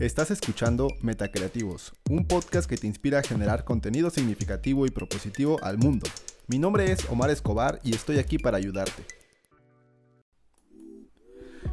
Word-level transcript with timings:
Estás 0.00 0.32
escuchando 0.32 0.88
Metacreativos, 1.02 1.94
un 2.10 2.26
podcast 2.26 2.68
que 2.68 2.76
te 2.76 2.88
inspira 2.88 3.20
a 3.20 3.22
generar 3.22 3.64
contenido 3.64 4.10
significativo 4.10 4.86
y 4.86 4.90
propositivo 4.90 5.62
al 5.62 5.78
mundo. 5.78 6.08
Mi 6.48 6.58
nombre 6.58 6.90
es 6.90 7.08
Omar 7.10 7.30
Escobar 7.30 7.78
y 7.84 7.94
estoy 7.94 8.18
aquí 8.18 8.36
para 8.38 8.56
ayudarte. 8.56 9.04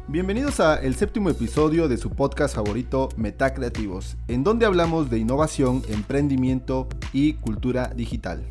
Bienvenidos 0.06 0.60
a 0.60 0.76
el 0.76 0.94
séptimo 0.94 1.30
episodio 1.30 1.88
de 1.88 1.96
su 1.96 2.10
podcast 2.10 2.54
favorito 2.54 3.08
Metacreativos, 3.16 4.16
en 4.28 4.44
donde 4.44 4.66
hablamos 4.66 5.10
de 5.10 5.18
innovación, 5.18 5.82
emprendimiento 5.88 6.88
y 7.12 7.32
cultura 7.32 7.88
digital. 7.88 8.46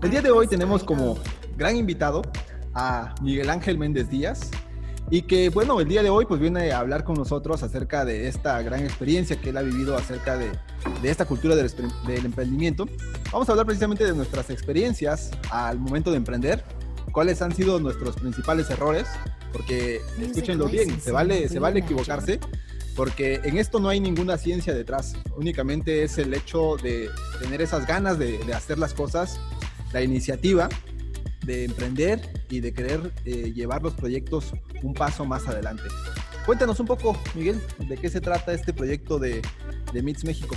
El 0.00 0.12
día 0.12 0.22
de 0.22 0.30
hoy 0.30 0.46
tenemos 0.46 0.84
como 0.84 1.18
gran 1.56 1.74
invitado 1.74 2.22
a 2.72 3.16
Miguel 3.20 3.50
Ángel 3.50 3.78
Méndez 3.78 4.08
Díaz, 4.10 4.52
y 5.10 5.22
que 5.22 5.48
bueno, 5.48 5.80
el 5.80 5.88
día 5.88 6.02
de 6.02 6.10
hoy 6.10 6.26
pues 6.26 6.40
viene 6.40 6.70
a 6.72 6.80
hablar 6.80 7.04
con 7.04 7.16
nosotros 7.16 7.62
acerca 7.62 8.04
de 8.04 8.28
esta 8.28 8.60
gran 8.62 8.84
experiencia 8.84 9.40
que 9.40 9.50
él 9.50 9.56
ha 9.56 9.62
vivido 9.62 9.96
acerca 9.96 10.36
de, 10.36 10.50
de 11.02 11.10
esta 11.10 11.24
cultura 11.24 11.56
del, 11.56 11.70
del, 12.06 12.26
emprendimiento. 12.26 12.86
Vamos 13.32 13.48
a 13.48 13.52
hablar 13.52 13.66
precisamente 13.66 14.04
de 14.04 14.12
nuestras 14.12 14.50
experiencias 14.50 15.30
al 15.50 15.78
momento 15.78 16.10
de 16.10 16.18
emprender, 16.18 16.62
cuáles 17.12 17.40
han 17.40 17.54
sido 17.54 17.80
nuestros 17.80 18.16
principales 18.16 18.68
errores, 18.70 19.06
porque 19.52 20.00
escúchenlo 20.20 20.66
bien, 20.66 21.00
se 21.00 21.10
vale, 21.10 21.48
se 21.48 21.58
vale 21.58 21.80
equivocarse, 21.80 22.38
porque 22.94 23.40
en 23.44 23.56
esto 23.56 23.80
no 23.80 23.88
hay 23.88 24.00
ninguna 24.00 24.36
ciencia 24.36 24.74
detrás, 24.74 25.14
únicamente 25.36 26.02
es 26.02 26.18
el 26.18 26.34
hecho 26.34 26.76
de 26.76 27.08
tener 27.40 27.62
esas 27.62 27.86
ganas 27.86 28.18
de, 28.18 28.38
de 28.44 28.52
hacer 28.52 28.78
las 28.78 28.92
cosas, 28.92 29.40
la 29.92 30.02
iniciativa 30.02 30.68
de 31.48 31.64
emprender 31.64 32.20
y 32.50 32.60
de 32.60 32.74
querer 32.74 33.10
eh, 33.24 33.52
llevar 33.54 33.82
los 33.82 33.94
proyectos 33.94 34.52
un 34.82 34.94
paso 34.94 35.24
más 35.24 35.46
adelante. 35.48 35.84
Cuéntanos 36.46 36.80
un 36.80 36.86
poco, 36.86 37.16
Miguel, 37.34 37.60
de 37.78 37.96
qué 37.96 38.08
se 38.08 38.20
trata 38.20 38.52
este 38.52 38.72
proyecto 38.72 39.18
de, 39.18 39.42
de 39.92 40.02
MITS 40.02 40.24
México. 40.24 40.56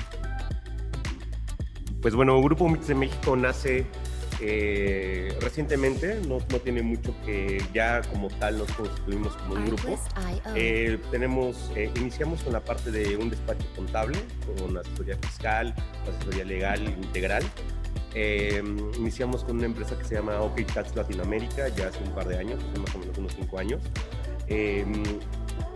Pues 2.01 2.15
bueno, 2.15 2.41
Grupo 2.41 2.67
MITS 2.69 2.87
de 2.87 2.95
México 2.95 3.35
nace 3.35 3.85
eh, 4.43 5.37
recientemente, 5.39 6.19
no, 6.27 6.39
no, 6.49 6.59
tiene 6.59 6.81
mucho 6.81 7.13
que 7.23 7.63
ya 7.75 8.01
como 8.01 8.27
tal 8.27 8.57
nos 8.57 8.71
constituimos 8.71 9.35
como 9.35 9.53
un 9.53 9.65
grupo. 9.67 9.99
Eh, 10.55 10.97
tenemos, 11.11 11.71
eh, 11.75 11.91
iniciamos 11.95 12.41
con 12.41 12.53
la 12.53 12.61
parte 12.61 12.89
de 12.89 13.17
un 13.17 13.29
despacho 13.29 13.67
contable, 13.75 14.17
con 14.57 14.75
asesoría 14.75 15.15
fiscal, 15.17 15.75
asesoría 16.09 16.43
legal 16.43 16.83
integral. 16.87 17.43
Eh, 18.13 18.61
iniciamos 18.97 19.43
con 19.43 19.57
una 19.57 19.65
empresa 19.65 19.97
que 19.97 20.03
se 20.03 20.15
llama 20.15 20.41
OK 20.41 20.59
Latinoamérica 20.95 21.69
ya 21.69 21.87
hace 21.87 22.03
un 22.03 22.11
par 22.11 22.27
de 22.27 22.37
años, 22.37 22.59
más 22.79 22.93
o 22.95 22.99
menos 22.99 23.17
unos 23.17 23.33
cinco 23.33 23.57
años. 23.57 23.81
Eh, 24.47 24.85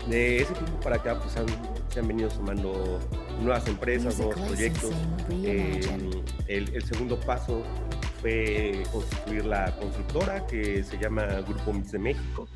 de 0.08 0.42
ese 0.42 0.52
tiempo 0.52 0.78
para 0.80 0.96
acá 0.96 1.18
pues 1.18 1.36
han, 1.36 1.46
se 1.88 2.00
han 2.00 2.08
venido 2.08 2.30
sumando 2.30 3.00
nuevas 3.40 3.66
empresas, 3.66 4.18
nuevos 4.18 4.36
proyectos. 4.36 4.92
Eh, 5.30 5.80
el, 6.46 6.74
el, 6.74 6.84
segundo 6.84 7.18
paso 7.18 7.62
fue 8.20 8.82
constituir 8.92 9.46
la 9.46 9.74
constructora 9.76 10.46
que 10.46 10.84
se 10.84 10.98
llama 10.98 11.24
Grupo 11.46 11.72
Mix 11.72 11.92
de 11.92 11.98
México. 11.98 12.48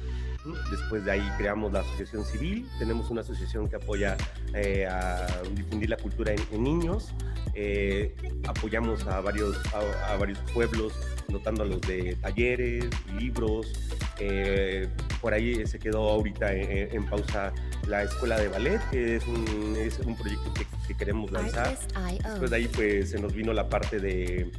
Después 0.71 1.05
de 1.05 1.13
ahí 1.13 1.33
creamos 1.37 1.73
la 1.73 1.81
asociación 1.81 2.25
civil, 2.25 2.67
tenemos 2.79 3.11
una 3.11 3.21
asociación 3.21 3.69
que 3.69 3.77
apoya 3.77 4.17
eh, 4.55 4.87
a 4.87 5.27
difundir 5.55 5.91
la 5.91 5.97
cultura 5.99 6.33
en, 6.33 6.41
en 6.51 6.63
niños, 6.63 7.13
eh, 7.55 8.15
apoyamos 8.49 9.07
a 9.07 9.21
varios, 9.21 9.59
a, 9.75 10.13
a, 10.13 10.17
varios 10.17 10.39
pueblos, 10.55 10.95
dotándolos 11.29 11.83
de 11.83 12.17
talleres, 12.23 12.87
libros, 13.19 13.73
eh, 14.19 14.89
por 15.21 15.35
ahí 15.35 15.67
se 15.67 15.79
quedó 15.79 16.09
ahorita 16.09 16.55
en, 16.55 16.95
en, 16.95 17.07
pausa 17.07 17.53
la 17.87 18.05
escuela 18.05 18.39
de 18.39 18.49
ballet, 18.49 18.81
que 18.91 19.17
es 19.17 19.27
un, 19.27 19.77
es 19.77 19.99
un 19.99 20.17
proyecto 20.17 20.55
que, 20.55 20.67
que 20.89 20.97
queremos 20.97 21.31
lanzar. 21.31 21.77
Después 22.25 22.51
de 22.51 22.57
ahí 22.57 22.69
pues 22.69 23.11
se 23.11 23.19
nos 23.19 23.35
vino 23.35 23.53
la 23.53 23.69
parte 23.69 24.01
de 24.01 24.51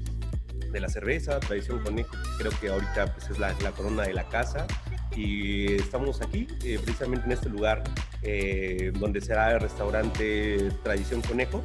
de 0.72 0.80
la 0.80 0.88
cerveza, 0.88 1.38
Tradición 1.40 1.84
Conejo, 1.84 2.16
creo 2.38 2.52
que 2.62 2.70
ahorita 2.70 3.14
pues, 3.14 3.30
es 3.30 3.40
la, 3.40 3.54
la, 3.62 3.72
corona 3.72 4.04
de 4.04 4.14
la 4.14 4.24
casa 4.30 4.68
y 5.16 5.74
estamos 5.74 6.22
aquí, 6.22 6.48
eh, 6.64 6.80
precisamente 6.82 7.26
en 7.26 7.32
este 7.34 7.50
lugar 7.50 7.84
eh, 8.22 8.92
donde 8.98 9.22
será 9.22 9.52
el 9.52 9.60
restaurante 9.60 10.70
Tradición 10.84 11.22
Conejo. 11.22 11.62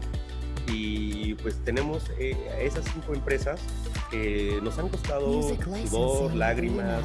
Y 0.68 1.34
pues 1.34 1.62
tenemos 1.64 2.10
eh, 2.18 2.36
esas 2.60 2.84
cinco 2.92 3.14
empresas 3.14 3.60
que 4.10 4.58
nos 4.62 4.76
han 4.78 4.88
costado 4.88 5.42
sudor, 5.88 6.34
lágrimas, 6.34 7.04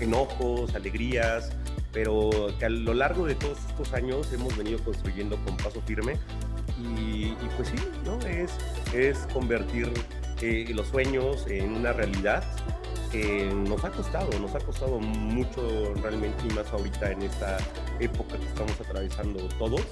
enojos, 0.00 0.74
alegrías, 0.74 1.50
pero 1.92 2.30
que 2.58 2.64
a 2.64 2.70
lo 2.70 2.94
largo 2.94 3.26
de 3.26 3.34
todos 3.34 3.58
estos 3.68 3.92
años 3.92 4.32
hemos 4.32 4.56
venido 4.56 4.78
construyendo 4.78 5.36
con 5.44 5.58
paso 5.58 5.82
firme. 5.82 6.14
Y, 6.80 7.24
y 7.24 7.48
pues 7.56 7.68
sí, 7.68 7.76
¿no? 8.06 8.18
es, 8.26 8.52
es 8.94 9.18
convertir 9.34 9.92
los 10.70 10.86
sueños 10.86 11.44
en 11.48 11.74
una 11.74 11.92
realidad 11.92 12.44
que 13.10 13.50
nos 13.52 13.84
ha 13.84 13.90
costado, 13.90 14.38
nos 14.38 14.54
ha 14.54 14.60
costado 14.60 14.98
mucho 14.98 15.94
realmente 16.02 16.46
y 16.48 16.52
más 16.54 16.70
ahorita 16.72 17.12
en 17.12 17.22
esta 17.22 17.58
época 18.00 18.38
que 18.38 18.46
estamos 18.46 18.80
atravesando 18.80 19.48
todos. 19.58 19.82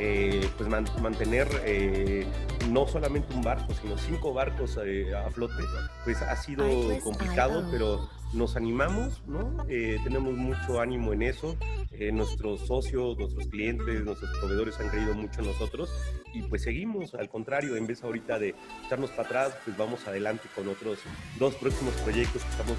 Eh, 0.00 0.48
pues 0.56 0.68
man, 0.68 0.84
mantener 1.00 1.48
eh, 1.64 2.26
no 2.68 2.86
solamente 2.86 3.32
un 3.34 3.42
barco, 3.42 3.72
sino 3.80 3.96
cinco 3.96 4.32
barcos 4.32 4.76
eh, 4.84 5.14
a 5.14 5.30
flote, 5.30 5.62
pues 6.04 6.20
ha 6.20 6.34
sido 6.36 6.64
complicado, 7.02 7.64
pero 7.70 8.08
nos 8.34 8.56
animamos, 8.56 9.22
¿no? 9.26 9.64
Eh, 9.68 9.98
tenemos 10.04 10.34
mucho 10.34 10.80
ánimo 10.80 11.12
en 11.12 11.22
eso. 11.22 11.56
Eh, 11.92 12.10
nuestros 12.10 12.60
socios, 12.66 13.16
nuestros 13.18 13.46
clientes, 13.46 14.04
nuestros 14.04 14.30
proveedores 14.38 14.78
han 14.80 14.88
creído 14.88 15.14
mucho 15.14 15.40
en 15.40 15.46
nosotros 15.46 15.90
y 16.32 16.42
pues 16.42 16.62
seguimos, 16.62 17.14
al 17.14 17.28
contrario, 17.28 17.76
en 17.76 17.86
vez 17.86 18.02
ahorita 18.02 18.38
de 18.40 18.54
echarnos 18.84 19.10
para 19.10 19.22
atrás, 19.22 19.56
pues 19.64 19.76
vamos 19.76 20.06
adelante 20.08 20.48
con 20.54 20.66
otros 20.68 20.98
dos 21.38 21.54
próximos 21.54 21.94
proyectos 22.02 22.42
que 22.42 22.50
estamos 22.50 22.76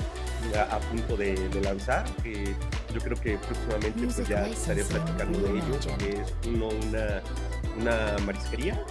a, 0.58 0.76
a 0.76 0.80
punto 0.82 1.16
de, 1.16 1.36
de, 1.50 1.62
lanzar, 1.62 2.04
que 2.22 2.54
yo 2.94 3.00
creo 3.00 3.18
que 3.18 3.38
próximamente 3.38 4.06
pues 4.06 4.28
ya 4.28 4.48
estaré 4.48 4.84
platicando 4.84 5.40
de 5.40 5.52
ellos, 5.52 5.88
que 5.98 6.10
es 6.10 6.34
uno, 6.48 6.68
una, 6.68 7.22
una 7.80 8.18
marisquería, 8.26 8.84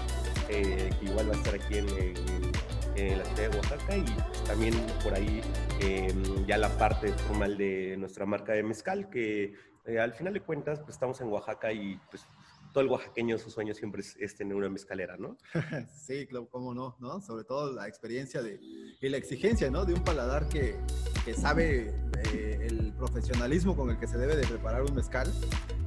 eh, 0.48 0.91
que 0.98 1.06
igual 1.06 1.28
va 1.28 1.34
a 1.34 1.36
estar 1.36 1.54
aquí 1.54 1.78
en, 1.78 1.88
en 1.91 2.53
en 2.97 3.19
la 3.19 3.25
ciudad 3.25 3.50
de 3.50 3.56
Oaxaca 3.56 3.97
y 3.97 4.03
pues, 4.03 4.44
también 4.44 4.75
por 5.03 5.15
ahí 5.15 5.41
eh, 5.81 6.15
ya 6.47 6.59
la 6.59 6.69
parte 6.78 7.09
formal 7.12 7.56
de 7.56 7.97
nuestra 7.97 8.27
marca 8.27 8.53
de 8.53 8.62
mezcal, 8.62 9.10
que 9.10 9.55
eh, 9.87 9.99
al 9.99 10.12
final 10.15 10.34
de 10.34 10.41
cuentas 10.41 10.81
pues 10.81 10.91
estamos 10.91 11.21
en 11.21 11.28
Oaxaca 11.28 11.72
y 11.72 12.00
pues 12.10 12.27
todo 12.72 12.82
el 12.82 12.91
oaxaqueño 12.91 13.38
su 13.38 13.50
sueño 13.50 13.72
siempre 13.72 14.00
es, 14.00 14.16
es 14.19 14.34
tener 14.34 14.56
una 14.56 14.69
mezcalera, 14.69 15.16
¿no? 15.16 15.38
sí, 15.94 16.27
claro, 16.27 16.49
cómo 16.50 16.75
no, 16.75 16.97
¿no? 16.99 17.21
Sobre 17.21 17.44
todo 17.44 17.72
la 17.72 17.87
experiencia 17.87 18.43
de, 18.43 18.59
y 18.60 19.09
la 19.09 19.16
exigencia, 19.16 19.71
¿no? 19.71 19.84
De 19.84 19.94
un 19.94 20.03
paladar 20.03 20.49
que, 20.49 20.76
que 21.25 21.34
sabe 21.34 21.94
eh, 22.32 22.66
el 22.69 22.93
profesionalismo 22.94 23.76
con 23.76 23.91
el 23.91 23.99
que 23.99 24.09
se 24.09 24.19
debe 24.19 24.34
de 24.34 24.47
preparar 24.47 24.82
un 24.82 24.94
mezcal 24.94 25.32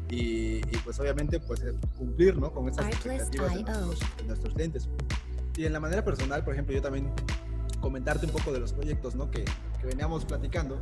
y, 0.09 0.57
y 0.57 0.77
pues 0.83 0.97
obviamente 1.01 1.41
pues 1.41 1.61
cumplir, 1.97 2.37
¿no? 2.37 2.53
Con 2.53 2.69
esas 2.69 2.87
expectativas 2.87 3.53
de 3.53 3.63
nuestros, 3.63 4.17
de 4.17 4.23
nuestros 4.23 4.53
clientes. 4.53 4.89
Y 5.57 5.65
en 5.65 5.73
la 5.73 5.79
manera 5.79 6.05
personal, 6.05 6.43
por 6.43 6.53
ejemplo, 6.53 6.75
yo 6.75 6.81
también 6.83 7.09
comentarte 7.81 8.27
un 8.27 8.31
poco 8.31 8.53
de 8.53 8.59
los 8.59 8.73
proyectos 8.73 9.15
¿no? 9.15 9.31
que, 9.31 9.43
que 9.43 9.87
veníamos 9.87 10.23
platicando. 10.23 10.79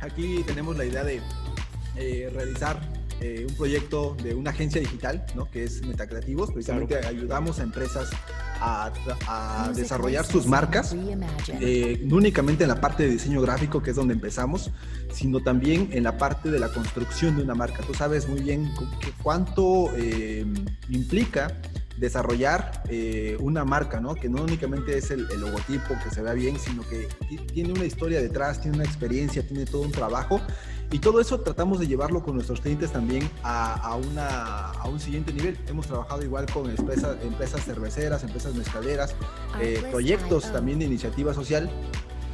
Aquí 0.00 0.42
tenemos 0.46 0.76
la 0.76 0.84
idea 0.84 1.02
de 1.02 1.20
eh, 1.96 2.30
realizar 2.32 2.80
eh, 3.20 3.46
un 3.48 3.54
proyecto 3.56 4.16
de 4.22 4.34
una 4.34 4.50
agencia 4.50 4.80
digital, 4.80 5.24
¿no? 5.34 5.50
que 5.50 5.64
es 5.64 5.84
Metacreativos. 5.84 6.52
Precisamente 6.52 6.98
claro. 6.98 7.08
ayudamos 7.08 7.58
a 7.58 7.64
empresas 7.64 8.10
a, 8.60 8.92
a 9.26 9.72
desarrollar 9.72 10.24
sus 10.24 10.46
marcas, 10.46 10.94
eh, 11.60 12.00
no 12.04 12.16
únicamente 12.16 12.62
en 12.64 12.68
la 12.68 12.80
parte 12.80 13.02
de 13.02 13.10
diseño 13.10 13.40
gráfico, 13.40 13.82
que 13.82 13.90
es 13.90 13.96
donde 13.96 14.14
empezamos, 14.14 14.70
sino 15.12 15.40
también 15.40 15.88
en 15.92 16.04
la 16.04 16.18
parte 16.18 16.50
de 16.50 16.60
la 16.60 16.68
construcción 16.68 17.36
de 17.36 17.42
una 17.42 17.54
marca. 17.54 17.82
Tú 17.84 17.94
sabes 17.94 18.28
muy 18.28 18.40
bien 18.40 18.72
cuánto 19.22 19.90
eh, 19.96 20.46
implica 20.88 21.60
desarrollar 21.96 22.82
eh, 22.88 23.36
una 23.40 23.64
marca, 23.64 24.00
¿no? 24.00 24.14
Que 24.14 24.28
no 24.28 24.42
únicamente 24.42 24.96
es 24.96 25.10
el, 25.10 25.30
el, 25.30 25.40
logotipo 25.40 25.94
que 26.02 26.10
se 26.10 26.22
vea 26.22 26.32
bien, 26.32 26.58
sino 26.58 26.82
que 26.88 27.08
tiene 27.52 27.72
una 27.72 27.84
historia 27.84 28.20
detrás, 28.20 28.60
tiene 28.60 28.78
una 28.78 28.84
experiencia, 28.84 29.46
tiene 29.46 29.64
todo 29.64 29.82
un 29.82 29.92
trabajo. 29.92 30.40
Y 30.90 30.98
todo 30.98 31.22
eso 31.22 31.40
tratamos 31.40 31.80
de 31.80 31.86
llevarlo 31.86 32.22
con 32.22 32.34
nuestros 32.34 32.60
clientes 32.60 32.92
también 32.92 33.28
a, 33.42 33.74
a, 33.76 33.96
una, 33.96 34.72
a 34.72 34.88
un 34.88 35.00
siguiente 35.00 35.32
nivel. 35.32 35.56
Hemos 35.66 35.86
trabajado 35.86 36.22
igual 36.22 36.44
con 36.52 36.68
empresas, 36.68 37.16
empresas 37.22 37.64
cerveceras, 37.64 38.22
empresas 38.24 38.54
mezcaleras, 38.54 39.14
eh, 39.58 39.82
proyectos 39.90 40.52
también 40.52 40.80
de 40.80 40.84
iniciativa 40.84 41.32
social 41.32 41.70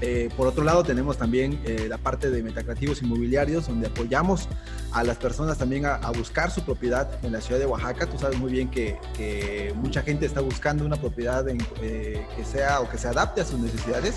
eh, 0.00 0.28
por 0.36 0.46
otro 0.46 0.64
lado, 0.64 0.84
tenemos 0.84 1.18
también 1.18 1.60
eh, 1.64 1.86
la 1.88 1.98
parte 1.98 2.30
de 2.30 2.42
metacreativos 2.42 3.02
inmobiliarios, 3.02 3.66
donde 3.66 3.88
apoyamos 3.88 4.48
a 4.92 5.02
las 5.02 5.16
personas 5.16 5.58
también 5.58 5.86
a, 5.86 5.96
a, 5.96 6.10
buscar 6.12 6.50
su 6.50 6.62
propiedad 6.62 7.24
en 7.24 7.32
la 7.32 7.40
ciudad 7.40 7.60
de 7.60 7.66
Oaxaca. 7.66 8.06
Tú 8.06 8.18
sabes 8.18 8.38
muy 8.38 8.52
bien 8.52 8.70
que, 8.70 8.98
que 9.16 9.74
mucha 9.76 10.02
gente 10.02 10.26
está 10.26 10.40
buscando 10.40 10.84
una 10.84 10.96
propiedad 10.96 11.48
en, 11.48 11.58
eh, 11.82 12.24
que 12.36 12.44
sea 12.44 12.80
o 12.80 12.88
que 12.88 12.98
se 12.98 13.08
adapte 13.08 13.40
a 13.40 13.44
sus 13.44 13.58
necesidades. 13.58 14.16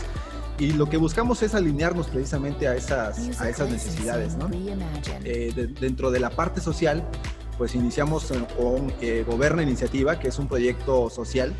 Y 0.59 0.73
lo 0.73 0.87
que 0.87 0.97
buscamos 0.97 1.41
es 1.41 1.55
alinearnos 1.55 2.07
precisamente 2.07 2.67
a 2.67 2.75
esas, 2.75 3.41
a 3.41 3.49
esas 3.49 3.69
necesidades. 3.69 4.35
¿no? 4.35 4.49
Eh, 5.23 5.51
de, 5.55 5.67
dentro 5.67 6.11
de 6.11 6.19
la 6.19 6.29
parte 6.29 6.61
social, 6.61 7.03
pues 7.57 7.73
iniciamos 7.73 8.31
con 8.57 8.93
eh, 9.01 9.25
Goberna 9.27 9.63
Iniciativa, 9.63 10.19
que 10.19 10.27
es 10.27 10.37
un 10.37 10.47
proyecto 10.47 11.09
social 11.09 11.55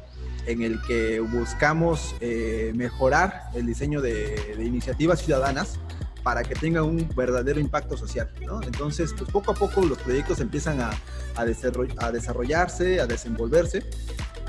en 0.45 0.61
el 0.61 0.81
que 0.81 1.19
buscamos 1.19 2.15
eh, 2.19 2.71
mejorar 2.75 3.49
el 3.53 3.65
diseño 3.65 4.01
de, 4.01 4.55
iniciativas 4.59 5.21
ciudadanas 5.21 5.79
para 6.23 6.43
que 6.43 6.53
tengan 6.55 6.83
un 6.83 7.09
verdadero 7.15 7.59
impacto 7.59 7.97
social. 7.97 8.29
¿no? 8.45 8.61
Entonces, 8.61 9.13
pues 9.17 9.29
poco 9.31 9.51
a 9.51 9.55
poco 9.55 9.81
los 9.81 9.97
proyectos 9.97 10.39
empiezan 10.39 10.79
a, 10.81 10.91
a, 11.35 11.41
a 11.41 12.11
desarrollarse, 12.11 12.99
a 12.99 13.07
desenvolverse. 13.07 13.83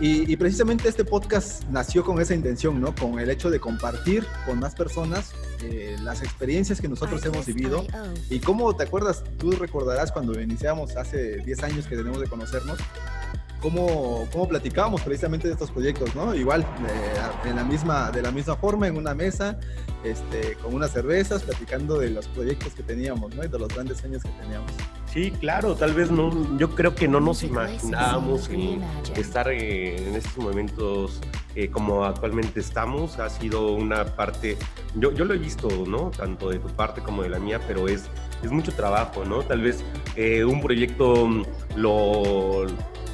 Y, 0.00 0.36
precisamente 0.36 0.88
este 0.88 1.04
podcast 1.04 1.62
nació 1.68 2.04
con 2.04 2.20
esa 2.20 2.34
intención, 2.34 2.80
¿no? 2.80 2.92
Con 2.92 3.20
el 3.20 3.30
hecho 3.30 3.50
de 3.50 3.60
compartir 3.60 4.26
con 4.46 4.58
más 4.58 4.74
personas 4.74 5.32
eh, 5.62 5.96
las 6.02 6.22
experiencias 6.22 6.80
que 6.80 6.88
nosotros 6.88 7.24
hemos 7.24 7.46
vivido. 7.46 7.84
Y 8.28 8.40
cómo, 8.40 8.74
¿te 8.74 8.82
acuerdas? 8.82 9.22
Tú 9.38 9.52
recordarás 9.52 10.10
cuando 10.10 10.40
iniciamos 10.40 10.96
hace 10.96 11.36
10 11.36 11.62
años 11.62 11.86
que 11.86 11.96
tenemos 11.96 12.20
de 12.20 12.26
conocernos, 12.26 12.78
cómo, 13.62 14.28
cómo 14.32 14.48
platicábamos 14.48 15.00
precisamente 15.02 15.46
de 15.46 15.54
estos 15.54 15.70
proyectos, 15.70 16.14
¿no? 16.14 16.34
Igual, 16.34 16.62
eh, 16.62 17.48
en 17.48 17.56
la 17.56 17.64
misma, 17.64 18.10
de 18.10 18.20
la 18.20 18.32
misma 18.32 18.56
forma, 18.56 18.88
en 18.88 18.96
una 18.96 19.14
mesa, 19.14 19.58
este, 20.04 20.54
con 20.56 20.74
unas 20.74 20.90
cervezas, 20.90 21.44
platicando 21.44 21.98
de 21.98 22.10
los 22.10 22.26
proyectos 22.26 22.74
que 22.74 22.82
teníamos, 22.82 23.34
¿no? 23.34 23.44
Y 23.44 23.48
de 23.48 23.58
los 23.58 23.68
grandes 23.68 23.98
sueños 23.98 24.22
que 24.24 24.30
teníamos. 24.30 24.70
Sí, 25.06 25.30
claro, 25.30 25.74
tal 25.76 25.94
vez 25.94 26.10
no, 26.10 26.58
yo 26.58 26.74
creo 26.74 26.94
que 26.94 27.06
no 27.06 27.20
nos 27.20 27.42
imaginábamos 27.42 28.50
estar 29.14 29.48
eh, 29.48 30.08
en 30.08 30.16
estos 30.16 30.38
momentos 30.38 31.20
eh, 31.54 31.68
como 31.68 32.04
actualmente 32.04 32.60
estamos. 32.60 33.18
Ha 33.18 33.30
sido 33.30 33.72
una 33.72 34.04
parte, 34.16 34.56
yo, 34.96 35.12
yo 35.12 35.24
lo 35.24 35.34
he 35.34 35.38
visto, 35.38 35.68
¿no? 35.86 36.10
Tanto 36.10 36.50
de 36.50 36.58
tu 36.58 36.68
parte 36.68 37.00
como 37.02 37.22
de 37.22 37.28
la 37.28 37.38
mía, 37.38 37.60
pero 37.68 37.88
es, 37.88 38.08
es 38.42 38.50
mucho 38.50 38.72
trabajo, 38.72 39.24
¿no? 39.24 39.42
Tal 39.42 39.60
vez 39.60 39.84
un 40.16 40.60
proyecto 40.60 41.28
lo 41.76 42.66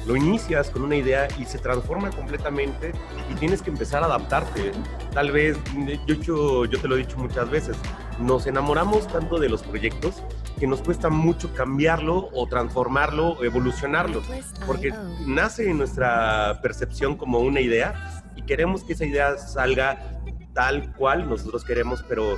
lo 0.05 0.15
inicias 0.15 0.69
con 0.69 0.83
una 0.83 0.95
idea 0.95 1.27
y 1.39 1.45
se 1.45 1.59
transforma 1.59 2.09
completamente 2.11 2.93
y 3.31 3.35
tienes 3.35 3.61
que 3.61 3.69
empezar 3.69 4.03
a 4.03 4.07
adaptarte. 4.07 4.71
Tal 5.13 5.31
vez, 5.31 5.57
yo, 6.05 6.65
yo 6.65 6.79
te 6.79 6.87
lo 6.87 6.95
he 6.95 6.99
dicho 6.99 7.17
muchas 7.17 7.49
veces, 7.49 7.77
nos 8.19 8.47
enamoramos 8.47 9.07
tanto 9.07 9.39
de 9.39 9.49
los 9.49 9.63
proyectos 9.63 10.23
que 10.59 10.67
nos 10.67 10.81
cuesta 10.81 11.09
mucho 11.09 11.53
cambiarlo 11.53 12.29
o 12.33 12.47
transformarlo 12.47 13.29
o 13.29 13.43
evolucionarlo, 13.43 14.21
porque 14.65 14.93
nace 15.25 15.69
en 15.69 15.77
nuestra 15.77 16.59
percepción 16.61 17.15
como 17.15 17.39
una 17.39 17.61
idea 17.61 18.23
y 18.35 18.41
queremos 18.41 18.83
que 18.83 18.93
esa 18.93 19.05
idea 19.05 19.37
salga 19.37 20.21
tal 20.53 20.93
cual 20.95 21.29
nosotros 21.29 21.63
queremos, 21.63 22.03
pero 22.07 22.35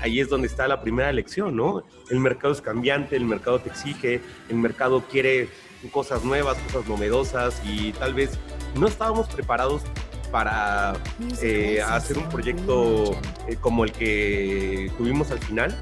ahí 0.00 0.18
es 0.18 0.28
donde 0.28 0.48
está 0.48 0.66
la 0.66 0.82
primera 0.82 1.12
lección, 1.12 1.54
¿no? 1.54 1.84
El 2.10 2.18
mercado 2.18 2.52
es 2.52 2.60
cambiante, 2.60 3.14
el 3.14 3.24
mercado 3.24 3.60
te 3.60 3.68
exige, 3.68 4.20
el 4.48 4.56
mercado 4.56 5.04
quiere 5.08 5.48
cosas 5.90 6.24
nuevas, 6.24 6.56
cosas 6.58 6.88
novedosas 6.88 7.60
y 7.64 7.92
tal 7.92 8.14
vez 8.14 8.38
no 8.76 8.86
estábamos 8.86 9.28
preparados 9.28 9.82
para 10.30 10.94
eh, 11.42 11.82
hacer 11.82 12.18
un 12.18 12.28
proyecto 12.28 13.12
eh, 13.46 13.56
como 13.60 13.84
el 13.84 13.92
que 13.92 14.90
tuvimos 14.96 15.30
al 15.30 15.38
final, 15.38 15.76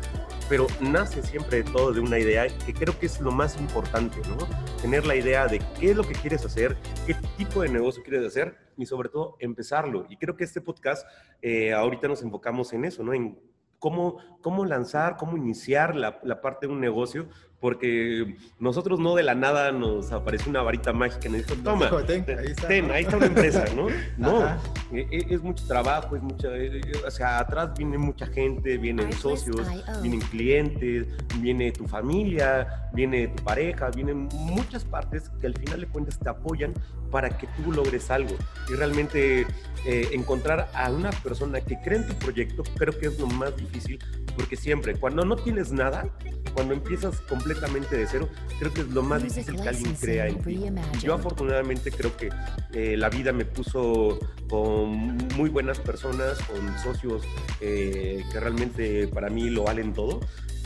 pero 0.49 0.67
nace 0.81 1.23
siempre 1.23 1.63
de 1.63 1.71
todo 1.71 1.93
de 1.93 2.01
una 2.01 2.19
idea 2.19 2.49
que 2.49 2.75
creo 2.75 2.99
que 2.99 3.07
es 3.07 3.21
lo 3.21 3.31
más 3.31 3.59
importante, 3.61 4.21
¿no? 4.29 4.37
Tener 4.83 5.07
la 5.07 5.15
idea 5.15 5.47
de 5.47 5.61
qué 5.79 5.93
es 5.93 5.97
lo 5.97 6.03
que 6.03 6.15
quieres 6.15 6.45
hacer, 6.45 6.77
qué 7.07 7.15
tipo 7.37 7.63
de 7.63 7.69
negocio 7.69 8.03
quieres 8.03 8.27
hacer 8.27 8.57
y 8.77 8.87
sobre 8.87 9.09
todo 9.09 9.37
empezarlo. 9.39 10.07
Y 10.09 10.17
creo 10.17 10.37
que 10.37 10.43
este 10.43 10.61
podcast 10.61 11.07
eh, 11.41 11.73
ahorita 11.73 12.09
nos 12.09 12.23
enfocamos 12.23 12.73
en 12.73 12.85
eso, 12.85 13.05
¿no? 13.05 13.15
En 13.15 13.39
cómo, 13.79 14.19
cómo 14.41 14.65
lanzar, 14.65 15.17
cómo 15.17 15.37
iniciar 15.37 15.95
la, 15.95 16.19
la 16.25 16.41
parte 16.41 16.67
de 16.67 16.73
un 16.73 16.81
negocio 16.81 17.29
porque 17.61 18.37
nosotros 18.59 18.99
no 18.99 19.15
de 19.15 19.23
la 19.23 19.35
nada 19.35 19.71
nos 19.71 20.13
apareció 20.13 20.49
una 20.49 20.63
varita 20.63 20.95
mágica 20.95 21.29
y 21.29 21.33
nos 21.33 21.47
dijo, 21.47 21.61
toma, 21.63 21.91
ten, 22.07 22.25
ahí, 22.39 23.03
está, 23.03 23.17
una 23.17 23.27
empresa, 23.27 23.65
¿no? 23.77 23.89
No, 24.17 24.47
e, 24.93 25.07
e, 25.11 25.27
es, 25.35 25.43
mucho 25.43 25.67
trabajo, 25.67 26.17
es 26.17 26.23
mucha, 26.23 26.49
e, 26.57 26.81
o 27.07 27.11
sea, 27.11 27.39
atrás 27.39 27.71
viene 27.77 27.99
mucha 27.99 28.27
gente, 28.27 28.79
vienen 28.79 29.13
socios, 29.13 29.61
vienen 30.01 30.21
clientes, 30.21 31.07
viene 31.39 31.71
tu 31.73 31.87
familia, 31.87 32.89
viene 32.95 33.29
tu 33.29 33.45
pareja, 33.45 33.91
vienen 33.91 34.29
muchas 34.33 34.85
partes 34.85 35.31
que 35.41 35.47
al 35.47 35.55
final 35.55 35.81
de 35.81 35.87
cuentas 35.87 36.19
te 36.19 36.29
apoyan 36.31 36.73
para 37.11 37.29
que 37.37 37.47
tú 37.63 37.73
logres 37.73 38.11
algo. 38.11 38.35
Y 38.71 38.75
realmente 38.75 39.47
eh, 39.85 40.09
encontrar 40.13 40.71
a 40.75 40.91
una 40.91 41.11
persona 41.11 41.61
que 41.61 41.79
cree 41.81 41.99
en 41.99 42.07
tu 42.07 42.15
proyecto 42.15 42.63
creo 42.77 42.99
que 42.99 43.07
es 43.07 43.19
lo 43.19 43.27
más 43.27 43.55
difícil, 43.57 43.99
porque 44.37 44.57
siempre, 44.57 44.95
cuando 44.95 45.25
no 45.25 45.37
tienes 45.37 45.73
nada, 45.73 46.07
cuando 46.51 46.75
empiezas 46.75 47.21
completamente 47.23 47.97
de 47.97 48.07
cero, 48.07 48.29
creo 48.59 48.73
que 48.73 48.83
es 48.83 48.89
lo 48.89 49.03
más 49.03 49.23
difícil 49.23 49.61
que 49.61 49.69
alguien 49.69 49.95
crea 49.95 50.27
en 50.29 50.43
ti. 50.43 50.71
Yo 51.03 51.15
afortunadamente 51.15 51.91
creo 51.91 52.17
que 52.17 52.31
eh, 52.73 52.97
la 52.97 53.09
vida 53.09 53.33
me 53.33 53.45
puso 53.45 54.19
con 54.49 55.17
muy 55.37 55.49
buenas 55.51 55.79
personas, 55.79 56.39
con 56.43 56.79
socios 56.79 57.23
eh, 57.61 58.23
que 58.33 58.41
realmente 58.41 59.09
para 59.09 59.29
mí 59.29 59.51
lo 59.51 59.65
valen 59.65 59.93
todo 59.93 60.21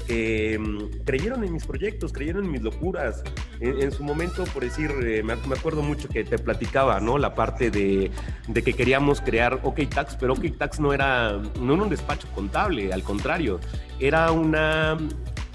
que 0.06 0.58
mm, 0.58 1.04
creyeron 1.04 1.44
en 1.44 1.52
mis 1.52 1.64
proyectos, 1.64 2.12
creyeron 2.12 2.44
en 2.44 2.50
mis 2.50 2.62
locuras. 2.62 3.22
En, 3.60 3.92
su 3.92 4.02
momento, 4.02 4.44
por 4.44 4.62
decir, 4.62 4.90
eh, 5.02 5.22
me, 5.22 5.32
acuerdo 5.32 5.82
mucho 5.82 6.08
que 6.08 6.24
te 6.24 6.38
platicaba, 6.38 7.00
¿no? 7.00 7.18
La 7.18 7.34
parte 7.34 7.70
de, 7.70 8.10
de, 8.48 8.62
que 8.62 8.74
queríamos 8.74 9.20
crear 9.20 9.60
OK 9.62 9.88
Tax, 9.88 10.16
pero 10.16 10.34
OK 10.34 10.44
Tax 10.58 10.80
no 10.80 10.92
era, 10.92 11.40
no 11.60 11.74
era 11.74 11.82
un 11.82 11.88
despacho 11.88 12.28
contable, 12.34 12.92
al 12.92 13.02
contrario, 13.02 13.60
era 14.00 14.32
una 14.32 14.98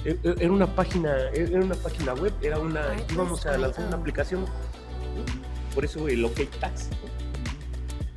era 0.05 0.51
una 0.51 0.67
página, 0.67 1.29
era 1.33 1.59
una 1.59 1.75
página 1.75 2.13
web, 2.13 2.33
era 2.41 2.59
una, 2.59 2.81
íbamos 3.11 3.45
a 3.45 3.57
lanzar 3.57 3.87
una 3.87 3.97
aplicación, 3.97 4.45
por 5.75 5.85
eso 5.85 6.07
el 6.07 6.23
OK 6.23 6.41
Tax. 6.59 6.89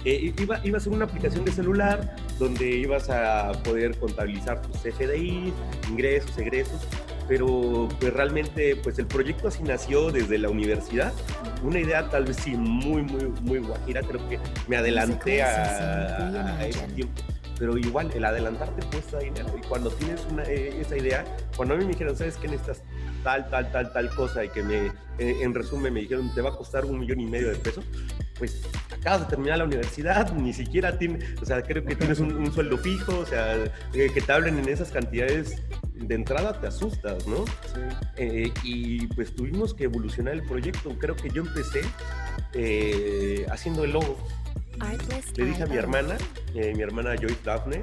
Eh, 0.05 0.35
iba, 0.37 0.61
iba 0.65 0.79
a 0.79 0.81
ser 0.81 0.93
una 0.93 1.05
aplicación 1.05 1.45
de 1.45 1.53
celular 1.53 2.17
donde 2.39 2.69
ibas 2.69 3.09
a 3.09 3.53
poder 3.63 3.97
contabilizar 3.99 4.61
tus 4.63 4.79
FDI, 4.79 5.53
ingresos, 5.89 6.37
egresos, 6.39 6.81
pero 7.29 7.89
pues 8.01 8.13
realmente 8.13 8.75
pues 8.77 8.99
el 8.99 9.07
proyecto 9.07 9.49
así 9.49 9.63
nació 9.63 10.11
desde 10.11 10.39
la 10.39 10.51
universidad, 10.51 11.13
una 11.63 11.79
idea 11.79 12.09
tal 12.09 12.25
vez 12.25 12.37
sí 12.37 12.57
muy, 12.57 13.03
muy, 13.03 13.27
muy 13.43 13.59
guajira, 13.59 14.03
creo 14.03 14.29
que 14.29 14.41
me 14.67 14.77
adelanté 14.77 15.43
a, 15.43 16.59
a 16.59 16.67
ese 16.67 16.87
tiempo 16.89 17.23
pero 17.63 17.79
igual 17.79 18.11
el 18.13 18.25
adelantarte 18.25 18.85
cuesta 18.89 19.21
dinero 19.21 19.55
y 19.57 19.65
cuando 19.69 19.89
tienes 19.93 20.27
una, 20.29 20.43
eh, 20.43 20.81
esa 20.81 20.97
idea, 20.97 21.25
cuando 21.57 21.75
a 21.75 21.77
mí 21.77 21.85
me 21.85 21.93
dijeron, 21.93 22.17
¿sabes 22.17 22.37
qué 22.37 22.49
necesitas 22.49 22.83
tal, 23.23 23.49
tal, 23.51 23.71
tal, 23.71 23.93
tal 23.93 24.11
cosa? 24.17 24.45
Y 24.45 24.49
que 24.49 24.65
me, 24.65 24.91
en 25.21 25.55
resumen 25.55 25.95
me 25.95 26.01
dijeron, 26.01 26.35
te 26.35 26.41
va 26.41 26.51
a 26.51 26.57
costar 26.57 26.85
un 26.85 26.99
millón 26.99 27.21
y 27.21 27.27
medio 27.27 27.51
de 27.51 27.55
pesos, 27.55 27.85
pues 28.37 28.67
acabas 28.91 29.21
de 29.21 29.27
terminar 29.27 29.59
la 29.59 29.65
universidad, 29.67 30.33
ni 30.33 30.53
siquiera 30.53 30.99
tienes, 30.99 31.41
o 31.41 31.47
sea, 31.47 31.63
creo 31.63 31.85
que 31.85 31.95
tienes 31.95 32.19
un, 32.19 32.53
sueldo 32.53 32.79
fijo, 32.79 33.21
o 33.21 33.27
sea, 33.27 33.55
eh, 33.55 34.11
que 34.13 34.21
te 34.21 34.33
hablen 34.33 34.59
en 34.59 34.69
esas 34.69 34.91
cantidades 34.91 35.63
de 35.95 36.17
entrada 36.17 36.61
te 36.61 36.67
asustas, 36.67 37.29
¿no? 37.29 37.45
Sí. 37.47 37.81
Eh, 38.17 38.53
y 38.65 39.07
pues 39.07 39.37
tuvimos 39.37 39.73
que 39.73 39.85
evolucionar 39.85 40.35
el 40.35 40.43
proyecto. 40.43 40.99
Creo 40.99 41.15
que 41.15 41.31
yo 41.31 41.43
empecé 41.43 41.83
haciendo 43.49 43.85
el 43.85 43.93
logo 43.93 44.19
le 45.37 45.45
dije 45.45 45.63
a 45.63 45.67
mi 45.67 45.77
hermana, 45.77 46.17
eh, 46.55 46.73
mi 46.75 46.83
hermana 46.83 47.15
Joyce 47.17 47.41
Daphne, 47.45 47.83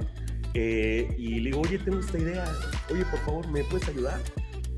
eh, 0.53 1.13
y 1.17 1.39
le 1.39 1.51
digo, 1.51 1.61
oye, 1.61 1.77
tengo 1.79 1.99
esta 1.99 2.17
idea, 2.17 2.45
oye, 2.91 3.05
por 3.05 3.19
favor, 3.19 3.47
¿me 3.49 3.63
puedes 3.63 3.87
ayudar? 3.87 4.19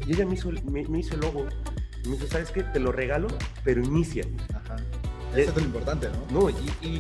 Y 0.06 0.13
ella 0.13 0.25
me 0.25 0.34
hizo, 0.34 0.51
me, 0.70 1.00
hizo 1.00 1.15
el 1.15 1.22
logo. 1.22 1.46
me 2.06 2.12
dijo, 2.12 2.27
¿sabes 2.27 2.51
qué? 2.51 2.63
Te 2.63 2.80
lo 2.80 2.91
regalo, 2.91 3.27
pero 3.63 3.82
inicia. 3.82 4.25
Ajá. 4.53 4.77
Eso 5.36 5.51
es 5.51 5.56
lo 5.56 5.62
importante, 5.63 6.10
¿no? 6.30 6.41
No, 6.41 6.58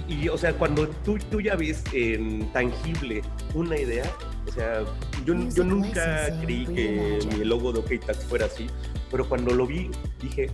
y, 0.07 0.29
o 0.29 0.37
sea, 0.37 0.53
cuando 0.53 0.87
tú, 0.87 1.17
tú 1.29 1.41
ya 1.41 1.55
ves 1.55 1.83
en 1.91 2.49
tangible 2.53 3.21
una 3.53 3.77
idea, 3.77 4.09
o 4.47 4.51
sea, 4.53 4.85
yo, 5.25 5.33
yo 5.49 5.63
nunca 5.65 6.27
creí 6.41 6.65
que 6.65 7.19
mi 7.29 7.43
logo 7.43 7.73
de 7.73 7.79
OK 7.79 8.13
fuera 8.29 8.45
así, 8.45 8.67
pero 9.09 9.27
cuando 9.27 9.53
lo 9.53 9.67
vi, 9.67 9.91
dije, 10.21 10.49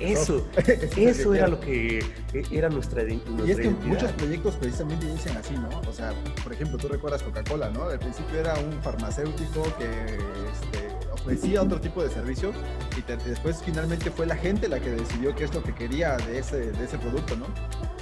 eso, 0.00 0.46
eso 0.96 1.34
era 1.34 1.48
lo 1.48 1.60
que 1.60 1.98
e, 2.32 2.44
era 2.50 2.68
nuestra, 2.68 3.02
Y 3.02 3.20
es 3.50 3.56
que 3.56 3.70
muchos 3.70 4.10
proyectos 4.12 4.56
precisamente 4.56 5.06
dicen 5.06 5.36
así, 5.36 5.54
¿no? 5.54 5.68
O 5.88 5.92
sea, 5.92 6.12
por 6.42 6.52
ejemplo, 6.52 6.78
tú 6.78 6.88
recuerdas 6.88 7.22
Coca-Cola, 7.22 7.70
¿no? 7.70 7.84
Al 7.84 7.98
principio 7.98 8.38
era 8.38 8.54
un 8.54 8.72
farmacéutico 8.82 9.62
que 9.78 10.16
este, 10.16 10.86
ofrecía 11.12 11.62
otro 11.62 11.80
tipo 11.80 12.02
de 12.02 12.10
servicio 12.10 12.52
y 12.96 13.28
después 13.28 13.62
finalmente 13.64 14.10
fue 14.10 14.26
la 14.26 14.36
gente 14.36 14.68
la 14.68 14.80
que 14.80 14.90
decidió 14.90 15.34
qué 15.34 15.44
es 15.44 15.54
lo 15.54 15.62
que 15.62 15.74
quería 15.74 16.16
de 16.16 16.38
ese, 16.38 16.72
de 16.72 16.84
ese 16.84 16.98
producto, 16.98 17.36
¿no? 17.36 17.46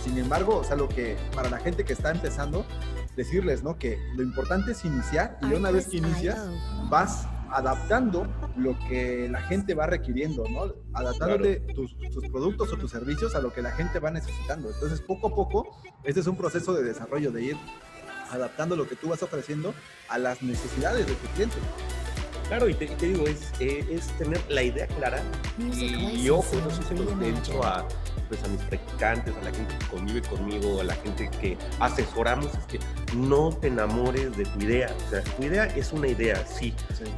Sin 0.03 0.19
embargo, 0.19 0.57
o 0.57 0.65
sea, 0.65 0.77
lo 0.77 0.89
que 0.89 1.17
para 1.35 1.49
la 1.49 1.59
gente 1.59 1.85
que 1.85 1.95
está 1.95 2.11
empezando, 2.11 2.67
decirles, 3.17 3.63
¿no? 3.63 3.79
Que 3.79 3.99
lo 4.17 4.23
importante 4.23 4.73
es 4.73 4.85
iniciar 4.85 5.39
y 5.43 5.55
una 5.55 5.71
vez 5.71 5.89
que 5.89 5.99
inicias, 5.99 6.39
vas 6.91 7.27
adaptando 7.55 8.27
lo 8.57 8.77
que 8.89 9.29
la 9.31 9.41
gente 9.43 9.75
va 9.75 9.87
requiriendo, 9.87 10.45
¿no? 10.51 10.75
Adaptándote 10.93 11.61
tus, 11.75 11.95
productos 12.31 12.73
o 12.73 12.77
tus 12.77 12.91
servicios 12.91 13.35
a 13.37 13.41
lo 13.41 13.53
que 13.53 13.63
la 13.63 13.71
gente 13.71 14.01
va 14.01 14.11
necesitando. 14.11 14.71
Entonces, 14.71 15.01
poco 15.01 15.29
a 15.29 15.35
poco, 15.35 15.77
este 16.03 16.21
es 16.21 16.27
un 16.27 16.37
proceso 16.37 16.75
de 16.75 16.83
desarrollo, 16.83 17.31
de 17.31 17.43
ir 17.43 17.57
adaptando 18.31 18.75
lo 18.75 18.89
que 18.89 18.97
tú 18.97 19.09
vas 19.09 19.23
ofreciendo 19.23 19.73
a 20.09 20.19
las 20.19 20.43
necesidades 20.43 21.07
de 21.07 21.15
tu 21.15 21.27
cliente. 21.29 21.57
Claro, 22.49 22.69
y 22.69 22.75
te, 22.75 22.87
digo, 22.97 23.27
es, 23.27 23.53
eh, 23.61 23.87
es, 23.89 24.09
tener 24.19 24.41
la 24.51 24.63
idea 24.63 24.87
clara 24.87 25.23
y, 25.59 26.29
ojo, 26.29 26.57
se 26.71 26.95
lo 26.95 27.23
he 27.23 27.33
dicho 27.33 27.65
a, 27.65 27.87
pues, 28.29 28.43
a 28.45 28.49
mis 28.49 28.61
practicantes, 28.63 29.35
a 29.37 29.43
la 29.43 29.53
gente 29.53 29.75
que 29.79 29.87
convive 29.87 30.23
conmigo, 30.23 30.81
a 30.81 30.85
la 30.85 30.95
gente 30.95 31.31
que 31.41 31.57
asesoramos, 31.81 32.53
es 32.55 32.65
que 32.67 32.79
no 33.17 33.51
te 33.51 33.69
enamores 33.69 34.37
de 34.37 34.45
tu 34.45 34.61
idea. 34.61 34.95
O 35.07 35.11
sea, 35.11 35.23
tu 35.23 35.43
idea 35.43 35.67
es 35.67 35.93
una 35.93 36.09
idea, 36.09 36.37
sí, 36.47 36.75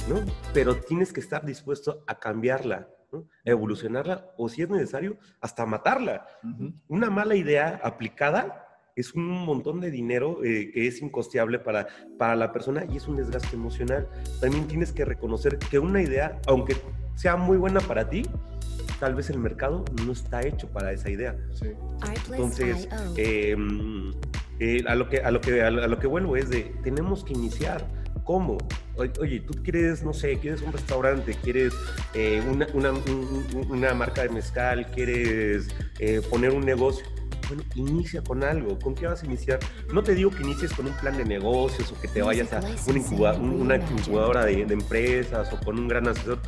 ¿no? 0.07 0.23
Pero 0.53 0.75
tienes 0.77 1.13
que 1.13 1.19
estar 1.19 1.45
dispuesto 1.45 2.03
a 2.07 2.19
cambiarla, 2.19 2.87
evolucionarla 3.45 4.31
o 4.37 4.49
si 4.49 4.61
es 4.61 4.69
necesario, 4.69 5.17
hasta 5.41 5.65
matarla. 5.65 6.27
Una 6.87 7.09
mala 7.09 7.35
idea 7.35 7.79
aplicada 7.83 8.63
es 8.95 9.13
un 9.13 9.27
montón 9.27 9.79
de 9.79 9.91
dinero 9.91 10.43
eh, 10.43 10.71
que 10.73 10.87
es 10.87 11.01
incosteable 11.01 11.59
para, 11.59 11.87
para 12.17 12.35
la 12.35 12.51
persona 12.51 12.83
y 12.89 12.97
es 12.97 13.07
un 13.07 13.15
desgaste 13.15 13.55
emocional. 13.55 14.09
También 14.41 14.67
tienes 14.67 14.91
que 14.91 15.05
reconocer 15.05 15.59
que 15.59 15.77
una 15.77 16.01
idea, 16.01 16.41
aunque 16.47 16.75
sea 17.15 17.35
muy 17.35 17.57
buena 17.57 17.79
para 17.79 18.09
ti, 18.09 18.23
tal 18.99 19.15
vez 19.15 19.29
el 19.29 19.39
mercado 19.39 19.85
no 20.05 20.11
está 20.11 20.41
hecho 20.41 20.67
para 20.69 20.91
esa 20.91 21.09
idea. 21.09 21.35
Entonces, 22.31 22.87
em, 23.17 24.13
eh, 24.59 24.83
a, 24.87 24.95
lo 24.95 25.09
que, 25.09 25.19
a, 25.19 25.31
lo 25.31 25.41
que, 25.41 25.61
a 25.61 25.69
lo 25.69 25.99
que 25.99 26.07
vuelvo 26.07 26.35
es 26.35 26.49
de, 26.49 26.73
tenemos 26.83 27.23
que 27.23 27.33
iniciar. 27.33 27.85
¿Cómo? 28.23 28.57
Oye, 28.97 29.39
tú 29.39 29.53
quieres, 29.63 30.03
no 30.03 30.13
sé, 30.13 30.37
quieres 30.37 30.61
un 30.61 30.73
restaurante, 30.73 31.33
quieres 31.41 31.73
eh, 32.13 32.43
una, 32.51 32.67
una, 32.73 32.91
una, 33.69 33.93
marca 33.93 34.23
de 34.23 34.29
mezcal, 34.29 34.87
quieres 34.87 35.69
poner 36.29 36.51
un 36.51 36.65
negocio 36.65 37.05
bueno, 37.47 37.63
inicia 37.75 38.21
con 38.21 38.43
algo. 38.43 38.77
¿Con 38.79 38.95
qué 38.95 39.07
vas 39.07 39.23
a 39.23 39.25
iniciar? 39.25 39.59
No 39.93 40.03
te 40.03 40.15
digo 40.15 40.31
que 40.31 40.43
inicies 40.43 40.73
con 40.73 40.87
un 40.87 40.93
plan 40.93 41.17
de 41.17 41.25
negocios 41.25 41.91
o 41.91 42.01
que 42.01 42.07
te 42.07 42.21
vayas 42.21 42.51
a 42.53 42.61
una, 42.87 43.75
incubadora 43.77 44.45
de, 44.45 44.61
empresas 44.61 45.51
o 45.53 45.59
con 45.63 45.79
un 45.79 45.87
gran 45.87 46.07
asesor. 46.07 46.39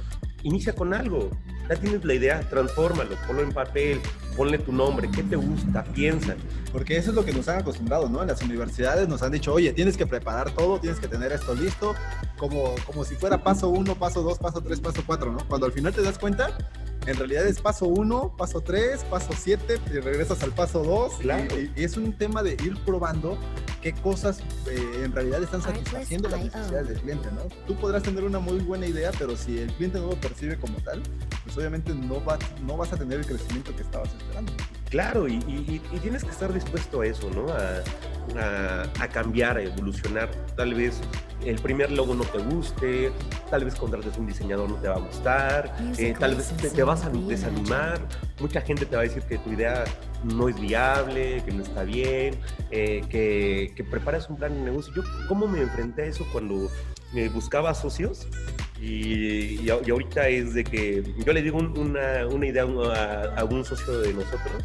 Inicia 0.43 0.73
con 0.73 0.93
algo. 0.93 1.29
Ya 1.69 1.75
tienes 1.75 2.03
la 2.03 2.15
idea, 2.15 2.39
transfórmalo, 2.49 3.15
ponlo 3.27 3.43
en 3.43 3.51
papel, 3.51 4.01
ponle 4.35 4.57
tu 4.57 4.71
nombre, 4.71 5.07
qué 5.13 5.21
te 5.21 5.35
gusta, 5.35 5.83
piensa. 5.83 6.35
Porque 6.71 6.97
eso 6.97 7.11
es 7.11 7.15
lo 7.15 7.23
que 7.23 7.31
nos 7.31 7.47
han 7.47 7.59
acostumbrado, 7.59 8.09
¿no? 8.09 8.21
En 8.21 8.27
las 8.27 8.41
universidades 8.41 9.07
nos 9.07 9.21
han 9.21 9.33
dicho, 9.33 9.53
oye, 9.53 9.71
tienes 9.73 9.95
que 9.95 10.07
preparar 10.07 10.51
todo, 10.51 10.79
tienes 10.79 10.99
que 10.99 11.07
tener 11.07 11.31
esto 11.31 11.53
listo, 11.53 11.93
como, 12.37 12.73
como 12.87 13.03
si 13.03 13.15
fuera 13.15 13.43
paso 13.43 13.69
uno, 13.69 13.93
paso 13.93 14.23
dos, 14.23 14.39
paso 14.39 14.61
tres, 14.61 14.79
paso 14.79 15.03
cuatro, 15.05 15.31
¿no? 15.31 15.39
Cuando 15.47 15.67
al 15.67 15.71
final 15.71 15.93
te 15.93 16.01
das 16.01 16.17
cuenta, 16.17 16.57
en 17.09 17.17
realidad 17.17 17.47
es 17.47 17.59
paso 17.59 17.87
1, 17.87 18.35
paso 18.37 18.61
3, 18.61 19.03
paso 19.05 19.31
7 19.35 19.79
y 19.91 19.99
regresas 19.99 20.43
al 20.43 20.51
paso 20.51 20.83
2. 20.83 21.13
Y, 21.75 21.83
es 21.83 21.97
un 21.97 22.13
tema 22.13 22.43
de 22.43 22.53
ir 22.53 22.77
probando 22.85 23.37
qué 23.81 23.93
cosas 23.93 24.41
eh, 24.69 25.01
en 25.03 25.11
realidad 25.11 25.41
están 25.41 25.61
satisfaciendo 25.61 26.29
las 26.29 26.43
necesidades 26.43 26.89
del 26.89 26.99
cliente, 27.01 27.29
¿no? 27.31 27.41
Tú 27.65 27.75
podrás 27.75 28.03
tener 28.03 28.23
una 28.23 28.39
muy 28.39 28.59
buena 28.59 28.85
idea, 28.85 29.11
pero 29.17 29.35
si 29.35 29.57
el 29.57 29.71
cliente 29.73 29.99
no 29.99 30.07
lo 30.07 30.19
percibe 30.19 30.57
como 30.59 30.77
tal, 30.79 31.01
pues 31.43 31.57
obviamente 31.57 31.95
no, 31.95 32.23
va, 32.23 32.37
no 32.61 32.77
vas 32.77 32.93
a 32.93 32.97
tener 32.97 33.19
el 33.19 33.25
crecimiento 33.25 33.75
que 33.75 33.81
estabas 33.81 34.09
esperando. 34.13 34.53
Claro, 34.89 35.27
y, 35.27 35.39
tienes 36.01 36.23
que 36.23 36.31
estar 36.31 36.51
dispuesto 36.51 37.01
a 37.01 37.05
eso, 37.05 37.29
¿no? 37.29 37.45
A, 37.51 39.07
cambiar, 39.07 39.57
a 39.57 39.61
evolucionar. 39.61 40.29
Tal 40.55 40.73
vez 40.73 41.01
el 41.45 41.59
primer 41.59 41.91
logo 41.91 42.15
no 42.15 42.23
te 42.23 42.39
guste, 42.39 43.11
tal 43.49 43.65
vez 43.65 43.75
contrates 43.75 44.17
un 44.17 44.27
diseñador 44.27 44.69
no 44.69 44.75
te 44.75 44.87
va 44.87 44.95
a 44.95 44.99
gustar, 44.99 45.73
eh, 45.97 46.13
tal 46.19 46.35
vez 46.35 46.49
te, 46.57 46.83
vas 46.83 47.05
a 47.05 47.09
desanimar, 47.09 47.99
mucha 48.39 48.61
gente 48.61 48.85
te 48.85 48.95
va 48.95 49.03
a 49.03 49.05
decir 49.05 49.23
que 49.23 49.37
tu 49.37 49.51
idea 49.51 49.85
no 50.23 50.49
es 50.49 50.59
viable, 50.59 51.41
que 51.45 51.51
no 51.51 51.63
está 51.63 51.83
bien, 51.83 52.39
eh, 52.71 53.03
que, 53.09 53.73
que 53.75 53.83
preparas 53.83 54.29
un 54.29 54.35
plan 54.35 54.53
de 54.53 54.61
negocio. 54.61 54.93
Yo, 54.93 55.03
¿cómo 55.27 55.47
me 55.47 55.61
enfrenté 55.61 56.03
a 56.03 56.05
eso 56.05 56.25
cuando 56.31 56.69
me 57.13 57.29
buscaba 57.29 57.73
socios? 57.73 58.27
Y, 58.81 59.61
y, 59.61 59.69
ahorita 59.69 60.29
es 60.29 60.53
de 60.53 60.63
que 60.63 61.03
yo 61.25 61.33
le 61.33 61.41
digo 61.41 61.57
una, 61.57 62.25
una, 62.27 62.45
idea 62.47 62.63
a, 62.63 63.41
a, 63.41 63.43
un 63.43 63.65
socio 63.65 63.99
de 63.99 64.13
nosotros 64.13 64.63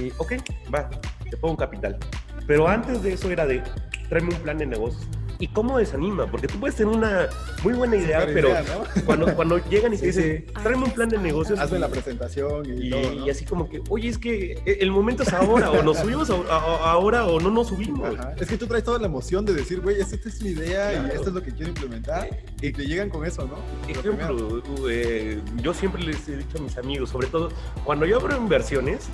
y, 0.00 0.10
ok, 0.16 0.32
va, 0.74 0.88
te 1.28 1.36
pongo 1.36 1.52
un 1.52 1.58
capital. 1.58 1.98
Pero 2.46 2.66
antes 2.66 3.02
de 3.02 3.12
eso 3.12 3.30
era 3.30 3.46
de, 3.46 3.62
tráeme 4.08 4.34
un 4.34 4.40
plan 4.40 4.56
de 4.56 4.66
negocios 4.66 5.06
y 5.40 5.48
cómo 5.48 5.78
desanima, 5.78 6.30
porque 6.30 6.46
tú 6.46 6.60
puedes 6.60 6.76
tener 6.76 6.94
una 6.94 7.28
muy 7.64 7.72
buena 7.72 7.96
idea, 7.96 8.26
pero 8.32 8.50
cuando, 9.06 9.34
cuando 9.34 9.58
llegan 9.68 9.94
y 9.94 9.96
te 9.96 10.06
dicen, 10.06 10.46
tráeme 10.62 10.84
un 10.84 10.90
plan 10.90 11.08
de 11.08 11.18
negocios. 11.18 11.58
Hazme 11.58 11.78
la 11.78 11.88
presentación 11.88 12.66
y, 12.66 12.90
todo, 12.90 13.26
y, 13.26 13.30
así 13.30 13.44
como 13.46 13.68
que, 13.68 13.82
oye, 13.88 14.08
es 14.08 14.18
que 14.18 14.62
el 14.66 14.90
momento 14.90 15.22
es 15.22 15.32
ahora, 15.32 15.70
o 15.70 15.82
nos 15.82 15.98
subimos 15.98 16.30
ahora 16.30 17.26
o 17.26 17.40
no 17.40 17.50
nos 17.50 17.68
subimos. 17.68 18.16
Es 18.38 18.48
que 18.48 18.58
tú 18.58 18.66
traes 18.66 18.84
toda 18.84 18.98
la 18.98 19.06
emoción 19.06 19.44
de 19.44 19.54
decir, 19.54 19.80
güey, 19.80 19.98
esta 19.98 20.16
es 20.16 20.42
mi 20.42 20.50
idea 20.50 20.92
y 20.92 21.16
esto 21.16 21.28
es 21.28 21.34
lo 21.34 21.42
que 21.42 21.52
quiero 21.52 21.70
implementar, 21.70 22.28
y 22.60 22.70
te 22.70 22.86
llegan 22.86 23.08
con 23.08 23.24
eso, 23.24 23.46
¿no? 23.46 23.58
Ejemplo, 23.88 24.62
eh, 24.90 25.40
yo 25.62 25.72
siempre 25.72 26.02
les 26.02 26.28
he 26.28 26.36
dicho 26.36 26.58
a 26.58 26.60
mis 26.60 26.76
amigos, 26.76 27.10
sobre 27.10 27.28
todo 27.28 27.48
cuando 27.84 28.04
yo 28.04 28.18
abro 28.18 28.36
inversiones, 28.36 29.08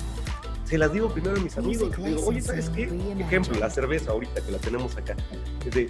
se 0.67 0.77
las 0.77 0.91
digo 0.91 1.09
primero 1.09 1.37
a 1.37 1.39
mis 1.39 1.57
amigos. 1.57 1.95
Digo, 1.97 2.25
oye, 2.25 2.41
¿sabes 2.41 2.69
qué? 2.69 2.89
Ejemplo, 3.19 3.57
la 3.57 3.69
cerveza 3.69 4.11
ahorita 4.11 4.41
que 4.41 4.51
la 4.51 4.57
tenemos 4.57 4.97
acá. 4.97 5.15
Es 5.65 5.73
de, 5.73 5.89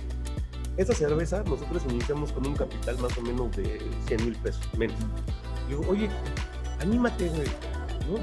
esa 0.77 0.93
cerveza 0.93 1.43
nosotros 1.43 1.83
iniciamos 1.89 2.31
con 2.31 2.45
un 2.45 2.55
capital 2.55 2.97
más 2.99 3.17
o 3.17 3.21
menos 3.21 3.55
de 3.55 3.81
100 4.07 4.25
mil 4.25 4.35
pesos, 4.35 4.61
menos. 4.77 4.97
Digo, 5.67 5.83
oye, 5.89 6.09
anímate, 6.79 7.27
güey. 7.29 7.47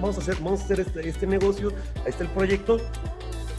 Vamos 0.00 0.16
a 0.16 0.20
hacer, 0.20 0.36
vamos 0.36 0.60
a 0.62 0.64
hacer 0.64 0.80
este, 0.80 1.08
este 1.08 1.26
negocio, 1.26 1.70
ahí 2.04 2.10
está 2.10 2.22
el 2.22 2.30
proyecto, 2.30 2.78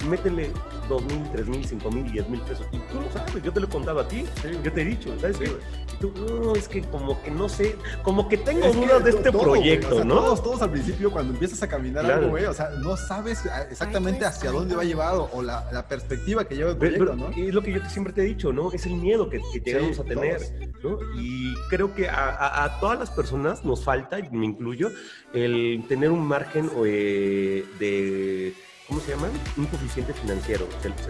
métele 0.06 0.52
dos 0.88 1.04
mil, 1.04 1.24
tres 1.32 1.48
mil, 1.48 1.66
cinco 1.66 1.92
mil, 1.92 2.12
diez 2.12 2.28
mil 2.30 2.42
pesos. 2.42 2.66
Y 2.72 2.78
tú 2.78 3.02
lo 3.02 3.12
sabes, 3.12 3.44
yo 3.44 3.52
te 3.52 3.60
lo 3.60 3.68
he 3.68 3.70
contado 3.70 4.00
a 4.00 4.08
ti, 4.08 4.26
yo 4.64 4.72
te 4.72 4.82
he 4.82 4.86
dicho, 4.86 5.10
¿sabes 5.20 5.38
qué? 5.38 5.46
Y 5.46 5.98
tú, 6.00 6.14
no, 6.44 6.56
es 6.56 6.68
que 6.68 6.82
como 6.82 7.22
que 7.24 7.32
no 7.32 7.50
sé, 7.50 7.76
como 8.04 8.28
que 8.28 8.38
tengo 8.38 8.72
dudas 8.72 9.04
de 9.04 9.10
este 9.12 9.32
proyecto, 9.32 10.04
¿no? 10.04 10.16
Todos, 10.16 10.44
todos 10.44 10.62
al 10.62 10.72
principio, 10.72 11.12
cuando 11.12 11.34
empiezas 11.34 11.62
a 11.64 11.68
caminar 11.68 12.06
algo, 12.06 12.30
güey, 12.30 12.46
o 12.46 12.54
sea, 12.54 12.70
no 12.70 12.98
sabes 12.98 13.44
exactamente 13.70 14.26
hacia 14.26 14.52
dónde 14.52 14.76
va 14.76 14.82
a 14.82 14.86
llevar 14.86 15.16
o, 15.16 15.42
la, 15.42 15.70
la, 15.72 15.88
perspectiva 15.88 16.46
que 16.46 16.56
lleva 16.56 16.72
el 16.72 16.78
proyecto, 16.78 17.16
¿no? 17.16 17.30
Es 17.30 17.54
lo 17.54 17.62
que 17.62 17.74
yo 17.74 17.80
siempre 17.90 18.14
te 18.14 18.22
he 18.22 18.26
dicho, 18.26 18.52
¿no? 18.52 18.72
Es 18.72 18.86
el 18.86 18.96
miedo 18.96 19.30
que, 19.30 19.42
que 19.54 19.60
llegamos 19.60 20.00
a 20.00 20.04
tener, 20.04 20.42
¿no? 20.84 20.98
Y 21.18 21.54
creo 21.70 21.94
que 21.94 22.10
a, 22.10 22.64
a, 22.64 22.80
todas 22.80 23.00
las 23.00 23.12
personas 23.12 23.64
nos 23.64 23.84
falta, 23.84 24.20
y 24.20 24.30
me 24.32 24.46
incluyo, 24.46 24.92
el 25.34 25.84
tener 25.88 26.12
un 26.12 26.26
margen 26.26 26.70
eh, 26.86 27.66
de 27.80 28.54
¿cómo 28.88 29.00
se 29.00 29.12
llama? 29.12 29.30
Un 29.58 29.66
coeficiente 29.66 30.14
financiero, 30.14 30.68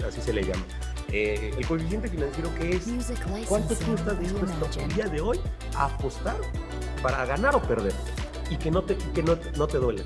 así 0.08 0.22
se 0.22 0.34
le 0.34 0.44
llama. 0.44 0.64
Eh, 1.12 1.52
el 1.58 1.66
coeficiente 1.68 2.08
financiero 2.08 2.54
que 2.56 2.72
es 2.72 2.88
cuánto 3.48 3.76
tú 3.76 3.94
estás 3.94 4.20
dispuesto 4.20 4.80
el 4.80 4.94
día 4.94 5.06
de 5.06 5.22
hoy 5.22 5.40
a 5.76 5.86
apostar 5.86 6.38
para 7.02 7.26
ganar 7.26 7.56
o 7.56 7.62
perder 7.62 7.94
y 8.50 8.58
que 8.58 8.72
no 8.72 8.84
te, 8.84 8.98
que 9.14 9.24
no, 9.24 9.38
no 9.58 9.68
te 9.68 9.78
duele. 9.78 10.04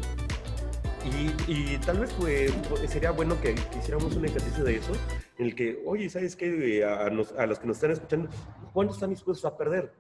Y, 1.05 1.51
y, 1.51 1.77
tal 1.77 1.99
vez 1.99 2.13
pues, 2.13 2.51
sería 2.87 3.11
bueno 3.11 3.39
que, 3.41 3.55
hiciéramos 3.79 4.15
un 4.15 4.25
ejercicio 4.25 4.63
de 4.63 4.75
eso, 4.75 4.91
en 5.37 5.45
el 5.47 5.55
que, 5.55 5.81
oye, 5.85 6.09
¿sabes 6.09 6.35
qué? 6.35 6.83
A, 6.83 7.05
a, 7.05 7.09
los 7.09 7.59
que 7.59 7.67
nos 7.67 7.77
están 7.77 7.91
escuchando, 7.91 8.29
¿cuánto 8.73 8.93
están 8.93 9.09
dispuestos 9.09 9.45
a 9.45 9.57
perder? 9.57 9.93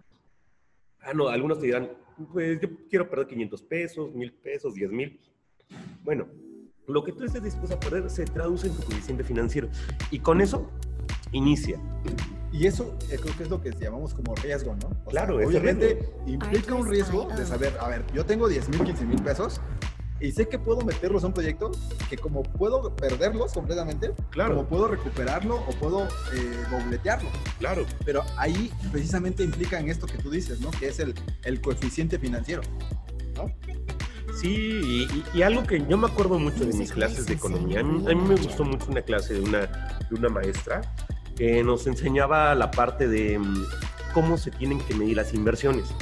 Ah, 1.01 1.13
no, 1.13 1.29
algunos 1.29 1.59
te 1.59 1.67
dirán, 1.67 1.89
pues 2.33 2.59
yo 2.59 2.67
quiero 2.89 3.09
perder 3.09 3.27
500 3.27 3.61
pesos, 3.63 4.13
1000 4.13 4.33
pesos, 4.33 4.73
10 4.73 4.91
mil. 4.91 5.19
Bueno, 6.03 6.27
lo 6.93 7.03
que 7.03 7.11
tú 7.11 7.23
estés 7.23 7.43
dispuesto 7.43 7.75
a 7.75 7.79
perder 7.79 8.09
se 8.09 8.25
traduce 8.25 8.67
en 8.67 8.73
tu 8.73 8.83
coeficiente 8.83 9.23
financiero. 9.23 9.69
Y 10.11 10.19
con 10.19 10.41
eso, 10.41 10.69
inicia. 11.31 11.79
Y 12.51 12.65
eso 12.65 12.97
eh, 13.09 13.17
creo 13.21 13.37
que 13.37 13.43
es 13.43 13.49
lo 13.49 13.61
que 13.61 13.71
llamamos 13.71 14.13
como 14.13 14.33
riesgo, 14.35 14.75
¿no? 14.75 14.89
claro, 15.09 15.35
obviamente 15.35 16.11
implica 16.25 16.73
un 16.73 16.89
riesgo 16.89 17.27
de 17.37 17.45
saber, 17.45 17.77
a 17.79 17.87
ver, 17.87 18.03
yo 18.13 18.25
tengo 18.25 18.47
10 18.47 18.69
mil, 18.69 18.83
15 18.83 19.05
mil 19.05 19.21
pesos 19.21 19.61
y 20.19 20.31
sé 20.31 20.49
que 20.49 20.57
puedo 20.57 20.81
meterlos 20.81 21.23
a 21.23 21.27
un 21.27 21.33
proyecto 21.33 21.71
que 22.09 22.17
como 22.17 22.43
puedo 22.43 22.95
perderlos 22.95 23.53
completamente, 23.53 24.13
claro. 24.31 24.55
como 24.55 24.67
puedo 24.67 24.87
recuperarlo 24.87 25.57
o 25.57 25.69
puedo 25.79 26.05
eh, 26.05 26.65
dobletearlo. 26.71 27.29
Claro. 27.59 27.85
Pero 28.03 28.23
ahí 28.35 28.71
precisamente 28.91 29.43
implica 29.43 29.79
en 29.79 29.89
esto 29.89 30.07
que 30.07 30.17
tú 30.17 30.29
dices, 30.29 30.59
¿no? 30.59 30.71
Que 30.71 30.89
es 30.89 30.99
el, 30.99 31.13
el 31.43 31.61
coeficiente 31.61 32.19
financiero. 32.19 32.61
Sí, 34.39 35.07
y, 35.33 35.41
algo 35.41 35.63
que 35.63 35.83
yo 35.85 35.97
me 35.97 36.07
acuerdo 36.07 36.39
mucho 36.39 36.65
de 36.65 36.73
mis 36.73 36.93
clases 36.93 37.25
de 37.25 37.33
economía, 37.33 37.81
a 37.81 37.83
mí, 37.83 38.01
me 38.15 38.35
gustó 38.35 38.63
mucho 38.63 38.85
una 38.89 39.01
clase 39.01 39.33
de 39.33 39.41
una, 39.41 39.65
de 40.09 40.15
una 40.15 40.29
maestra 40.29 40.81
que 41.35 41.61
nos 41.61 41.87
enseñaba 41.87 42.55
la 42.55 42.71
parte 42.71 43.07
de 43.07 43.37
mm, 43.37 43.65
cómo 44.13 44.37
se 44.37 44.51
tienen 44.51 44.79
que 44.79 44.93
medir 44.93 45.17
las 45.17 45.33
inversiones. 45.33 45.93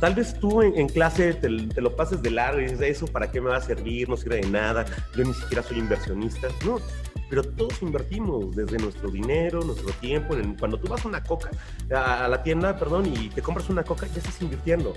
Tal 0.00 0.14
vez 0.14 0.38
tú 0.38 0.62
en, 0.62 0.88
clase 0.88 1.34
te, 1.34 1.48
lo 1.48 1.94
pases 1.94 2.22
de 2.22 2.30
largo 2.30 2.60
y 2.60 2.64
dices, 2.64 2.80
eso 2.80 3.06
para 3.06 3.30
qué 3.30 3.40
me 3.40 3.50
va 3.50 3.56
a 3.56 3.62
servir, 3.62 4.08
no 4.08 4.16
sirve 4.16 4.36
de 4.36 4.50
nada, 4.50 4.86
yo 5.14 5.24
ni 5.24 5.34
siquiera 5.34 5.62
soy 5.62 5.78
inversionista. 5.78 6.48
No, 6.64 6.80
pero 7.28 7.42
todos 7.42 7.82
invertimos 7.82 8.54
desde 8.56 8.78
nuestro 8.78 9.10
dinero, 9.10 9.62
nuestro 9.62 9.90
tiempo. 9.94 10.34
cuando 10.58 10.78
tú 10.78 10.88
vas 10.88 11.04
a 11.04 11.08
una 11.08 11.22
coca, 11.22 11.50
a, 11.94 12.28
la 12.28 12.42
tienda, 12.42 12.78
perdón, 12.78 13.06
y 13.06 13.28
te 13.28 13.42
compras 13.42 13.68
una 13.68 13.84
coca, 13.84 14.06
ya 14.06 14.18
estás 14.18 14.40
invirtiendo 14.40 14.94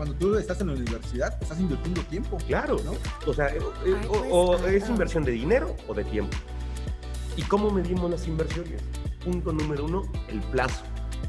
cuando 0.00 0.16
tú 0.16 0.34
estás 0.36 0.58
en 0.62 0.68
la 0.68 0.72
universidad, 0.72 1.36
estás 1.42 1.60
invirtiendo 1.60 2.00
tiempo. 2.04 2.38
Claro, 2.46 2.78
¿no? 2.86 2.92
O 3.26 3.34
sea, 3.34 3.48
eh, 3.48 3.60
o, 4.30 4.56
es 4.56 4.88
inversión 4.88 5.24
de 5.24 5.32
dinero 5.32 5.76
o 5.88 5.92
de 5.92 6.04
tiempo. 6.04 6.34
¿Y 7.36 7.42
cómo 7.42 7.70
medimos 7.70 8.10
las 8.10 8.26
inversiones? 8.26 8.80
Punto 9.22 9.52
número 9.52 9.84
uno, 9.84 10.10
el 10.28 10.40
plazo. 10.40 10.84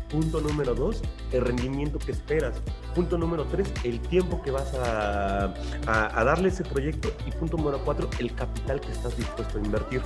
Punto 0.09 0.39
número 0.39 0.73
dos, 0.73 1.01
el 1.33 1.41
rendimiento 1.41 1.99
que 1.99 2.13
esperas. 2.13 2.61
Punto 2.95 3.17
número 3.17 3.43
tres, 3.51 3.69
el 3.83 3.99
tiempo 3.99 4.41
que 4.41 4.51
vas 4.51 4.73
a, 4.73 5.53
a, 5.87 6.23
darle 6.23 6.47
ese 6.47 6.63
proyecto. 6.63 7.11
Y 7.27 7.31
punto 7.31 7.57
número 7.57 7.83
cuatro, 7.83 8.09
el 8.19 8.33
capital 8.33 8.79
que 8.79 8.93
estás 8.93 9.17
dispuesto 9.17 9.57
a 9.57 9.61
invertir. 9.61 10.01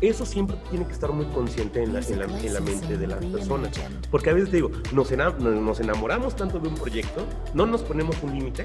Eso 0.00 0.24
siempre 0.24 0.56
tiene 0.70 0.86
que 0.86 0.92
estar 0.92 1.12
muy 1.12 1.26
consciente 1.26 1.82
en 1.82 1.92
la, 1.92 2.00
en 2.00 2.18
la, 2.18 2.60
mente 2.60 2.96
de 2.96 3.06
las 3.06 3.24
personas. 3.24 3.78
Porque 4.10 4.30
a 4.30 4.32
veces 4.32 4.50
digo, 4.50 4.70
nos, 4.92 5.10
nos 5.10 5.80
enamoramos 5.80 6.36
tanto 6.36 6.58
de 6.58 6.68
un 6.68 6.74
proyecto, 6.74 7.26
no 7.52 7.66
nos 7.66 7.82
ponemos 7.82 8.16
un 8.22 8.32
límite, 8.32 8.64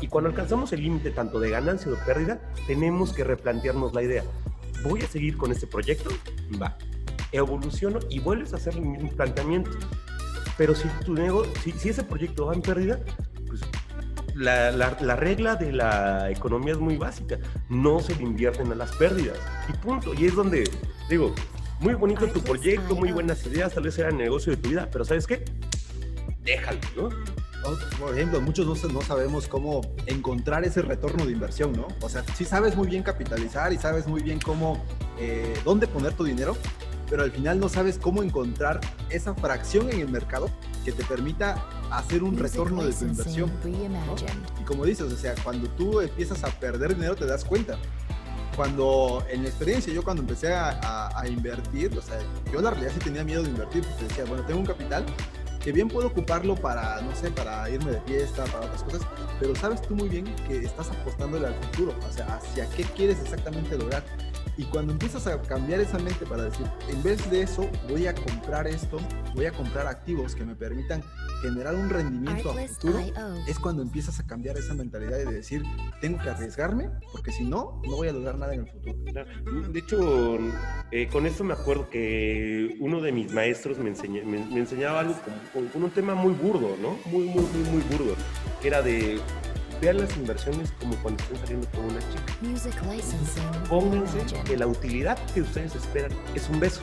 y 0.00 0.08
cuando 0.08 0.30
alcanzamos 0.30 0.72
el 0.72 0.82
límite 0.82 1.10
tanto 1.12 1.38
de 1.38 1.50
ganancia 1.50 1.90
o 1.90 1.94
de 1.94 2.02
pérdida, 2.04 2.40
tenemos 2.66 3.12
que 3.12 3.22
replantearnos 3.22 3.94
la 3.94 4.02
idea. 4.02 4.24
¿Voy 4.82 5.00
a 5.02 5.06
seguir 5.06 5.36
con 5.36 5.52
este 5.52 5.66
proyecto? 5.66 6.10
Va 6.60 6.76
evoluciono 7.34 7.98
y 8.08 8.20
vuelves 8.20 8.52
a 8.52 8.56
hacer 8.56 8.74
el 8.74 8.82
mismo 8.82 9.10
planteamiento. 9.10 9.70
Pero 10.56 10.74
si 10.74 10.88
tu 11.04 11.14
negocio, 11.14 11.52
si, 11.62 11.88
ese 11.88 12.04
proyecto 12.04 12.46
va 12.46 12.54
en 12.54 12.62
pérdida, 12.62 13.00
la, 14.34 14.70
la, 14.72 15.16
regla 15.16 15.56
de 15.56 15.72
la 15.72 16.30
economía 16.30 16.72
es 16.72 16.78
muy 16.78 16.96
básica. 16.96 17.38
No 17.68 18.00
se 18.00 18.14
le 18.16 18.22
invierten 18.22 18.70
a 18.72 18.74
las 18.74 18.92
pérdidas. 18.92 19.38
Y 19.68 19.72
punto. 19.74 20.14
Y 20.14 20.26
es 20.26 20.34
donde, 20.34 20.64
digo, 21.08 21.34
muy 21.80 21.94
bonito 21.94 22.26
tu 22.28 22.40
proyecto, 22.40 22.94
muy 22.94 23.12
buenas 23.12 23.44
ideas, 23.46 23.74
tal 23.74 23.84
vez 23.84 23.94
sea 23.94 24.08
el 24.08 24.16
negocio 24.16 24.54
de 24.54 24.62
tu 24.62 24.70
vida, 24.70 24.88
pero 24.90 25.04
¿sabes 25.04 25.26
qué? 25.26 25.44
Déjalo, 26.42 26.80
¿no? 26.96 27.10
Por 27.98 28.14
ejemplo, 28.14 28.40
muchos 28.40 28.92
no, 28.92 29.00
sabemos 29.00 29.48
cómo 29.48 29.80
encontrar 30.06 30.64
ese 30.64 30.82
retorno 30.82 31.24
de 31.24 31.32
inversión, 31.32 31.72
¿no? 31.72 31.88
O 32.02 32.08
sea, 32.08 32.22
sí 32.34 32.44
sabes 32.44 32.76
muy 32.76 32.88
bien 32.88 33.02
capitalizar 33.02 33.72
y 33.72 33.78
sabes 33.78 34.06
muy 34.06 34.22
bien 34.22 34.38
cómo, 34.38 34.84
eh, 35.18 35.54
dónde 35.64 35.86
poner 35.86 36.12
tu 36.12 36.24
dinero, 36.24 36.56
pero 37.14 37.22
al 37.22 37.30
final 37.30 37.60
no 37.60 37.68
sabes 37.68 37.96
cómo 37.96 38.24
encontrar 38.24 38.80
esa 39.08 39.36
fracción 39.36 39.88
en 39.88 40.00
el 40.00 40.08
mercado 40.08 40.50
que 40.84 40.90
te 40.90 41.04
permita 41.04 41.64
hacer 41.88 42.24
un 42.24 42.36
retorno 42.36 42.82
de 42.84 42.92
tu 42.92 43.04
inversión. 43.04 43.52
Y 44.60 44.64
como 44.64 44.84
dices, 44.84 45.12
o 45.12 45.16
sea, 45.16 45.36
cuando 45.44 45.68
tú 45.70 46.00
empiezas 46.00 46.42
a 46.42 46.48
perder 46.48 46.96
dinero 46.96 47.14
te 47.14 47.24
das 47.24 47.44
cuenta. 47.44 47.78
Cuando 48.56 49.24
en 49.30 49.44
la 49.44 49.48
experiencia, 49.48 49.92
yo 49.92 50.02
cuando 50.02 50.22
empecé 50.22 50.54
a, 50.54 51.16
a 51.16 51.28
invertir, 51.28 51.96
o 51.96 52.02
sea, 52.02 52.18
yo 52.52 52.60
la 52.60 52.70
realidad 52.70 52.90
sí 52.94 52.98
tenía 52.98 53.22
miedo 53.22 53.44
de 53.44 53.50
invertir, 53.50 53.84
porque 53.84 54.06
decía, 54.06 54.24
bueno, 54.24 54.44
tengo 54.44 54.58
un 54.58 54.66
capital 54.66 55.06
que 55.64 55.72
bien 55.72 55.88
puedo 55.88 56.08
ocuparlo 56.08 56.54
para, 56.54 57.00
no 57.00 57.14
sé, 57.16 57.30
para 57.30 57.68
irme 57.70 57.92
de 57.92 58.00
fiesta, 58.02 58.44
para 58.44 58.66
otras 58.66 58.82
cosas, 58.82 59.00
pero 59.40 59.56
sabes 59.56 59.80
tú 59.80 59.96
muy 59.96 60.10
bien 60.10 60.24
que 60.46 60.58
estás 60.58 60.90
apostándole 60.90 61.46
al 61.46 61.54
futuro, 61.54 61.94
o 62.06 62.12
sea, 62.12 62.36
hacia 62.36 62.68
qué 62.70 62.84
quieres 62.84 63.18
exactamente 63.20 63.78
lograr. 63.78 64.04
Y 64.58 64.64
cuando 64.64 64.92
empiezas 64.92 65.26
a 65.26 65.40
cambiar 65.40 65.80
esa 65.80 65.98
mente 65.98 66.26
para 66.26 66.44
decir, 66.44 66.66
en 66.88 67.02
vez 67.02 67.28
de 67.30 67.42
eso, 67.42 67.68
voy 67.88 68.06
a 68.06 68.14
comprar 68.14 68.66
esto, 68.66 68.98
voy 69.34 69.46
a 69.46 69.52
comprar 69.52 69.86
activos 69.86 70.34
que 70.34 70.44
me 70.44 70.54
permitan 70.54 71.02
generar 71.44 71.74
un 71.74 71.90
rendimiento 71.90 72.50
a 72.50 72.54
futuro, 72.54 72.98
es 73.46 73.58
cuando 73.58 73.82
empiezas 73.82 74.18
a 74.18 74.26
cambiar 74.26 74.56
esa 74.56 74.72
mentalidad 74.72 75.18
de 75.18 75.26
decir, 75.26 75.62
tengo 76.00 76.18
que 76.18 76.30
arriesgarme, 76.30 76.90
porque 77.12 77.32
si 77.32 77.44
no, 77.44 77.82
no 77.84 77.96
voy 77.96 78.08
a 78.08 78.12
lograr 78.12 78.38
nada 78.38 78.54
en 78.54 78.60
el 78.60 78.66
futuro. 78.66 78.94
De 79.70 79.78
hecho, 79.78 80.38
eh, 80.90 81.08
con 81.12 81.26
esto 81.26 81.44
me 81.44 81.52
acuerdo 81.52 81.90
que 81.90 82.76
uno 82.80 83.00
de 83.00 83.12
mis 83.12 83.32
maestros 83.32 83.78
me, 83.78 83.90
me, 84.24 84.58
enseñaba 84.58 85.00
algo 85.00 85.14
con, 85.52 85.68
con, 85.68 85.82
un 85.82 85.90
tema 85.90 86.14
muy 86.14 86.32
burdo, 86.32 86.76
¿no? 86.80 86.96
Muy, 87.10 87.24
muy, 87.24 87.44
muy, 87.44 87.70
muy 87.70 87.82
burdo, 87.82 88.14
que 88.62 88.68
era 88.68 88.80
de 88.80 89.20
vean 89.80 89.98
las 89.98 90.16
inversiones 90.16 90.72
como 90.80 90.96
cuando 91.02 91.22
están 91.22 91.38
saliendo 91.40 91.68
con 91.72 91.84
una 91.84 92.00
chica. 92.00 92.32
Pónganse 93.68 94.18
que 94.44 94.56
la 94.56 94.66
utilidad 94.66 95.18
que 95.34 95.42
ustedes 95.42 95.74
esperan 95.74 96.12
es 96.34 96.48
un 96.48 96.58
beso. 96.58 96.80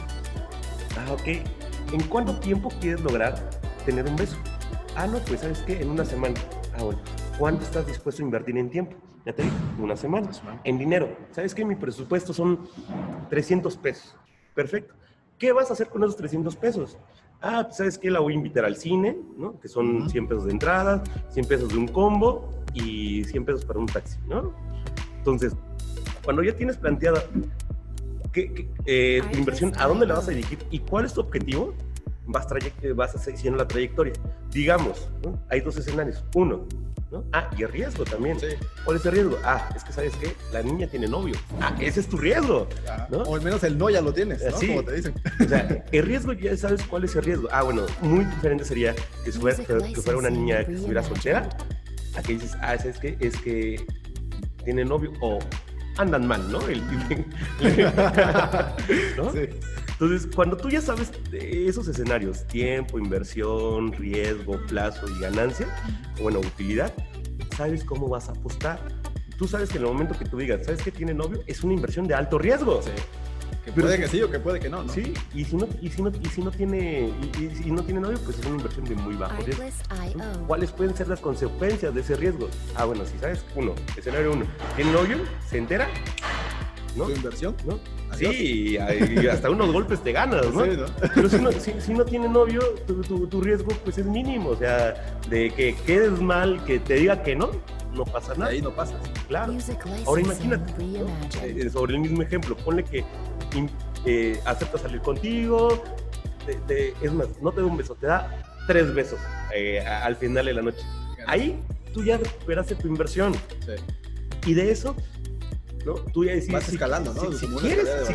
Ah, 0.98 1.14
ok. 1.14 1.28
¿En 1.94 2.04
cuánto 2.08 2.40
tiempo 2.40 2.70
quieres 2.80 3.02
lograr 3.02 3.50
tener 3.86 4.06
un 4.06 4.16
beso? 4.16 4.38
Ah, 4.96 5.08
no, 5.08 5.20
pues 5.20 5.42
sabes 5.42 5.60
qué, 5.60 5.82
en 5.82 5.90
una 5.90 6.06
semana. 6.06 6.36
Ah, 6.78 6.84
bueno. 6.84 7.00
¿Cuánto 7.38 7.64
estás 7.64 7.88
dispuesto 7.88 8.22
a 8.22 8.26
invertir 8.26 8.58
en 8.58 8.70
tiempo? 8.70 8.96
Ya 9.26 9.34
te 9.34 9.44
dije, 9.44 9.56
una 9.80 9.96
semana. 9.96 10.30
En 10.64 10.78
dinero. 10.78 11.16
¿Sabes 11.32 11.56
qué? 11.56 11.64
Mi 11.64 11.76
presupuesto 11.76 12.34
son 12.34 12.68
300 13.30 13.78
pesos. 13.78 14.16
Perfecto. 14.54 14.94
¿Qué 15.38 15.52
vas 15.54 15.70
a 15.70 15.74
hacer 15.74 15.88
con 15.88 16.04
esos 16.04 16.18
300 16.18 16.56
pesos? 16.56 16.98
Ah, 17.42 17.64
pues 17.66 17.78
sabes 17.78 17.98
qué, 17.98 18.12
la 18.12 18.20
voy 18.20 18.34
a 18.34 18.36
invitar 18.36 18.66
al 18.66 18.76
cine, 18.76 19.18
¿no? 19.38 19.60
Que 19.60 19.68
son 19.68 20.10
100 20.10 20.28
pesos 20.28 20.46
de 20.46 20.52
entrada, 20.52 21.04
100 21.30 21.48
pesos 21.48 21.70
de 21.70 21.78
un 21.78 21.88
combo 21.88 22.50
y 22.74 23.24
100 23.24 23.46
pesos 23.46 23.66
para 23.66 23.80
un 23.80 23.88
taxi, 23.88 24.20
¿no? 24.28 24.54
Entonces, 25.18 25.56
cuando 26.24 26.44
ya 26.44 26.56
tienes 26.56 26.78
planteada 26.78 27.24
qué, 28.32 28.70
eh, 28.86 29.22
tu 29.32 29.38
inversión, 29.40 29.74
a 29.78 29.88
dónde 29.88 30.06
la 30.06 30.16
vas 30.16 30.28
a 30.28 30.32
dirigir 30.32 30.60
y 30.70 30.80
cuál 30.80 31.06
es 31.06 31.14
tu 31.14 31.22
objetivo, 31.22 31.74
vas, 32.32 32.48
vas 32.96 33.24
siguiendo 33.24 33.58
la 33.58 33.68
trayectoria. 33.68 34.14
Digamos, 34.50 35.10
hay 35.50 35.62
dos 35.62 35.78
escenarios. 35.78 36.24
Uno, 36.36 36.66
¿no? 37.12 37.24
Ah, 37.34 37.50
y 37.58 37.64
el 37.64 37.70
riesgo 37.70 38.04
también. 38.06 38.38
¿Cuál 38.86 38.98
es 38.98 39.06
el 39.06 39.12
riesgo? 39.12 39.38
Ah, 39.44 39.70
es 39.76 39.84
que 39.84 39.94
sabes 39.94 40.16
que 40.16 40.34
la 40.52 40.62
niña 40.62 40.88
tiene 40.88 41.08
novio. 41.08 41.36
Ah, 41.60 41.76
ese 41.80 42.00
es 42.00 42.08
tu 42.08 42.18
riesgo. 42.18 42.68
¿no? 43.10 43.20
O 43.20 43.36
al 43.36 43.42
menos 43.42 43.64
el 43.64 43.78
no 43.78 43.90
ya 43.90 44.02
lo 44.02 44.14
tienes, 44.14 44.42
¿no? 44.44 44.52
Como 44.52 44.84
te 44.84 44.94
dicen. 44.94 45.14
O 45.40 45.48
sea, 45.48 45.86
el 45.92 46.04
riesgo 46.06 46.34
ya 46.34 46.56
sabes 46.58 46.84
cuál 46.84 47.04
es 47.04 47.16
el 47.16 47.24
riesgo. 47.24 47.48
Ah, 47.52 47.64
bueno, 47.64 47.86
muy 48.02 48.26
diferente 48.26 48.66
sería 48.66 48.96
que, 49.24 49.32
que 49.32 50.02
fuera 50.02 50.18
una 50.18 50.30
niña 50.30 50.66
que 50.66 50.74
estuviera 50.74 51.04
soltera 51.04 51.50
Aquí 52.16 52.34
dices, 52.34 52.58
ah, 52.62 52.76
es 52.76 52.98
que, 53.00 53.18
es 53.20 53.38
que 53.38 53.86
tiene 54.64 54.84
novio 54.84 55.14
o 55.22 55.40
andan 55.98 56.28
mal, 56.28 56.52
¿no? 56.52 56.60
Entonces, 60.02 60.28
cuando 60.36 60.58
tú 60.58 60.68
ya 60.68 60.82
sabes 60.82 61.12
esos 61.32 61.88
escenarios, 61.88 62.48
tiempo, 62.48 62.98
inversión, 62.98 63.94
riesgo, 63.94 64.60
plazo 64.66 65.08
y 65.08 65.20
ganancia, 65.20 65.68
bueno, 66.20 66.40
utilidad, 66.40 66.92
sabes 67.56 67.84
cómo 67.84 68.10
vas 68.10 68.28
a 68.28 68.32
apostar. 68.32 68.80
Tú 69.38 69.48
sabes 69.48 69.70
que 69.70 69.78
en 69.78 69.84
el 69.84 69.92
momento 69.92 70.18
que 70.18 70.26
tú 70.26 70.40
digas, 70.40 70.66
¿sabes 70.66 70.82
que 70.82 70.90
tiene 70.92 71.14
novio? 71.14 71.44
Es 71.46 71.64
una 71.64 71.76
inversión 71.76 72.08
de 72.08 72.16
alto 72.16 72.40
riesgo. 72.40 72.82
Sí. 72.82 72.90
Que 73.64 73.72
puede 73.74 74.00
que 74.00 74.08
sí 74.08 74.20
o 74.24 74.32
que 74.32 74.40
puede 74.40 74.60
que 74.60 74.70
no, 74.70 74.84
¿no? 74.84 74.92
Sí, 74.92 75.14
y 75.36 75.46
si 75.46 75.56
no, 75.56 75.68
y 75.80 75.90
si 75.92 76.02
no, 76.02 76.10
y 76.10 76.26
si 76.30 76.42
no 76.42 76.50
tiene, 76.50 77.14
y, 77.40 77.56
si 77.56 77.70
no 77.70 77.84
tiene 77.84 78.00
novio, 78.00 78.18
pues 78.26 78.40
es 78.40 78.46
una 78.48 78.56
inversión 78.56 78.86
de 78.86 78.96
muy 78.96 79.14
bajo 79.14 79.40
riesgo. 79.44 79.64
¿Cuáles 80.48 80.72
pueden 80.72 80.96
ser 80.96 81.10
las 81.10 81.20
consecuencias 81.20 81.94
de 81.94 82.02
ese 82.02 82.16
riesgo? 82.16 82.50
Ah, 82.76 82.86
bueno, 82.86 83.06
si 83.06 83.20
sabes, 83.20 83.46
uno, 83.56 83.76
escenario 83.96 84.32
uno, 84.32 84.48
tiene 84.76 84.92
novio, 84.94 85.18
se 85.48 85.60
entera, 85.60 85.88
¿no? 86.96 87.06
¿Tu 87.06 87.12
inversión? 87.12 87.56
¿No? 87.66 87.80
Sí, 88.18 88.78
y 88.78 89.28
hasta 89.28 89.50
unos 89.50 89.72
golpes 89.72 90.04
te 90.04 90.12
ganas, 90.12 90.46
¿no? 90.54 90.64
Pero 91.16 91.30
si 91.30 91.38
no, 91.38 91.52
si, 91.52 91.94
no, 91.94 92.06
tiene 92.06 92.28
novio, 92.28 92.62
tu, 92.86 93.02
tu, 93.02 93.28
tu, 93.28 93.42
riesgo 93.42 93.70
pues 93.84 93.98
es 93.98 94.06
mínimo, 94.06 94.50
o 94.50 94.56
sea, 94.56 95.20
de 95.30 95.50
que 95.52 95.76
quedes 95.86 96.20
mal, 96.20 96.64
que 96.66 96.80
te 96.80 96.96
diga 96.96 97.24
que 97.24 97.36
no, 97.36 97.52
no 97.94 98.06
pasa 98.06 98.34
nada. 98.36 98.52
ahí 98.52 98.62
no 98.62 98.72
pasa. 98.72 98.96
Claro. 99.28 99.54
Ahora 100.06 100.22
imagínate, 100.22 100.74
eh, 101.44 101.70
sobre 101.70 101.96
el 101.96 102.00
mismo 102.00 102.22
ejemplo, 102.22 102.56
ponle 102.58 102.84
que 102.84 103.04
eh, 104.06 104.40
acepta 104.46 104.78
salir 104.78 105.02
contigo, 105.02 105.84
es 107.02 107.14
más, 107.14 107.28
no 107.42 107.52
te 107.52 107.62
da 107.62 107.68
un 107.68 107.78
beso, 107.78 107.96
te 107.96 108.08
da 108.08 108.44
tres 108.68 108.94
besos 108.94 109.20
eh, 109.54 109.80
al 109.82 110.16
final 110.16 110.46
de 110.46 110.54
la 110.54 110.62
noche. 110.62 110.82
Ahí 111.28 111.60
tú 111.94 112.04
ya 112.04 112.18
recuperaste 112.18 112.76
tu 112.76 112.88
inversión. 112.88 113.34
Y 114.46 114.54
de 114.54 114.72
eso 114.72 114.96
¿no? 115.86 115.94
Tú 115.94 116.26
ya 116.26 116.34
decides. 116.34 116.54
Vas 116.54 116.70
escalando, 116.70 117.14
¿no? 117.14 117.32
Si, 117.32 117.48
quieres, 117.48 117.88
si, 118.08 118.14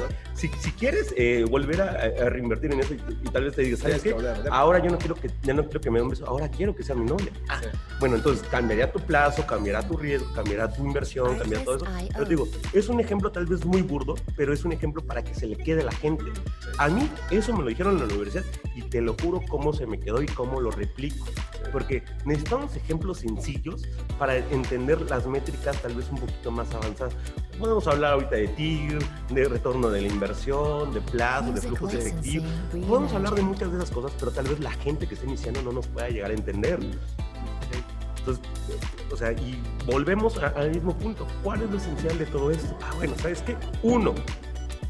quieres 0.78 1.14
eh, 1.16 1.44
volver 1.48 1.80
a, 1.80 2.28
reinvertir 2.28 2.72
en 2.72 2.80
eso 2.80 2.94
y, 2.94 2.98
tal 3.30 3.44
vez 3.44 3.54
te 3.54 3.62
digas, 3.62 3.80
¿sabes 3.80 4.02
qué? 4.02 4.14
Ahora 4.50 4.78
yo 4.78 4.90
no 4.90 4.98
quiero 4.98 5.14
que, 5.14 5.30
ya 5.42 5.54
no 5.54 5.64
quiero 5.64 5.80
que 5.80 5.90
me 5.90 5.98
dé 5.98 6.02
un 6.04 6.10
beso, 6.10 6.26
ahora 6.26 6.48
quiero 6.50 6.74
que 6.74 6.82
sea 6.82 6.94
mi 6.94 7.04
novia. 7.04 7.30
Ah, 7.48 7.60
bueno, 8.00 8.16
entonces 8.16 8.46
cambiaría 8.48 8.90
tu 8.92 9.00
plazo, 9.00 9.46
cambiará 9.46 9.86
tu 9.86 9.96
riesgo, 9.96 10.32
cambiará 10.34 10.72
tu 10.72 10.84
inversión, 10.84 11.38
cambiará 11.38 11.64
todo 11.64 11.76
eso. 11.76 11.86
Pero 12.12 12.24
te 12.24 12.30
digo, 12.30 12.48
es 12.72 12.88
un 12.88 13.00
ejemplo 13.00 13.30
tal 13.32 13.46
vez 13.46 13.64
muy 13.64 13.82
burdo, 13.82 14.14
pero 14.36 14.52
es 14.52 14.64
un 14.64 14.72
ejemplo 14.72 15.02
para 15.04 15.22
que 15.24 15.34
se 15.34 15.46
le 15.46 15.56
quede 15.56 15.82
a 15.82 15.84
la 15.84 15.92
gente. 15.92 16.24
A 16.78 16.88
mí 16.88 17.08
eso 17.30 17.52
me 17.54 17.62
lo 17.62 17.68
dijeron 17.68 17.94
en 17.94 18.00
la 18.00 18.04
universidad 18.06 18.44
y 18.74 18.82
te 18.82 19.00
lo 19.00 19.14
juro 19.20 19.40
cómo 19.48 19.72
se 19.72 19.86
me 19.86 19.98
quedó 19.98 20.22
y 20.22 20.26
cómo 20.26 20.60
lo 20.60 20.70
replico. 20.70 21.26
Porque 21.72 22.04
necesitamos 22.24 22.76
ejemplos 22.76 23.18
sencillos 23.18 23.82
para 24.18 24.36
entender 24.36 25.00
las 25.02 25.26
métricas 25.26 25.80
tal 25.82 25.94
vez 25.94 26.08
un 26.10 26.18
poquito 26.18 26.50
más 26.50 26.72
avanzadas. 26.74 27.14
Podemos 27.58 27.86
hablar 27.86 28.12
ahorita 28.12 28.36
de 28.36 28.48
TIR, 28.48 28.98
de 29.30 29.44
retorno 29.48 29.88
de 29.88 30.02
la 30.02 30.08
inversión, 30.08 30.25
de 30.28 31.00
plazo, 31.00 31.52
de 31.52 31.60
flujos 31.60 31.94
efectivos. 31.94 32.48
Podemos 32.88 33.12
hablar 33.12 33.34
de 33.34 33.42
muchas 33.42 33.70
de 33.70 33.78
esas 33.78 33.90
cosas, 33.90 34.12
pero 34.18 34.30
tal 34.30 34.46
vez 34.46 34.60
la 34.60 34.72
gente 34.72 35.06
que 35.06 35.14
está 35.14 35.26
iniciando 35.26 35.62
no 35.62 35.72
nos 35.72 35.86
pueda 35.86 36.08
llegar 36.08 36.30
a 36.30 36.34
entender. 36.34 36.80
Entonces, 38.18 38.44
o 39.12 39.16
sea, 39.16 39.32
y 39.32 39.62
volvemos 39.86 40.36
al 40.38 40.70
mismo 40.70 40.96
punto. 40.96 41.26
¿Cuál 41.42 41.62
es 41.62 41.70
lo 41.70 41.76
esencial 41.76 42.18
de 42.18 42.26
todo 42.26 42.50
esto? 42.50 42.76
Ah, 42.82 42.92
bueno, 42.96 43.14
¿sabes 43.20 43.42
qué? 43.42 43.56
Uno, 43.82 44.14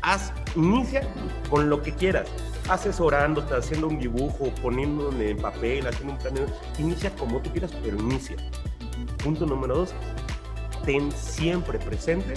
haz, 0.03 0.33
inicia 0.55 1.03
con 1.51 1.69
lo 1.69 1.83
que 1.83 1.93
quieras. 1.93 2.29
Asesorándote, 2.69 3.55
haciendo 3.55 3.89
un 3.89 3.99
dibujo, 3.99 4.51
poniendo 4.63 5.13
en 5.21 5.37
papel, 5.37 5.87
haciendo 5.87 6.15
un 6.15 6.19
plan. 6.19 6.35
Inicia 6.79 7.15
como 7.15 7.41
tú 7.41 7.51
quieras, 7.51 7.73
pero 7.83 7.99
inicia. 7.99 8.37
Punto 9.23 9.45
número 9.45 9.77
dos, 9.77 9.95
ten 10.85 11.13
siempre 11.13 11.79
presente 11.79 12.35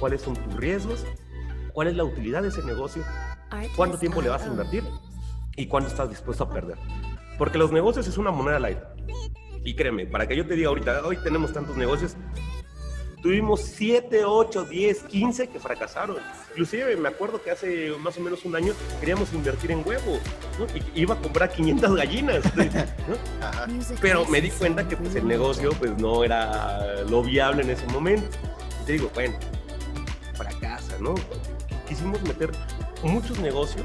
cuáles 0.00 0.22
son 0.22 0.34
tus 0.34 0.54
riesgos, 0.56 1.04
cuál 1.72 1.88
es 1.88 1.96
la 1.96 2.04
utilidad 2.04 2.42
de 2.42 2.48
ese 2.48 2.62
negocio, 2.62 3.02
cuánto 3.76 3.98
tiempo 3.98 4.22
le 4.22 4.28
vas 4.28 4.42
a 4.42 4.46
invertir 4.46 4.84
y 5.56 5.66
cuánto 5.66 5.90
estás 5.90 6.08
dispuesto 6.08 6.44
a 6.44 6.50
perder. 6.50 6.76
Porque 7.38 7.58
los 7.58 7.72
negocios 7.72 8.06
es 8.06 8.18
una 8.18 8.30
moneda 8.30 8.56
al 8.56 8.64
aire. 8.64 8.80
Y 9.64 9.74
créeme, 9.74 10.06
para 10.06 10.26
que 10.26 10.36
yo 10.36 10.46
te 10.46 10.54
diga 10.54 10.68
ahorita, 10.68 11.06
hoy 11.06 11.16
tenemos 11.22 11.52
tantos 11.52 11.76
negocios, 11.76 12.16
tuvimos 13.22 13.60
7, 13.60 14.24
8, 14.24 14.64
10, 14.64 15.02
15 15.04 15.48
que 15.48 15.60
fracasaron. 15.60 16.16
Inclusive 16.50 16.96
me 16.96 17.08
acuerdo 17.08 17.40
que 17.42 17.52
hace 17.52 17.92
más 18.00 18.18
o 18.18 18.20
menos 18.20 18.44
un 18.44 18.56
año 18.56 18.74
queríamos 19.00 19.32
invertir 19.32 19.70
en 19.70 19.86
huevo, 19.86 20.18
¿no? 20.58 20.66
y 20.76 21.00
iba 21.00 21.14
a 21.14 21.18
comprar 21.18 21.50
500 21.50 21.94
gallinas, 21.94 22.44
¿no? 22.56 23.96
pero 24.00 24.26
me 24.26 24.40
di 24.40 24.50
cuenta 24.50 24.86
que 24.86 24.96
pues 24.96 25.14
el 25.14 25.26
negocio 25.26 25.70
pues 25.78 25.96
no 25.98 26.24
era 26.24 27.02
lo 27.04 27.22
viable 27.22 27.62
en 27.62 27.70
ese 27.70 27.86
momento. 27.86 28.26
Y 28.82 28.86
te 28.86 28.92
digo, 28.94 29.10
bueno, 29.14 29.38
fracasa, 30.34 30.98
¿no? 30.98 31.14
Quisimos 31.92 32.22
meter 32.22 32.50
muchos 33.02 33.38
negocios 33.38 33.84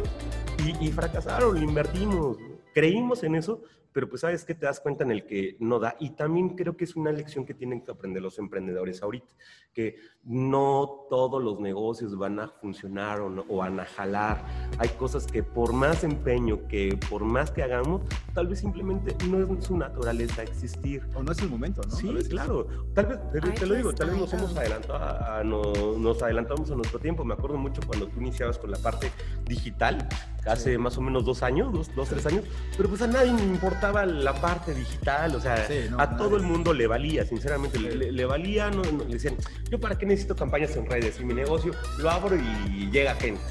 y, 0.65 0.85
y 0.85 0.93
fracasaron, 0.93 1.61
invertimos, 1.61 2.37
creímos 2.73 3.21
en 3.23 3.35
eso, 3.35 3.59
pero 3.97 4.07
pues 4.07 4.21
sabes 4.21 4.45
que 4.45 4.53
te 4.53 4.67
das 4.67 4.79
cuenta 4.79 5.03
en 5.03 5.09
el 5.09 5.25
que 5.25 5.57
no 5.59 5.79
da. 5.79 5.95
Y 5.99 6.11
también 6.11 6.49
creo 6.49 6.77
que 6.77 6.83
es 6.83 6.95
una 6.95 7.11
lección 7.11 7.47
que 7.47 7.55
tienen 7.55 7.83
que 7.83 7.89
aprender 7.89 8.21
los 8.21 8.37
emprendedores 8.37 9.01
ahorita, 9.01 9.33
que 9.73 9.95
no 10.23 11.07
todos 11.09 11.43
los 11.43 11.59
negocios 11.59 12.15
van 12.15 12.39
a 12.39 12.47
funcionar 12.47 13.21
o, 13.21 13.43
o 13.49 13.57
van 13.57 13.79
a 13.79 13.85
jalar. 13.85 14.45
Hay 14.77 14.89
cosas 14.89 15.25
que 15.25 15.41
por 15.41 15.73
más 15.73 16.03
empeño, 16.03 16.67
que 16.67 16.95
por 17.09 17.23
más 17.23 17.49
que 17.49 17.63
hagamos, 17.63 18.03
tal 18.35 18.45
vez 18.45 18.59
simplemente 18.59 19.17
no 19.25 19.41
es 19.41 19.65
su 19.65 19.75
naturaleza 19.75 20.43
existir. 20.43 21.01
O 21.15 21.23
no 21.23 21.31
es 21.31 21.39
el 21.39 21.49
momento, 21.49 21.81
¿no? 21.81 21.95
Sí, 21.95 22.13
claro. 22.29 22.67
Tal 22.93 23.07
vez, 23.07 23.17
te, 23.31 23.41
te, 23.49 23.65
lo 23.65 23.73
digo, 23.73 23.93
tal 23.93 24.11
vez 24.11 24.19
nos 24.19 24.31
hemos 24.31 24.55
adelantado, 24.55 24.99
a, 24.99 25.39
a, 25.39 25.43
no, 25.43 25.73
nos 25.97 26.21
adelantamos 26.21 26.69
a 26.69 26.75
nuestro 26.75 26.99
tiempo. 26.99 27.25
Me 27.25 27.33
acuerdo 27.33 27.57
mucho 27.57 27.81
cuando 27.87 28.05
tú 28.05 28.19
iniciabas 28.19 28.59
con 28.59 28.69
la 28.69 28.77
parte 28.77 29.11
digital, 29.45 30.07
hace 30.45 30.73
sí. 30.73 30.77
más 30.77 30.95
o 30.99 31.01
menos 31.01 31.25
dos 31.25 31.41
años, 31.41 31.73
dos, 31.73 31.93
dos, 31.95 32.09
tres 32.09 32.25
años, 32.27 32.45
pero 32.75 32.89
pues 32.89 33.01
a 33.01 33.07
nadie 33.07 33.33
me 33.33 33.41
importaba 33.87 34.05
la 34.05 34.33
parte 34.33 34.73
digital, 34.73 35.35
o 35.35 35.39
sea, 35.39 35.67
sí, 35.67 35.87
no, 35.89 35.99
a 35.99 36.05
nadie. 36.05 36.17
todo 36.17 36.37
el 36.37 36.43
mundo 36.43 36.73
le 36.73 36.87
valía, 36.87 37.25
sinceramente, 37.25 37.79
le, 37.79 38.11
le, 38.11 38.25
valía, 38.25 38.69
no, 38.69 38.83
no, 38.83 39.03
le 39.03 39.13
decían, 39.13 39.35
yo 39.69 39.79
para 39.79 39.97
qué 39.97 40.05
necesito 40.05 40.35
campañas 40.35 40.75
en 40.75 40.85
redes, 40.85 41.19
y 41.19 41.25
mi 41.25 41.33
negocio 41.33 41.73
lo 41.99 42.09
abro 42.09 42.35
y 42.35 42.89
llega 42.91 43.15
gente. 43.15 43.41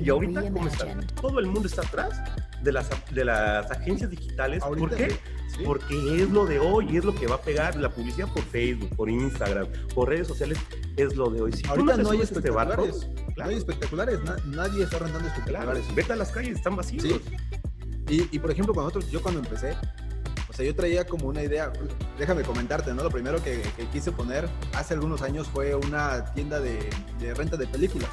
Y 0.00 0.08
ahorita, 0.08 0.42
¿cómo 0.50 0.68
está? 0.68 0.86
Todo 1.20 1.38
el 1.38 1.46
mundo 1.46 1.68
está 1.68 1.82
atrás 1.82 2.20
de 2.62 2.72
las, 2.72 2.88
de 3.10 3.24
las 3.24 3.70
agencias 3.70 4.10
digitales, 4.10 4.62
¿por 4.62 4.90
qué? 4.94 5.10
Sí. 5.48 5.64
Porque 5.66 6.22
es 6.22 6.30
lo 6.30 6.46
de 6.46 6.58
hoy, 6.58 6.96
es 6.96 7.04
lo 7.04 7.14
que 7.14 7.26
va 7.26 7.34
a 7.34 7.40
pegar 7.42 7.76
la 7.76 7.90
publicidad 7.90 8.26
por 8.32 8.42
Facebook, 8.42 8.96
por 8.96 9.10
Instagram, 9.10 9.68
por 9.94 10.08
redes 10.08 10.26
sociales, 10.26 10.58
es 10.96 11.14
lo 11.14 11.28
de 11.28 11.42
hoy. 11.42 11.52
Si 11.52 11.66
Ahorita 11.66 11.98
no, 11.98 12.04
no 12.04 12.10
hay 12.12 12.22
espectaculares, 12.22 12.94
este 12.94 13.02
barco, 13.02 13.34
claro. 13.34 13.36
no 13.36 13.44
hay 13.50 13.56
espectaculares, 13.56 14.22
na 14.24 14.36
nadie 14.46 14.84
está 14.84 14.98
rentando 14.98 15.28
espectaculares. 15.28 15.82
Claro. 15.82 15.94
Vete 15.94 16.12
a 16.14 16.16
las 16.16 16.30
calles, 16.30 16.56
están 16.56 16.74
vacíos. 16.74 17.02
Sí. 17.02 17.20
Y, 18.08 18.34
y, 18.34 18.38
por 18.38 18.50
ejemplo, 18.50 18.74
cuando 18.74 18.90
nosotros, 18.90 19.10
yo 19.10 19.22
cuando 19.22 19.40
empecé, 19.40 19.76
o 20.48 20.52
sea, 20.52 20.66
yo 20.66 20.74
traía 20.74 21.06
como 21.06 21.28
una 21.28 21.42
idea, 21.42 21.72
déjame 22.18 22.42
comentarte, 22.42 22.92
¿no? 22.92 23.02
Lo 23.02 23.10
primero 23.10 23.42
que, 23.42 23.62
que 23.76 23.86
quise 23.86 24.12
poner 24.12 24.48
hace 24.74 24.92
algunos 24.94 25.22
años 25.22 25.48
fue 25.48 25.74
una 25.74 26.26
tienda 26.34 26.60
de, 26.60 26.90
de 27.20 27.34
renta 27.34 27.56
de 27.56 27.66
películas. 27.66 28.10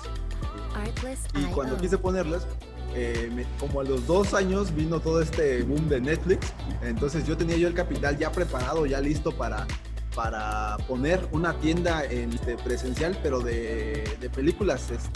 Y 1.36 1.44
cuando 1.54 1.76
quise 1.78 1.98
ponerlas, 1.98 2.48
eh, 2.96 3.30
me, 3.34 3.46
como 3.60 3.82
a 3.82 3.84
los 3.84 4.08
dos 4.08 4.34
años 4.34 4.74
vino 4.74 5.00
todo 5.00 5.22
este 5.22 5.64
boom 5.64 5.90
de 5.90 6.00
Netflix, 6.00 6.54
entonces 6.82 7.28
yo 7.28 7.36
tenía 7.36 7.58
yo 7.58 7.68
el 7.68 7.74
capital 7.74 8.18
ya 8.18 8.32
preparado, 8.32 8.86
ya 8.86 9.02
listo 9.02 9.32
para, 9.32 9.68
para 10.16 10.78
poner 10.88 11.28
una 11.32 11.54
tienda 11.60 12.06
en, 12.06 12.32
este, 12.32 12.56
presencial, 12.58 13.20
pero 13.22 13.42
de, 13.42 14.18
de 14.20 14.30
películas 14.30 14.90
es, 14.92 15.10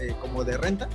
eh, 0.00 0.14
como 0.20 0.44
de 0.44 0.56
renta. 0.56 0.88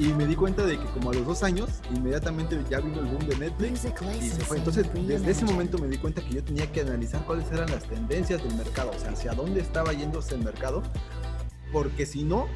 Y 0.00 0.14
me 0.14 0.24
di 0.24 0.34
cuenta 0.34 0.64
de 0.64 0.78
que 0.78 0.86
como 0.86 1.10
a 1.10 1.14
los 1.14 1.26
dos 1.26 1.42
años, 1.42 1.68
inmediatamente 1.94 2.58
ya 2.70 2.80
vino 2.80 3.00
el 3.00 3.04
boom 3.04 3.28
de 3.28 3.36
Netflix 3.36 3.84
y 3.84 4.30
se 4.30 4.40
fue. 4.46 4.56
Entonces, 4.56 4.86
desde 4.94 5.30
ese 5.30 5.44
momento 5.44 5.76
me 5.76 5.88
di 5.88 5.98
cuenta 5.98 6.22
que 6.22 6.36
yo 6.36 6.42
tenía 6.42 6.72
que 6.72 6.80
analizar 6.80 7.22
cuáles 7.26 7.52
eran 7.52 7.70
las 7.70 7.84
tendencias 7.84 8.42
del 8.42 8.54
mercado, 8.54 8.92
o 8.96 8.98
sea, 8.98 9.10
hacia 9.10 9.32
dónde 9.32 9.60
estaba 9.60 9.92
yéndose 9.92 10.36
el 10.36 10.42
mercado, 10.42 10.82
porque 11.70 12.06
si 12.06 12.24
no, 12.24 12.46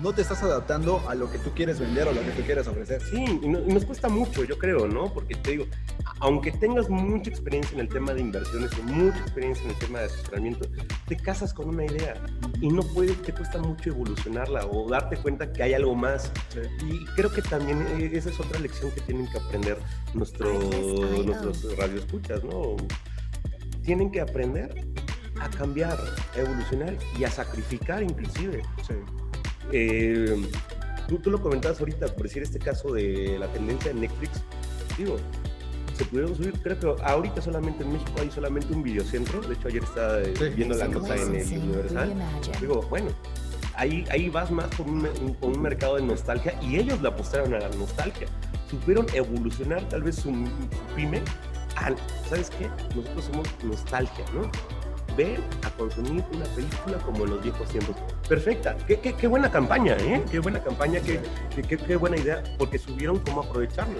no 0.00 0.12
te 0.12 0.22
estás 0.22 0.44
adaptando 0.44 1.02
a 1.08 1.16
lo 1.16 1.28
que 1.28 1.38
tú 1.38 1.50
quieres 1.56 1.80
vender 1.80 2.06
o 2.06 2.12
lo 2.12 2.20
que 2.20 2.30
tú 2.30 2.42
quieres 2.42 2.68
ofrecer. 2.68 3.02
Sí, 3.02 3.24
y, 3.42 3.48
no, 3.48 3.58
y, 3.58 3.74
nos 3.74 3.84
cuesta 3.84 4.08
mucho, 4.08 4.44
yo 4.44 4.56
creo, 4.56 4.86
¿no? 4.86 5.12
Porque 5.12 5.34
te 5.34 5.50
digo, 5.50 5.66
aunque 6.20 6.50
tengas 6.50 6.88
mucha 6.88 7.28
experiencia 7.30 7.74
en 7.74 7.80
el 7.80 7.88
tema 7.88 8.14
de 8.14 8.22
inversiones 8.22 8.70
y 8.78 8.82
mucha 8.82 9.18
experiencia 9.18 9.64
en 9.64 9.70
el 9.70 9.76
tema 9.76 9.98
de 9.98 10.06
asesoramiento, 10.06 10.66
te 11.06 11.16
casas 11.16 11.52
con 11.52 11.68
una 11.68 11.84
idea 11.84 12.14
y 12.60 12.68
no 12.68 12.82
puedes, 12.82 13.20
te 13.22 13.32
cuesta 13.32 13.58
mucho 13.58 13.90
evolucionarla 13.90 14.66
o 14.66 14.88
darte 14.88 15.16
cuenta 15.18 15.52
que 15.52 15.62
hay 15.62 15.74
algo 15.74 15.94
más. 15.94 16.32
Sí. 16.48 16.60
Y 16.86 17.04
creo 17.16 17.30
que 17.30 17.42
también 17.42 17.82
eh, 17.98 18.10
esa 18.14 18.30
es 18.30 18.40
otra 18.40 18.58
lección 18.60 18.90
que 18.92 19.02
tienen 19.02 19.30
que 19.30 19.38
aprender 19.38 19.78
nuestros, 20.14 20.64
nuestros 21.24 21.76
radioescuchas, 21.76 22.42
¿no? 22.44 22.76
Tienen 23.82 24.10
que 24.10 24.20
aprender 24.20 24.86
a 25.40 25.50
cambiar, 25.50 25.98
a 26.34 26.40
evolucionar 26.40 26.96
y 27.18 27.24
a 27.24 27.30
sacrificar 27.30 28.02
inclusive. 28.02 28.62
Sí. 28.86 28.94
Eh, 29.72 30.48
tú, 31.08 31.18
tú, 31.18 31.30
lo 31.30 31.42
comentabas 31.42 31.78
ahorita, 31.78 32.06
por 32.06 32.22
decir 32.22 32.42
este 32.42 32.58
caso 32.58 32.92
de 32.92 33.36
la 33.38 33.48
tendencia 33.48 33.92
de 33.92 34.00
Netflix, 34.00 34.42
digo, 34.96 35.18
se 35.96 36.04
pudieron 36.04 36.34
subir, 36.34 36.52
creo 36.62 36.78
que 36.78 37.02
ahorita 37.02 37.40
solamente 37.40 37.82
en 37.82 37.92
México 37.92 38.12
hay 38.20 38.30
solamente 38.30 38.72
un 38.72 38.82
videocentro, 38.82 39.40
de 39.40 39.54
hecho 39.54 39.68
ayer 39.68 39.82
estaba 39.82 40.22
sí. 40.24 40.48
viendo 40.54 40.76
la 40.76 40.88
nota 40.88 41.16
en 41.16 41.34
el 41.34 41.58
Universal, 41.58 42.14
digo, 42.60 42.82
bueno, 42.90 43.08
ahí, 43.74 44.04
ahí 44.10 44.28
vas 44.28 44.50
más 44.50 44.66
por 44.74 44.86
un, 44.86 45.02
por 45.40 45.50
un 45.50 45.62
mercado 45.62 45.96
de 45.96 46.02
nostalgia 46.02 46.58
y 46.62 46.76
ellos 46.76 47.00
le 47.00 47.08
apostaron 47.08 47.54
a 47.54 47.58
la 47.58 47.68
nostalgia, 47.70 48.26
supieron 48.70 49.06
evolucionar 49.14 49.88
tal 49.88 50.02
vez 50.02 50.16
su, 50.16 50.30
su 50.30 50.94
pyme 50.94 51.22
a, 51.76 51.90
¿sabes 52.28 52.50
qué? 52.50 52.68
Nosotros 52.94 53.24
somos 53.24 53.48
nostalgia, 53.64 54.24
¿no? 54.34 54.50
Ver 55.16 55.40
a 55.64 55.70
consumir 55.70 56.24
una 56.32 56.44
película 56.46 56.98
como 56.98 57.24
en 57.24 57.30
los 57.30 57.42
viejos 57.42 57.68
tiempos. 57.68 57.96
Perfecta, 58.28 58.76
qué, 58.86 58.98
qué, 59.00 59.14
qué 59.14 59.26
buena 59.26 59.50
campaña, 59.50 59.96
¿eh? 59.98 60.22
Qué 60.30 60.38
buena 60.38 60.62
campaña, 60.62 61.00
qué, 61.00 61.20
qué, 61.54 61.76
qué, 61.76 61.96
buena 61.96 62.16
idea, 62.16 62.42
porque 62.58 62.78
subieron 62.78 63.18
cómo 63.20 63.42
aprovecharlo. 63.42 63.98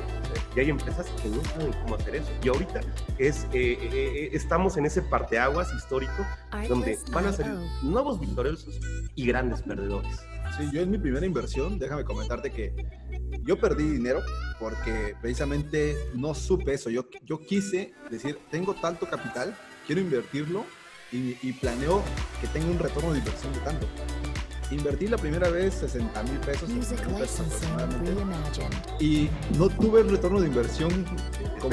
Y 0.54 0.60
hay 0.60 0.70
empresas 0.70 1.06
que 1.22 1.28
no 1.28 1.42
saben 1.44 1.72
cómo 1.82 1.94
hacer 1.96 2.16
eso. 2.16 2.30
Y 2.42 2.48
ahorita 2.48 2.80
es, 3.18 3.44
eh, 3.52 3.78
eh, 3.80 3.88
eh 3.92 4.30
estamos 4.32 4.76
en 4.76 4.86
ese 4.86 5.02
parteaguas 5.02 5.72
histórico 5.74 6.26
donde 6.68 6.98
van 7.12 7.26
a 7.26 7.32
salir 7.32 7.52
nuevos 7.82 8.20
victoriosos 8.20 8.78
y 9.14 9.26
grandes 9.26 9.62
perdedores. 9.62 10.20
Sí, 10.56 10.68
yo 10.72 10.80
en 10.80 10.90
mi 10.90 10.98
primera 10.98 11.26
inversión, 11.26 11.78
déjame 11.78 12.04
comentarte 12.04 12.50
que 12.50 12.74
yo 13.42 13.58
perdí 13.58 13.88
dinero 13.88 14.20
porque 14.58 15.14
precisamente 15.20 15.96
no 16.14 16.34
supe 16.34 16.74
eso. 16.74 16.90
Yo, 16.90 17.06
yo 17.24 17.40
quise 17.40 17.94
decir, 18.10 18.38
tengo 18.50 18.74
tanto 18.74 19.06
capital, 19.06 19.54
quiero 19.86 20.00
invertirlo 20.00 20.64
y, 21.12 21.36
y, 21.42 21.52
planeo 21.52 22.02
que 22.40 22.46
tenga 22.48 22.66
un 22.66 22.78
retorno 22.78 23.12
de 23.12 23.18
inversión 23.18 23.52
de 23.52 23.60
tanto. 23.60 23.86
Invertí 24.70 25.06
la 25.06 25.16
primera 25.16 25.48
vez 25.48 25.74
60 25.74 26.22
mil 26.24 26.38
pesos, 26.40 26.68
pesos 26.68 27.46
y 28.98 29.28
no 29.56 29.68
tuve 29.68 30.00
el 30.00 30.10
retorno 30.10 30.40
de 30.40 30.48
inversión 30.48 31.04
como, 31.60 31.72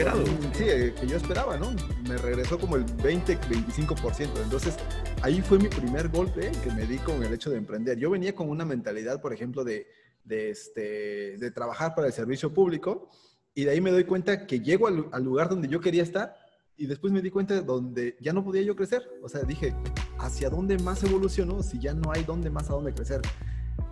sí, 0.54 0.66
eh, 0.68 0.94
que 1.00 1.08
yo 1.08 1.18
esperaba, 1.18 1.58
¿no? 1.58 1.76
Me 2.08 2.18
regresó 2.18 2.60
como 2.60 2.76
el 2.76 2.86
20-25%. 2.86 4.44
Entonces, 4.44 4.76
ahí 5.24 5.42
fue 5.42 5.58
mi 5.58 5.70
primer 5.70 6.10
golpe 6.10 6.52
que 6.64 6.72
me 6.72 6.86
di 6.86 6.98
con 7.00 7.24
el 7.24 7.34
hecho 7.34 7.50
de 7.50 7.58
emprender. 7.58 7.98
Yo 7.98 8.12
venía 8.12 8.36
con 8.36 8.48
una 8.50 8.64
mentalidad, 8.64 9.22
por 9.22 9.34
ejemplo, 9.34 9.64
de, 9.64 9.88
de, 10.24 10.52
este, 10.52 11.38
de 11.38 11.52
trabajar 11.52 11.96
para 11.96 12.08
el 12.08 12.14
servicio 12.14 12.54
público 12.54 13.10
y 13.56 13.64
de 13.64 13.72
ahí 13.72 13.82
me 13.82 13.90
doy 13.90 14.04
cuenta 14.04 14.46
que 14.46 14.60
llego 14.60 14.88
al, 14.88 15.08
al 15.12 15.24
lugar 15.24 15.50
donde 15.50 15.68
yo 15.68 15.82
quería 15.82 16.04
estar 16.04 16.43
y 16.78 16.88
después 16.88 17.14
me 17.14 17.22
di 17.22 17.30
cuenta 17.30 17.54
de 17.54 17.62
donde 17.62 18.18
ya 18.20 18.34
no 18.34 18.44
podía 18.44 18.62
yo 18.62 18.76
crecer. 18.76 19.04
O 19.22 19.30
sea, 19.30 19.44
dije, 19.44 19.76
¿hacia 20.20 20.50
dónde 20.50 20.78
más 20.80 21.04
evoluciono 21.04 21.62
si 21.64 21.80
ya 21.80 21.94
no 21.94 22.12
hay 22.12 22.24
dónde 22.24 22.50
más 22.50 22.70
a 22.70 22.74
dónde 22.74 22.94
crecer? 22.94 23.22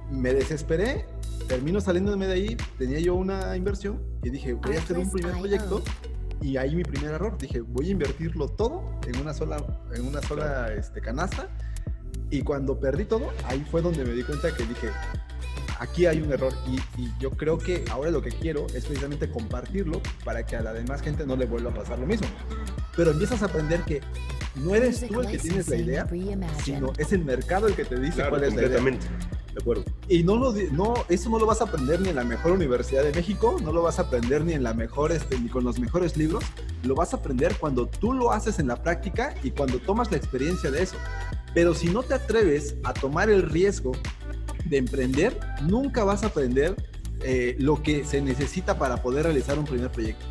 Me 0.09 0.33
desesperé, 0.33 1.05
termino 1.47 1.79
saliéndome 1.79 2.27
de 2.27 2.33
ahí, 2.33 2.57
tenía 2.77 2.99
yo 2.99 3.15
una 3.15 3.55
inversión 3.55 4.01
y 4.23 4.29
dije, 4.29 4.53
voy 4.53 4.75
a 4.75 4.79
hacer 4.79 4.97
un 4.97 5.09
primer 5.09 5.37
proyecto 5.37 5.81
y 6.41 6.57
ahí 6.57 6.75
mi 6.75 6.83
primer 6.83 7.11
error, 7.11 7.37
dije, 7.37 7.61
voy 7.61 7.87
a 7.87 7.91
invertirlo 7.91 8.49
todo 8.49 8.83
en 9.07 9.21
una 9.21 9.33
sola, 9.33 9.63
en 9.93 10.05
una 10.05 10.21
sola 10.21 10.73
este, 10.73 10.99
canasta 10.99 11.49
y 12.29 12.41
cuando 12.41 12.79
perdí 12.79 13.05
todo, 13.05 13.29
ahí 13.45 13.63
fue 13.69 13.81
donde 13.81 14.03
me 14.03 14.11
di 14.13 14.23
cuenta 14.23 14.53
que 14.55 14.65
dije, 14.65 14.89
aquí 15.81 16.05
hay 16.05 16.21
un 16.21 16.31
error 16.31 16.53
y, 16.67 17.01
y, 17.01 17.11
yo 17.19 17.31
creo 17.31 17.57
que 17.57 17.83
ahora 17.89 18.11
lo 18.11 18.21
que 18.21 18.29
quiero 18.29 18.67
es 18.67 18.85
precisamente 18.85 19.29
compartirlo 19.29 19.99
para 20.23 20.45
que 20.45 20.55
a 20.55 20.61
la 20.61 20.73
demás 20.73 21.01
gente 21.01 21.25
no 21.25 21.35
le 21.35 21.45
vuelva 21.45 21.71
a 21.71 21.73
pasar 21.73 21.97
lo 21.97 22.05
mismo. 22.05 22.27
Pero 22.95 23.11
empiezas 23.11 23.41
a 23.41 23.45
aprender 23.45 23.81
que 23.81 24.01
no 24.55 24.75
eres 24.75 25.05
tú 25.07 25.21
el 25.21 25.27
que 25.27 25.39
tienes 25.39 25.67
la 25.67 25.77
idea, 25.77 26.07
sino 26.63 26.93
es 26.97 27.11
el 27.13 27.25
mercado 27.25 27.67
el 27.67 27.73
que 27.73 27.83
te 27.83 27.99
dice 27.99 28.17
claro, 28.17 28.29
cuál 28.29 28.43
es 28.43 28.53
la 28.53 28.61
idea. 28.63 28.79
De 28.79 29.59
acuerdo. 29.59 29.83
Y 30.07 30.23
no, 30.23 30.37
lo, 30.37 30.53
no, 30.71 30.93
eso 31.09 31.29
no 31.29 31.39
lo 31.39 31.45
vas 31.45 31.61
a 31.61 31.65
aprender 31.65 31.99
ni 31.99 32.09
en 32.09 32.15
la 32.15 32.23
mejor 32.23 32.51
universidad 32.51 33.03
de 33.03 33.11
México, 33.11 33.57
no 33.61 33.73
lo 33.73 33.81
vas 33.81 33.99
a 33.99 34.03
aprender 34.03 34.45
ni 34.45 34.53
en 34.53 34.63
la 34.63 34.73
mejor, 34.73 35.11
este, 35.11 35.37
ni 35.39 35.49
con 35.49 35.63
los 35.63 35.77
mejores 35.79 36.15
libros, 36.15 36.43
lo 36.83 36.95
vas 36.95 37.13
a 37.13 37.17
aprender 37.17 37.57
cuando 37.59 37.87
tú 37.87 38.13
lo 38.13 38.31
haces 38.31 38.59
en 38.59 38.67
la 38.67 38.81
práctica 38.81 39.33
y 39.43 39.51
cuando 39.51 39.79
tomas 39.79 40.11
la 40.11 40.17
experiencia 40.17 40.69
de 40.69 40.83
eso. 40.83 40.95
Pero 41.53 41.73
si 41.73 41.89
no 41.89 42.03
te 42.03 42.13
atreves 42.13 42.75
a 42.83 42.93
tomar 42.93 43.29
el 43.29 43.41
riesgo 43.41 43.91
de 44.65 44.78
emprender, 44.78 45.39
nunca 45.63 46.04
vas 46.04 46.24
a 46.24 46.28
aprender 46.28 46.76
eh, 47.24 47.56
lo 47.60 47.82
que 47.84 48.04
se 48.04 48.21
necesita 48.21 48.78
para 48.78 48.97
poder 48.97 49.26
realizar 49.26 49.60
un 49.60 49.65
primer 49.65 49.91
proyecto. 49.91 50.26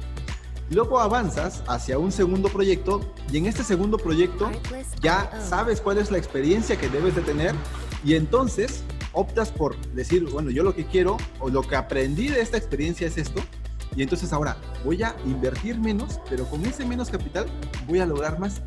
Luego 0.70 1.00
avanzas 1.00 1.64
hacia 1.66 1.98
un 1.98 2.12
segundo 2.12 2.48
proyecto 2.48 3.00
y 3.32 3.38
en 3.38 3.46
este 3.46 3.64
segundo 3.64 3.96
proyecto 3.96 4.50
ya 5.02 5.30
sabes 5.42 5.80
cuál 5.80 5.98
es 5.98 6.12
la 6.12 6.18
experiencia 6.18 6.76
que 6.76 6.88
debes 6.88 7.16
de 7.16 7.22
tener 7.22 7.54
y 8.04 8.14
entonces 8.14 8.84
optas 9.12 9.50
por 9.50 9.76
decir, 9.92 10.28
bueno, 10.30 10.50
yo 10.50 10.62
lo 10.62 10.74
que 10.74 10.86
quiero 10.86 11.16
o 11.40 11.48
lo 11.48 11.62
que 11.62 11.74
aprendí 11.74 12.28
de 12.28 12.40
esta 12.40 12.56
experiencia 12.56 13.08
es 13.08 13.18
esto 13.18 13.40
y 13.96 14.02
entonces 14.02 14.32
ahora 14.32 14.56
voy 14.84 15.02
a 15.02 15.16
invertir 15.26 15.78
menos, 15.78 16.20
pero 16.28 16.44
con 16.44 16.64
ese 16.64 16.84
menos 16.84 17.10
capital 17.10 17.46
voy 17.88 17.98
a 17.98 18.06
lograr 18.06 18.38
más 18.38 18.62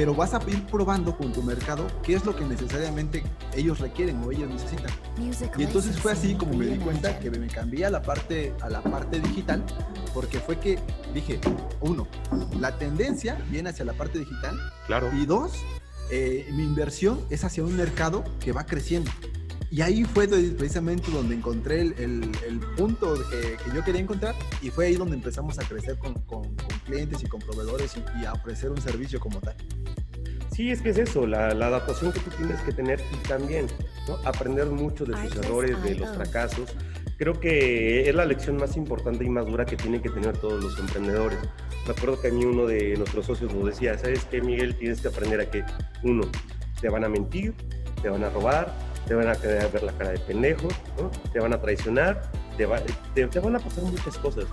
pero 0.00 0.14
vas 0.14 0.32
a 0.32 0.40
ir 0.48 0.64
probando 0.64 1.14
con 1.14 1.30
tu 1.30 1.42
mercado 1.42 1.86
qué 2.02 2.14
es 2.14 2.24
lo 2.24 2.34
que 2.34 2.42
necesariamente 2.42 3.22
ellos 3.54 3.80
requieren 3.80 4.24
o 4.24 4.32
ellos 4.32 4.48
necesitan. 4.48 4.90
Y 5.58 5.62
entonces 5.62 6.00
fue 6.00 6.12
así 6.12 6.34
como 6.36 6.54
me 6.54 6.64
di 6.64 6.78
cuenta 6.78 7.18
que 7.18 7.30
me 7.30 7.46
cambié 7.48 7.84
a 7.84 7.90
la 7.90 8.00
parte, 8.00 8.54
a 8.62 8.70
la 8.70 8.80
parte 8.82 9.20
digital, 9.20 9.62
porque 10.14 10.40
fue 10.40 10.58
que 10.58 10.78
dije, 11.12 11.38
uno, 11.82 12.08
la 12.58 12.78
tendencia 12.78 13.44
viene 13.50 13.68
hacia 13.68 13.84
la 13.84 13.92
parte 13.92 14.18
digital. 14.20 14.58
Claro. 14.86 15.10
Y 15.14 15.26
dos, 15.26 15.52
eh, 16.10 16.48
mi 16.54 16.62
inversión 16.62 17.20
es 17.28 17.44
hacia 17.44 17.62
un 17.62 17.76
mercado 17.76 18.24
que 18.42 18.52
va 18.52 18.64
creciendo. 18.64 19.10
Y 19.70 19.82
ahí 19.82 20.02
fue 20.02 20.26
precisamente 20.26 21.12
donde 21.12 21.36
encontré 21.36 21.80
el, 21.82 22.60
punto 22.76 23.14
que, 23.30 23.56
yo 23.72 23.84
quería 23.84 24.00
encontrar 24.00 24.34
y 24.60 24.70
fue 24.70 24.86
ahí 24.86 24.96
donde 24.96 25.14
empezamos 25.14 25.60
a 25.60 25.62
crecer 25.62 25.96
con, 25.96 26.14
clientes 26.84 27.22
y 27.22 27.26
con 27.26 27.40
proveedores 27.40 27.96
y, 28.20 28.24
a 28.24 28.32
ofrecer 28.32 28.70
un 28.70 28.80
servicio 28.80 29.20
como 29.20 29.40
tal. 29.40 29.54
Sí, 30.52 30.70
es 30.70 30.82
que 30.82 30.90
es 30.90 30.98
eso, 30.98 31.24
la, 31.24 31.48
adaptación 31.48 32.12
que 32.12 32.18
tú 32.18 32.30
tienes 32.36 32.60
que 32.62 32.72
tener 32.72 33.00
y 33.12 33.28
también 33.28 33.68
aprender 34.24 34.66
mucho 34.66 35.04
de 35.04 35.14
tus 35.14 35.36
errores, 35.36 35.80
de 35.84 35.94
los 35.94 36.16
fracasos. 36.16 36.74
Creo 37.16 37.38
que 37.38 38.08
es 38.08 38.14
la 38.14 38.24
lección 38.24 38.56
más 38.56 38.76
importante 38.76 39.24
y 39.24 39.28
más 39.28 39.46
dura 39.46 39.66
que 39.66 39.76
tienen 39.76 40.02
que 40.02 40.10
tener 40.10 40.36
todos 40.38 40.64
los 40.64 40.78
emprendedores. 40.80 41.38
Me 41.86 41.92
acuerdo 41.92 42.20
que 42.20 42.28
a 42.28 42.32
mí 42.32 42.44
uno 42.44 42.66
de 42.66 42.96
nuestros 42.96 43.26
socios 43.26 43.54
nos 43.54 43.66
decía, 43.66 43.96
¿sabes 43.98 44.24
qué, 44.24 44.40
Miguel? 44.40 44.74
Tienes 44.74 45.00
que 45.00 45.08
aprender 45.08 45.40
a 45.40 45.48
que, 45.48 45.64
uno, 46.02 46.22
te 46.80 46.88
van 46.88 47.04
a 47.04 47.08
mentir, 47.08 47.54
te 48.02 48.08
van 48.08 48.24
a 48.24 48.30
robar, 48.30 48.89
te 49.10 49.16
van 49.16 49.28
a 49.28 49.34
querer 49.34 49.68
ver 49.72 49.82
la 49.82 49.92
cara 49.94 50.10
de 50.10 50.20
pendejo, 50.20 50.68
te 51.32 51.40
van 51.40 51.52
a 51.52 51.60
traicionar, 51.60 52.30
te, 52.56 52.64
te, 53.26 53.40
van 53.40 53.56
a 53.56 53.58
pasar 53.58 53.82
muchas 53.82 54.16
cosas. 54.18 54.44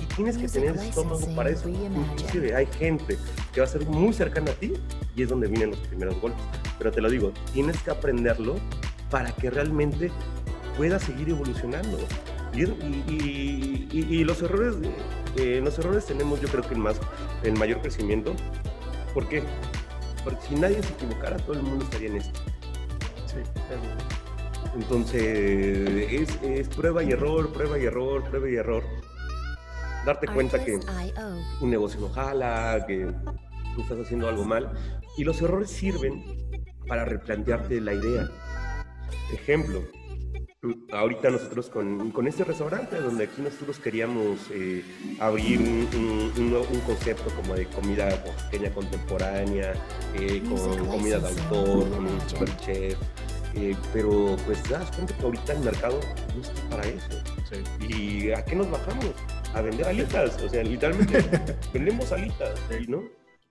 Y 0.00 0.06
tienes 0.14 0.38
que 0.38 0.46
tener 0.46 0.76
estómago 0.76 1.26
para 1.34 1.50
eso. 1.50 1.68
Inclusive 1.68 2.54
hay 2.54 2.66
gente 2.78 3.18
que 3.52 3.60
va 3.60 3.66
a 3.66 3.68
ser 3.68 3.84
muy 3.86 4.12
cercana 4.12 4.52
a 4.52 4.54
ti 4.54 4.74
y 5.16 5.24
es 5.24 5.28
donde 5.28 5.48
vienen 5.48 5.72
los 5.72 5.80
primeros 5.80 6.20
golpes. 6.20 6.44
Pero 6.78 6.92
te 6.92 7.00
lo 7.00 7.10
digo, 7.10 7.32
tienes 7.52 7.76
que 7.82 7.90
aprenderlo 7.90 8.54
para 9.10 9.32
que 9.32 9.50
realmente 9.50 10.12
puedas 10.76 11.02
seguir 11.02 11.30
evolucionando. 11.30 11.98
Y, 12.54 13.88
y, 13.90 14.22
los 14.22 14.40
errores, 14.42 14.76
eh, 15.38 15.60
los 15.60 15.76
errores 15.80 16.06
tenemos 16.06 16.40
yo 16.40 16.46
creo 16.46 16.62
que 16.62 16.74
el, 16.74 16.80
más, 16.80 17.00
el 17.42 17.54
mayor 17.54 17.80
crecimiento. 17.80 18.32
¿Por 19.12 19.28
qué? 19.28 19.42
Porque 20.22 20.40
si 20.50 20.54
nadie 20.54 20.80
se 20.84 20.92
equivocara, 20.92 21.36
todo 21.38 21.54
el 21.54 21.62
mundo 21.64 21.84
estaría 21.84 22.10
en 22.10 22.18
esto. 22.18 22.53
Entonces, 24.74 26.30
es, 26.42 26.68
prueba 26.68 27.02
y 27.02 27.12
error, 27.12 27.52
prueba 27.52 27.78
y 27.78 27.84
error, 27.84 28.24
prueba 28.24 28.48
y 28.48 28.54
error. 28.56 28.82
Darte 30.04 30.26
cuenta 30.26 30.62
que 30.64 30.78
un 31.60 31.70
negocio 31.70 32.00
no 32.00 32.08
jala, 32.10 32.84
que 32.86 33.06
tú 33.74 33.82
estás 33.82 34.00
haciendo 34.00 34.28
algo 34.28 34.44
mal. 34.44 34.72
Y 35.16 35.24
los 35.24 35.40
errores 35.40 35.70
sirven 35.70 36.24
para 36.88 37.04
replantearte 37.04 37.80
la 37.80 37.94
idea. 37.94 38.28
Ejemplo, 39.32 39.82
ahorita 40.92 41.30
nosotros 41.30 41.68
con, 41.68 42.10
con, 42.10 42.26
este 42.26 42.44
restaurante, 42.44 43.00
donde 43.00 43.24
aquí 43.24 43.42
nosotros 43.42 43.78
queríamos 43.78 44.38
eh, 44.50 44.82
abrir 45.20 45.60
un, 45.60 46.32
un, 46.36 46.80
concepto 46.80 47.30
como 47.34 47.54
de 47.54 47.66
comida 47.66 48.08
pequeña 48.50 48.72
contemporánea, 48.72 49.74
eh, 50.14 50.42
con 50.48 50.86
comida 50.86 51.18
de 51.18 51.28
autor, 51.28 51.88
con 51.90 52.06
un 52.06 52.20
super 52.28 52.56
chef, 52.58 52.98
eh, 53.56 53.76
pero 53.92 54.36
pues 54.46 54.62
te 54.64 54.70
das 54.70 54.90
cuenta 54.90 55.16
que 55.16 55.24
ahorita 55.24 55.52
el 55.52 55.60
mercado 55.60 56.00
no 56.34 56.42
está 56.42 56.68
para 56.70 56.86
eso. 56.86 57.22
¿Y 57.88 58.32
a 58.32 58.44
qué 58.44 58.56
nos 58.56 58.70
bajamos? 58.70 59.14
A 59.54 59.60
vender 59.60 59.86
alitas, 59.86 60.42
o 60.42 60.48
sea, 60.48 60.64
literalmente 60.64 61.18
vendemos 61.72 62.10
alitas, 62.10 62.60
¿no? 62.88 63.04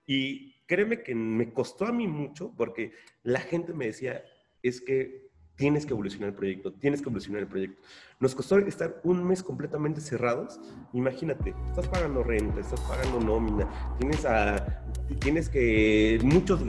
Y 0.06 0.54
créeme 0.66 1.02
que 1.02 1.14
me 1.14 1.52
costó 1.52 1.86
a 1.86 1.92
mí 1.92 2.06
mucho 2.06 2.52
porque 2.56 2.92
la 3.22 3.40
gente 3.40 3.72
me 3.72 3.86
decía, 3.86 4.22
es 4.62 4.80
que 4.80 5.24
tienes 5.56 5.86
que 5.86 5.92
evolucionar 5.92 6.30
el 6.30 6.34
proyecto, 6.34 6.72
tienes 6.72 7.00
que 7.00 7.08
evolucionar 7.08 7.42
el 7.42 7.48
proyecto. 7.48 7.80
Nos 8.20 8.34
costó 8.34 8.58
estar 8.58 9.00
un 9.04 9.24
mes 9.24 9.42
completamente 9.42 10.00
cerrados. 10.00 10.60
Imagínate, 10.92 11.54
estás 11.68 11.88
pagando 11.88 12.22
renta, 12.22 12.60
estás 12.60 12.80
pagando 12.80 13.20
nómina, 13.20 13.96
tienes, 13.98 14.24
a, 14.24 14.84
tienes 15.20 15.48
que 15.48 16.18
muchos 16.22 16.60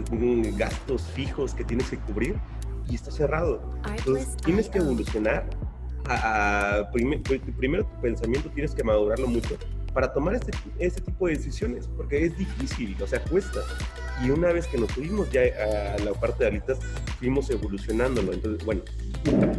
gastos 0.57 1.01
fijos 1.11 1.53
que 1.53 1.63
tienes 1.63 1.89
que 1.89 1.97
cubrir 1.97 2.35
y 2.89 2.95
está 2.95 3.11
cerrado. 3.11 3.61
Entonces 3.97 4.35
tienes 4.37 4.69
que 4.69 4.79
evolucionar. 4.79 5.49
A, 6.07 6.91
primero 6.91 7.83
tu 7.85 8.01
pensamiento 8.01 8.49
tienes 8.51 8.75
que 8.75 8.83
madurarlo 8.83 9.25
mucho 9.25 9.57
para 9.95 10.11
tomar 10.11 10.35
este, 10.35 10.51
este 10.77 11.01
tipo 11.01 11.25
de 11.25 11.35
decisiones, 11.35 11.87
porque 11.87 12.25
es 12.25 12.37
difícil, 12.37 12.95
o 13.01 13.07
sea, 13.07 13.23
cuesta. 13.23 13.61
Y 14.23 14.29
una 14.29 14.51
vez 14.51 14.67
que 14.67 14.77
nos 14.77 14.91
subimos 14.91 15.31
ya 15.31 15.41
a 15.41 15.97
la 16.03 16.11
parte 16.11 16.43
de 16.43 16.49
alitas, 16.49 16.79
fuimos 17.17 17.49
evolucionándolo. 17.49 18.33
Entonces, 18.33 18.63
bueno, 18.65 18.81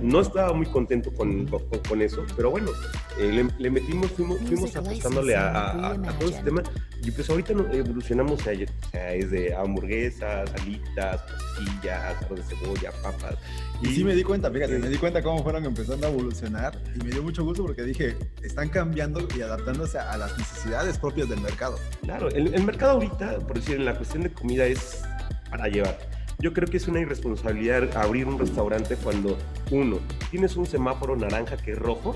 no 0.02 0.20
estaba 0.20 0.52
muy 0.52 0.66
contento 0.66 1.10
con, 1.12 1.46
con, 1.46 2.02
eso, 2.02 2.24
pero 2.36 2.50
bueno, 2.50 2.70
eh, 3.18 3.48
le, 3.58 3.70
metimos, 3.70 4.10
fuimos, 4.12 4.38
fuimos 4.40 4.76
apostándole 4.76 5.34
a, 5.34 5.92
a, 5.92 6.18
todo 6.18 6.28
este 6.28 6.42
tema 6.42 6.62
y 7.06 7.12
pues 7.12 7.30
ahorita 7.30 7.52
evolucionamos 7.72 8.44
a, 8.48 8.52
es 8.52 9.30
de 9.30 9.54
hamburguesas, 9.54 10.52
alitas, 10.60 11.22
costillas, 11.22 12.16
arroz 12.22 12.48
de 12.48 12.56
cebolla, 12.56 12.90
papas. 13.00 13.36
Y, 13.80 13.86
sí 13.94 14.02
me 14.02 14.14
di 14.14 14.24
cuenta, 14.24 14.50
fíjate, 14.50 14.76
me 14.80 14.88
di 14.88 14.96
cuenta 14.96 15.22
cómo 15.22 15.42
fueron 15.44 15.64
empezando 15.64 16.08
a 16.08 16.10
evolucionar 16.10 16.76
y 16.96 17.04
me 17.04 17.10
dio 17.10 17.22
mucho 17.22 17.44
gusto 17.44 17.64
porque 17.64 17.82
dije, 17.82 18.16
están 18.42 18.70
cambiando 18.70 19.28
y 19.36 19.40
adaptándose 19.40 20.00
a 20.00 20.16
las 20.16 20.36
necesidades 20.36 20.98
propias 20.98 21.28
del 21.28 21.40
mercado. 21.40 21.78
Claro, 22.02 22.28
el, 22.30 22.52
el 22.52 22.64
mercado 22.64 22.92
ahorita, 22.94 23.38
por 23.38 23.54
decir, 23.54 23.76
en 23.76 23.84
la 23.84 23.94
cuestión 23.94 24.24
de 24.24 24.32
comida 24.32 24.66
es 24.66 25.02
para 25.48 25.68
llevar 25.68 25.96
yo 26.38 26.52
creo 26.52 26.68
que 26.68 26.76
es 26.76 26.86
una 26.86 27.00
irresponsabilidad 27.00 27.96
abrir 27.96 28.26
un 28.26 28.38
restaurante 28.38 28.96
cuando, 28.96 29.38
uno, 29.70 29.98
tienes 30.30 30.56
un 30.56 30.66
semáforo 30.66 31.16
naranja 31.16 31.56
que 31.56 31.72
es 31.72 31.78
rojo, 31.78 32.14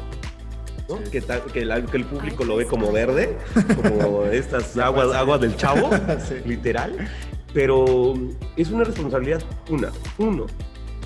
que, 0.99 1.23
que, 1.53 1.61
el, 1.61 2.05
público 2.05 2.45
lo 2.45 2.57
ve 2.57 2.67
como 2.67 2.93
verde, 2.93 3.37
como 3.83 4.25
estas 4.33 4.77
aguas, 4.77 5.15
aguas 5.15 5.41
del 5.41 5.57
chavo, 5.57 5.91
literal. 6.45 7.09
Pero 7.53 8.15
es 8.57 8.71
una 8.71 8.85
responsabilidad, 8.85 9.43
una, 9.69 9.91
uno, 10.19 10.47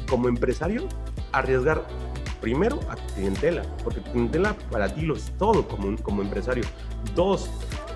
como 0.09 0.29
empresario, 0.29 0.87
arriesgar 1.33 1.87
primero 2.41 2.79
a 2.91 2.97
tu 2.97 3.15
clientela, 3.15 3.63
porque 3.83 4.01
tu 4.01 4.13
clientela 4.13 4.55
para 4.71 4.93
ti 4.95 5.03
lo 5.03 5.17
es 5.17 5.33
todo 5.39 5.67
como, 5.67 5.97
como 6.03 6.23
empresario. 6.23 6.65
Dos, 7.15 7.49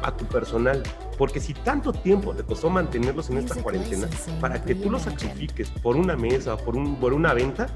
a 0.02 0.16
tu 0.16 0.24
personal. 0.26 0.82
Porque 1.16 1.40
si 1.40 1.52
tanto 1.52 1.92
tiempo 1.92 2.34
te 2.34 2.44
costó 2.44 2.70
mantenerlos 2.70 3.28
en 3.30 3.38
esta 3.38 3.60
cuarentena, 3.60 4.08
para 4.40 4.62
que 4.62 4.74
tú 4.74 4.90
los 4.90 5.02
sacrifiques 5.02 5.68
por 5.82 5.96
una 5.96 6.16
mesa, 6.16 6.56
por, 6.56 6.76
un, 6.76 6.96
por 6.96 7.12
una 7.12 7.34
venta, 7.34 7.66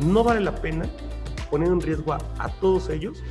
no 0.00 0.24
vale 0.24 0.40
la 0.40 0.54
pena 0.54 0.86
poner 1.50 1.68
en 1.68 1.80
riesgo 1.80 2.12
a, 2.12 2.48
todos 2.60 2.90
ellos 2.90 3.22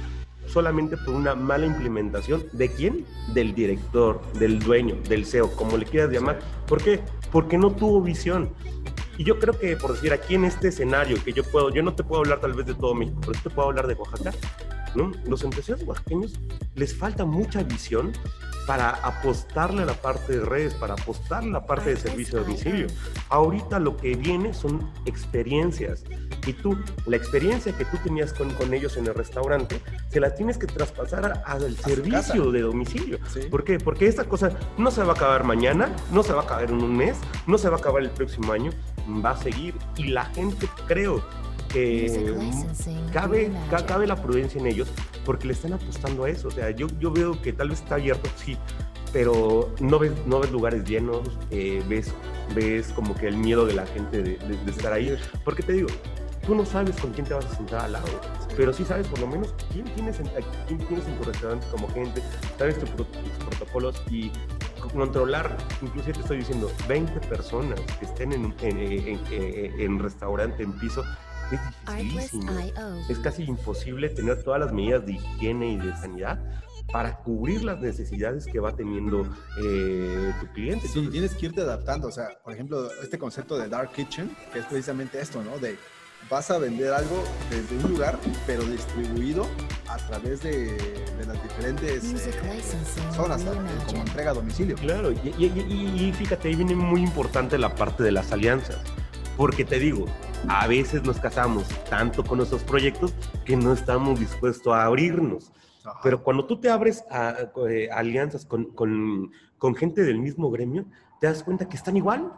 solamente 0.58 0.98
por 0.98 1.14
una 1.14 1.36
mala 1.36 1.68
implementación. 1.68 2.44
¿De 2.52 2.68
quién? 2.68 3.06
Del 3.32 3.54
director, 3.54 4.20
del 4.40 4.58
dueño, 4.58 4.96
del 5.08 5.24
CEO, 5.24 5.56
como 5.56 5.78
le 5.78 5.86
quieras 5.86 6.12
llamar. 6.12 6.40
¿Por 6.66 6.82
qué? 6.82 7.00
Porque 7.32 7.60
no 7.60 7.76
tuvo 7.76 8.02
visión. 8.02 8.50
Y 9.20 9.24
yo 9.24 9.38
creo 9.38 9.56
que, 9.60 9.78
por 9.78 9.94
decir, 9.94 10.14
aquí 10.14 10.34
en 10.34 10.46
este 10.46 10.70
escenario 10.70 11.24
que 11.24 11.32
yo 11.32 11.44
puedo, 11.44 11.70
yo 11.70 11.84
no 11.84 11.94
te 11.94 12.04
puedo 12.04 12.22
hablar 12.22 12.40
tal 12.42 12.54
vez 12.54 12.66
de 12.66 12.74
todo 12.74 12.96
México, 12.96 13.22
pero 13.24 13.40
te 13.40 13.52
puedo 13.52 13.68
hablar 13.68 13.86
de 13.86 13.94
Oaxaca, 13.94 14.34
¿no? 14.96 15.12
Los 15.28 15.44
empresarios 15.44 15.88
oaxaqueños 15.88 16.34
les 16.74 16.98
falta 16.98 17.24
mucha 17.24 17.62
visión 17.62 18.12
para 18.68 18.90
apostarle 18.90 19.84
a 19.84 19.86
la 19.86 19.94
parte 19.94 20.38
de 20.38 20.46
redes, 20.46 20.74
para 20.74 20.94
apostarle 20.94 21.50
a 21.50 21.54
la 21.54 21.66
parte 21.66 21.92
de 21.92 21.96
servicio 21.98 22.40
de 22.40 22.46
domicilio. 22.46 22.88
Ahorita 23.30 23.80
lo 23.80 23.96
que 23.96 24.16
viene 24.16 24.54
son 24.54 24.92
experiencias. 25.06 26.04
Y 26.46 26.54
tú, 26.54 26.78
la 27.06 27.16
experiencia 27.16 27.72
que 27.72 27.86
tú 27.86 27.98
tenías 28.04 28.34
con, 28.34 28.52
con 28.52 28.74
ellos 28.74 28.98
en 28.98 29.08
el 29.08 29.16
restaurante, 29.16 29.82
se 30.10 30.20
la 30.20 30.36
tienes 30.36 30.58
que 30.58 30.68
traspasar 30.68 31.44
al 31.46 31.78
servicio 31.78 32.52
de 32.52 32.62
domicilio. 32.62 33.20
¿Por 33.50 33.64
qué? 33.64 33.80
Porque 33.80 34.08
esta 34.08 34.26
cosa 34.26 34.52
no 34.78 34.92
se 34.92 35.02
va 35.02 35.14
a 35.14 35.16
acabar 35.16 35.46
mañana, 35.46 35.90
no 36.12 36.22
se 36.22 36.34
va 36.34 36.42
a 36.42 36.44
acabar 36.44 36.66
en 36.66 36.84
un 36.84 36.96
mes, 36.96 37.18
no 37.48 37.58
se 37.58 37.70
va 37.70 37.78
a 37.78 37.80
acabar 37.80 38.04
el 38.04 38.10
próximo 38.10 38.52
año, 38.52 38.72
va 39.26 39.32
a 39.32 39.38
seguir. 39.38 39.76
Y 39.96 40.10
la 40.10 40.26
gente, 40.26 40.68
creo, 40.88 41.24
cabe, 43.14 43.52
cabe 43.88 44.08
la 44.08 44.16
prudencia 44.16 44.60
en 44.60 44.68
ellos 44.68 44.88
porque 45.26 45.48
le 45.48 45.54
están 45.54 45.74
apostando 45.74 46.24
a 46.24 46.30
eso. 46.30 46.48
O 46.48 46.52
sea, 46.52 46.72
yo, 46.72 46.88
yo 47.00 47.12
veo 47.12 47.42
que 47.42 47.54
tal 47.54 47.70
vez 47.70 47.82
está 47.82 47.96
abierto, 47.96 48.30
sí, 48.36 48.58
pero 49.12 49.74
no 49.80 50.00
ves, 50.00 50.12
no 50.26 50.40
ves 50.40 50.52
lugares 50.52 50.84
llenos, 50.84 51.28
eh, 51.52 51.84
ves, 51.88 52.14
ves 52.56 52.90
como 52.94 53.16
que 53.16 53.28
el 53.28 53.38
miedo 53.38 53.66
de 53.66 53.74
la 53.74 53.86
gente 53.88 54.22
de, 54.22 54.38
estar 54.68 54.94
ahí. 54.94 55.18
Porque 55.44 55.64
te 55.64 55.74
digo, 55.74 55.88
tú 56.46 56.56
no 56.56 56.66
sabes 56.66 56.96
con 56.98 57.12
quién 57.12 57.26
te 57.26 57.34
vas 57.34 57.46
a 57.46 57.56
sentar 57.56 57.82
al 57.82 57.94
lado, 57.94 58.08
pero 58.56 58.72
sí 58.74 58.86
sabes 58.86 59.08
por 59.08 59.20
lo 59.20 59.28
menos 59.28 59.54
quién 59.72 59.86
tienes 59.96 60.20
en, 60.20 60.28
quién 60.68 60.80
tienes 60.80 61.08
en 61.08 61.18
tu 61.18 61.24
restaurante 61.24 61.66
como 61.72 61.90
gente, 61.90 62.22
sabes 62.58 62.80
tus 62.80 62.90
protocolos 62.90 64.02
y 64.10 64.32
controlar, 64.94 65.58
inclusive 65.82 66.14
te 66.14 66.20
estoy 66.22 66.38
diciendo, 66.38 66.72
20 66.88 67.20
personas 67.28 67.80
que 68.00 68.06
estén 68.06 68.32
en, 68.32 68.54
en, 68.62 69.20
en, 69.30 70.00
restaurante, 70.00 70.64
en 70.64 70.74
piso, 70.74 71.04
es 71.52 72.04
dificilísimo. 72.04 72.52
Es 73.10 73.20
casi 73.20 73.44
imposible 73.44 74.10
tener 74.10 74.44
todas 74.44 74.60
las 74.60 74.74
medidas 74.74 75.06
de 75.06 75.14
higiene 75.14 75.72
y 75.72 75.78
de 75.78 75.96
sanidad 75.96 76.40
para 76.92 77.18
cubrir 77.18 77.64
las 77.64 77.80
necesidades 77.80 78.46
que 78.46 78.60
va 78.60 78.76
teniendo 78.76 79.28
eh, 79.62 80.34
tu 80.40 80.48
cliente. 80.54 80.88
Sí, 80.88 81.08
tienes 81.12 81.36
que 81.36 81.48
irte 81.48 81.62
adaptando. 81.62 82.08
O 82.08 82.12
sea, 82.12 82.40
por 82.44 82.54
ejemplo, 82.54 82.90
este 83.02 83.18
concepto 83.18 83.58
de 83.58 83.68
Dark 83.68 83.92
Kitchen, 83.92 84.36
que 84.54 84.60
es 84.60 84.66
precisamente 84.66 85.20
esto, 85.20 85.44
¿no? 85.44 85.58
De 85.60 85.78
vas 86.30 86.50
a 86.52 86.58
vender 86.58 86.94
algo 86.94 87.24
desde 87.50 87.78
un 87.78 87.92
lugar, 87.94 88.20
pero 88.46 88.64
distribuido 88.64 89.48
a 89.88 89.98
través 89.98 90.42
de, 90.44 90.78
las 91.26 91.42
diferentes 91.44 92.04
eh, 92.04 92.62
zonas, 93.16 93.44
como 93.88 94.02
entrega 94.02 94.32
a 94.32 94.34
domicilio. 94.34 94.76
Claro, 94.76 95.12
y, 95.12 95.30
y, 95.30 96.14
fíjate, 96.14 96.50
ahí 96.50 96.56
viene 96.56 96.76
muy 96.76 97.02
importante 97.02 97.58
la 97.58 97.74
parte 97.76 98.04
de 98.04 98.12
las 98.12 98.32
alianzas. 98.32 98.80
Porque 99.38 99.64
te 99.64 99.80
digo, 99.80 100.06
a 100.48 100.68
veces 100.68 101.04
nos 101.04 101.20
casamos 101.20 101.68
tanto 101.90 102.24
con 102.24 102.40
nuestros 102.40 102.64
proyectos 102.64 103.14
que 103.46 103.56
no 103.56 103.72
estamos 103.72 104.20
dispuestos 104.20 104.74
a 104.74 104.86
abrirnos. 104.86 105.52
Pero 106.04 106.22
cuando 106.22 106.46
tú 106.46 106.60
te 106.60 106.70
abres 106.70 107.06
a, 107.10 107.36
eh, 107.70 107.90
alianzas 107.92 108.46
con, 108.46 108.66
con, 108.66 109.32
con, 109.58 109.76
gente 109.76 110.04
del 110.04 110.20
mismo 110.20 110.52
gremio, 110.52 110.86
te 111.22 111.28
das 111.28 111.44
cuenta 111.44 111.70
que 111.70 111.78
están 111.78 111.96
igual 111.96 112.34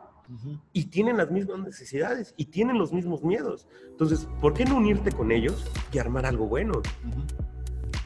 y 0.73 0.85
tienen 0.85 1.17
las 1.17 1.31
mismas 1.31 1.59
necesidades 1.59 2.35
y 2.38 2.45
tienen 2.45 2.77
los 2.77 2.93
mismos 2.93 3.23
miedos. 3.23 3.67
Entonces, 3.89 4.27
¿por 4.39 4.53
qué 4.53 4.65
no 4.65 4.75
unirte 4.75 5.12
con 5.12 5.31
ellos 5.31 5.65
y 5.91 5.97
armar 5.97 6.27
algo 6.27 6.45
bueno? 6.45 6.81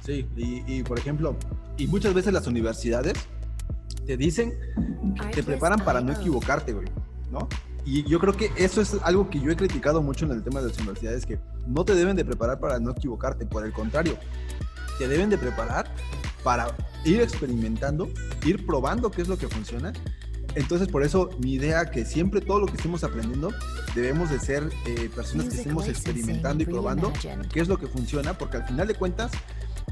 Sí, 0.01 0.25
y, 0.37 0.63
y, 0.65 0.83
por 0.83 0.97
ejemplo, 0.97 1.35
y 1.77 1.87
muchas 1.87 2.13
veces 2.13 2.31
las 2.31 2.47
universidades 2.47 3.13
te 4.05 4.15
dicen, 4.15 4.53
te 5.33 5.43
preparan 5.43 5.79
para 5.83 5.99
no 6.01 6.13
equivocarte, 6.13 6.73
güey, 6.73 6.87
¿no? 7.29 7.47
Y 7.85 8.03
yo 8.03 8.19
creo 8.19 8.33
que 8.33 8.51
eso 8.55 8.81
es 8.81 8.95
algo 9.03 9.29
que 9.29 9.39
yo 9.39 9.51
he 9.51 9.55
criticado 9.55 10.01
mucho 10.01 10.25
en 10.25 10.31
el 10.31 10.43
tema 10.43 10.61
de 10.61 10.69
las 10.69 10.77
universidades, 10.77 11.25
que 11.25 11.39
no 11.67 11.83
te 11.83 11.95
deben 11.95 12.15
de 12.15 12.23
preparar 12.23 12.59
para 12.59 12.79
no 12.79 12.91
equivocarte, 12.91 13.45
por 13.45 13.65
el 13.65 13.73
contrario, 13.73 14.17
te 14.97 15.07
deben 15.07 15.29
de 15.29 15.37
preparar 15.37 15.93
para 16.43 16.75
ir 17.03 17.21
experimentando, 17.21 18.09
ir 18.45 18.65
probando 18.65 19.11
qué 19.11 19.21
es 19.21 19.27
lo 19.27 19.37
que 19.37 19.47
funciona. 19.47 19.91
Entonces, 20.55 20.87
por 20.87 21.03
eso 21.03 21.29
mi 21.39 21.53
idea 21.53 21.85
que 21.89 22.05
siempre 22.05 22.39
todo 22.39 22.59
lo 22.59 22.67
que 22.67 22.77
estemos 22.77 23.03
aprendiendo 23.03 23.51
debemos 23.95 24.29
de 24.29 24.39
ser 24.39 24.69
eh, 24.85 25.09
personas 25.13 25.47
que 25.47 25.55
estemos 25.55 25.87
experimentando 25.87 26.63
y 26.63 26.65
probando 26.65 27.11
qué 27.51 27.59
es 27.59 27.67
lo 27.67 27.77
que 27.77 27.87
funciona, 27.87 28.37
porque 28.37 28.57
al 28.57 28.67
final 28.67 28.87
de 28.87 28.93
cuentas 28.93 29.31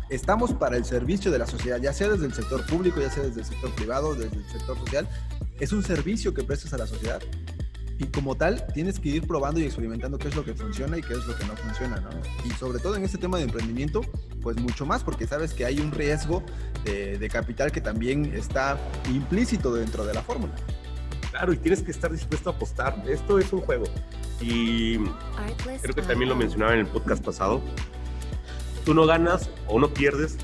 estamos 0.09 0.53
para 0.53 0.77
el 0.77 0.85
servicio 0.85 1.31
de 1.31 1.39
la 1.39 1.47
sociedad, 1.47 1.81
ya 1.81 1.93
sea 1.93 2.09
desde 2.09 2.25
el 2.25 2.33
sector 2.33 2.65
público, 2.67 3.01
ya 3.01 3.09
sea 3.09 3.23
desde 3.23 3.41
el 3.41 3.45
sector 3.45 3.71
privado, 3.71 4.13
desde 4.13 4.37
el 4.37 4.45
sector 4.49 4.77
social. 4.77 5.07
Es 5.59 5.71
un 5.71 5.83
servicio 5.83 6.33
que 6.33 6.43
prestas 6.43 6.73
a 6.73 6.77
la 6.77 6.87
sociedad 6.87 7.21
y 8.01 8.07
como 8.07 8.35
tal 8.35 8.65
tienes 8.73 8.99
que 8.99 9.09
ir 9.09 9.27
probando 9.27 9.59
y 9.59 9.63
experimentando 9.63 10.17
qué 10.17 10.29
es 10.29 10.35
lo 10.35 10.43
que 10.43 10.55
funciona 10.55 10.97
y 10.97 11.01
qué 11.01 11.13
es 11.13 11.25
lo 11.27 11.37
que 11.37 11.45
no 11.45 11.55
funciona, 11.55 11.99
¿no? 11.99 12.09
Y 12.43 12.49
sobre 12.51 12.79
todo 12.79 12.95
en 12.95 13.03
este 13.03 13.19
tema 13.19 13.37
de 13.37 13.43
emprendimiento, 13.43 14.01
pues 14.41 14.59
mucho 14.59 14.87
más, 14.87 15.03
porque 15.03 15.27
sabes 15.27 15.53
que 15.53 15.65
hay 15.65 15.79
un 15.79 15.91
riesgo 15.91 16.41
de, 16.83 17.29
capital 17.31 17.71
que 17.71 17.79
también 17.79 18.33
está 18.33 18.79
implícito 19.07 19.71
dentro 19.73 20.03
de 20.03 20.15
la 20.15 20.23
fórmula. 20.23 20.53
Claro, 21.29 21.53
y 21.53 21.57
tienes 21.57 21.83
que 21.83 21.91
estar 21.91 22.11
dispuesto 22.11 22.49
a 22.49 22.53
apostar. 22.53 23.03
Esto 23.07 23.37
es 23.37 23.53
un 23.53 23.61
juego. 23.61 23.85
Y 24.41 24.97
creo 25.81 25.93
que 25.93 26.01
también 26.01 26.29
lo 26.29 26.35
mencionaba 26.35 26.73
en 26.73 26.79
el 26.79 26.87
podcast 26.87 27.23
pasado. 27.23 27.61
Tú 28.83 28.95
no 28.95 29.05
ganas 29.05 29.49
o 29.67 29.79
no 29.79 29.93
pierdes 29.93 30.37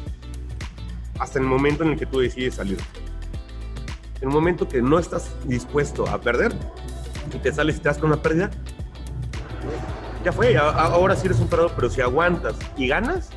hasta 1.17 1.39
el 1.39 1.45
momento 1.45 1.83
en 1.83 1.89
el 1.89 1.99
que 1.99 2.05
tú 2.05 2.19
decides 2.19 2.53
salir. 2.55 2.77
En 4.21 4.29
el 4.29 4.33
momento 4.33 4.67
que 4.67 4.81
no 4.81 4.99
estás 4.99 5.31
dispuesto 5.45 6.07
a 6.07 6.21
perder, 6.21 6.55
y 7.33 7.39
te 7.39 7.53
sales 7.53 7.77
y 7.77 7.79
te 7.79 7.89
das 7.89 7.97
con 7.97 8.11
una 8.11 8.21
pérdida, 8.21 8.49
ya 10.23 10.31
fue, 10.31 10.57
ahora 10.57 11.15
sí 11.15 11.25
eres 11.27 11.39
un 11.39 11.47
perdedor, 11.47 11.71
pero 11.75 11.89
si 11.89 12.01
aguantas 12.01 12.55
y 12.75 12.87
ganas, 12.87 13.29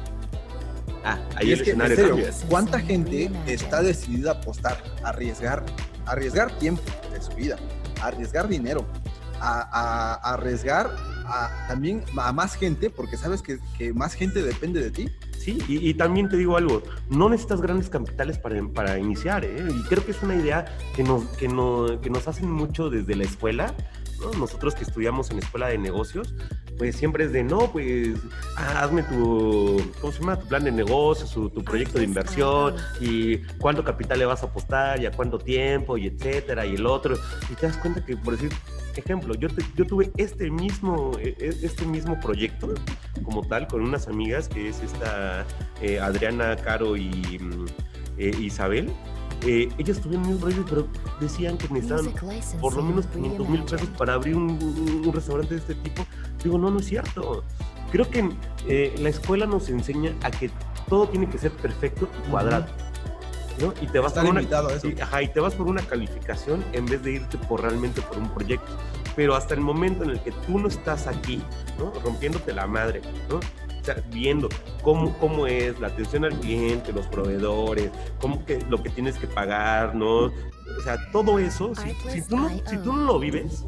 ah, 1.04 1.18
ahí 1.36 1.52
es 1.52 1.60
el 1.60 1.64
que, 1.64 1.70
escenario 1.70 2.16
¿Cuánta 2.48 2.80
gente 2.80 3.30
está 3.46 3.82
decidida 3.82 4.32
a 4.32 4.34
apostar, 4.34 4.82
a 5.04 5.10
arriesgar, 5.10 5.64
a 6.06 6.12
arriesgar 6.12 6.50
tiempo 6.58 6.82
de 7.12 7.20
su 7.20 7.32
vida, 7.32 7.56
a 8.00 8.06
arriesgar 8.06 8.48
dinero, 8.48 8.84
a, 9.40 10.14
arriesgar 10.32 10.90
a, 11.26 11.66
también 11.68 12.04
a 12.16 12.32
más 12.32 12.56
gente, 12.56 12.90
porque 12.90 13.16
sabes 13.16 13.42
que, 13.42 13.58
que 13.78 13.92
más 13.92 14.14
gente 14.14 14.42
depende 14.42 14.80
de 14.80 14.90
ti? 14.90 15.08
Sí, 15.40 15.56
y, 15.68 15.94
también 15.94 16.28
te 16.28 16.36
digo 16.36 16.58
algo, 16.58 16.82
no 17.08 17.30
necesitas 17.30 17.62
grandes 17.62 17.88
capitales 17.88 18.36
para, 18.36 18.62
para 18.74 18.98
iniciar, 18.98 19.42
¿eh? 19.42 19.64
y 19.74 19.82
creo 19.84 20.04
que 20.04 20.10
es 20.10 20.22
una 20.22 20.34
idea 20.34 20.66
que 20.94 21.02
nos, 21.02 21.24
que, 21.38 21.48
no, 21.48 21.98
que 22.02 22.10
nos 22.10 22.28
hacen 22.28 22.50
mucho 22.50 22.90
desde 22.90 23.16
la 23.16 23.24
escuela, 23.24 23.74
nosotros 24.38 24.74
que 24.74 24.84
estudiamos 24.84 25.30
en 25.30 25.38
escuela 25.38 25.68
de 25.68 25.78
negocios, 25.78 26.34
pues 26.80 26.96
siempre 26.96 27.24
es 27.24 27.32
de, 27.32 27.44
no, 27.44 27.70
pues 27.70 28.16
hazme 28.56 29.02
tu, 29.02 29.82
¿cómo 30.00 30.12
se 30.14 30.20
llama? 30.20 30.38
Tu 30.38 30.46
plan 30.46 30.64
de 30.64 30.72
negocios, 30.72 31.30
tu, 31.30 31.62
proyecto 31.62 31.98
de 31.98 32.04
inversión 32.04 32.74
y 32.98 33.36
cuánto 33.58 33.84
capital 33.84 34.18
le 34.18 34.24
vas 34.24 34.42
a 34.42 34.46
apostar 34.46 34.98
y 34.98 35.04
a 35.04 35.10
cuánto 35.10 35.38
tiempo 35.38 35.98
y 35.98 36.06
etcétera 36.06 36.64
y 36.64 36.76
el 36.76 36.86
otro. 36.86 37.16
Y 37.50 37.54
te 37.54 37.66
das 37.66 37.76
cuenta 37.76 38.02
que, 38.02 38.16
por 38.16 38.32
decir, 38.32 38.50
ejemplo, 38.96 39.34
yo, 39.34 39.48
yo 39.76 39.86
tuve 39.86 40.10
este 40.16 40.50
mismo, 40.50 41.12
e, 41.20 41.36
e, 41.38 41.48
este 41.66 41.84
mismo 41.84 42.18
proyecto 42.18 42.72
como 43.24 43.46
tal 43.46 43.66
con 43.66 43.82
unas 43.82 44.08
amigas 44.08 44.48
que 44.48 44.70
es 44.70 44.80
esta 44.80 45.44
eh, 45.82 46.00
Adriana, 46.00 46.56
Caro 46.56 46.96
y 46.96 47.10
mm, 47.10 47.66
eh, 48.16 48.32
Isabel 48.40 48.90
eh, 49.46 49.68
ellas 49.78 50.00
tuvieron 50.00 50.26
un 50.26 50.40
rollo, 50.40 50.64
pero 50.68 50.86
decían 51.20 51.56
que 51.56 51.68
necesitaban 51.68 52.12
por 52.60 52.76
lo 52.76 52.82
menos 52.82 53.06
500 53.06 53.48
mil 53.48 53.62
pesos 53.62 53.88
para 53.96 54.14
abrir 54.14 54.36
un, 54.36 55.10
restaurante 55.12 55.54
de 55.54 55.60
este 55.60 55.74
tipo. 55.76 56.06
Digo, 56.42 56.58
no, 56.58 56.70
no 56.70 56.80
es 56.80 56.86
cierto. 56.86 57.44
Creo 57.90 58.08
que 58.08 58.28
eh, 58.68 58.94
la 58.98 59.08
escuela 59.08 59.46
nos 59.46 59.68
enseña 59.68 60.14
a 60.22 60.30
que 60.30 60.50
todo 60.88 61.08
tiene 61.08 61.28
que 61.28 61.38
ser 61.38 61.52
perfecto 61.52 62.08
y 62.26 62.30
cuadrado. 62.30 62.66
¿no? 63.60 63.74
Y 63.80 63.86
te 63.86 63.98
vas 63.98 64.12
por 64.12 64.24
una, 64.24 64.42
y 64.42 65.28
te 65.28 65.40
vas 65.40 65.54
por 65.54 65.66
una 65.66 65.82
calificación 65.82 66.64
en 66.72 66.86
vez 66.86 67.02
de 67.02 67.12
irte 67.12 67.38
por 67.38 67.62
realmente 67.62 68.00
por 68.02 68.18
un 68.18 68.28
proyecto. 68.30 68.70
Pero 69.16 69.34
hasta 69.34 69.54
el 69.54 69.60
momento 69.60 70.04
en 70.04 70.10
el 70.10 70.20
que 70.22 70.32
tú 70.32 70.58
no 70.58 70.68
estás 70.68 71.06
aquí, 71.06 71.42
¿no? 71.78 71.92
rompiéndote 72.02 72.52
la 72.52 72.66
madre, 72.66 73.02
¿no? 73.28 73.40
Viendo 74.10 74.48
cómo, 74.82 75.16
cómo 75.18 75.46
es 75.46 75.78
la 75.80 75.88
atención 75.88 76.24
al 76.24 76.38
cliente, 76.38 76.92
los 76.92 77.06
proveedores, 77.06 77.90
cómo 78.20 78.44
que, 78.44 78.60
lo 78.68 78.82
que 78.82 78.90
tienes 78.90 79.18
que 79.18 79.26
pagar, 79.26 79.94
¿no? 79.94 80.26
O 80.26 80.82
sea, 80.84 80.98
todo 81.10 81.38
eso, 81.38 81.72
si, 81.74 82.22
tú, 82.22 82.36
no, 82.36 82.48
si 82.48 82.78
tú 82.78 82.92
no 82.92 83.04
lo 83.04 83.18
vives, 83.18 83.64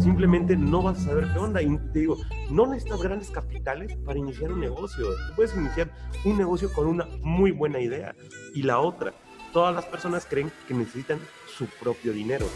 simplemente 0.00 0.56
no 0.56 0.82
vas 0.82 0.98
a 0.98 1.06
saber 1.06 1.28
qué 1.32 1.38
onda. 1.38 1.62
Y 1.62 1.76
te 1.92 2.00
digo, 2.00 2.18
no 2.50 2.66
necesitas 2.66 3.02
grandes 3.02 3.30
capitales 3.30 3.96
para 4.04 4.18
iniciar 4.18 4.52
un 4.52 4.60
negocio. 4.60 5.04
Tú 5.04 5.34
puedes 5.36 5.54
iniciar 5.56 5.90
un 6.24 6.38
negocio 6.38 6.72
con 6.72 6.86
una 6.86 7.06
muy 7.22 7.50
buena 7.50 7.80
idea. 7.80 8.14
Y 8.54 8.62
la 8.62 8.78
otra, 8.78 9.12
todas 9.52 9.74
las 9.74 9.84
personas 9.86 10.26
creen 10.28 10.50
que 10.68 10.74
necesitan 10.74 11.18
su 11.46 11.66
propio 11.66 12.12
dinero 12.12 12.46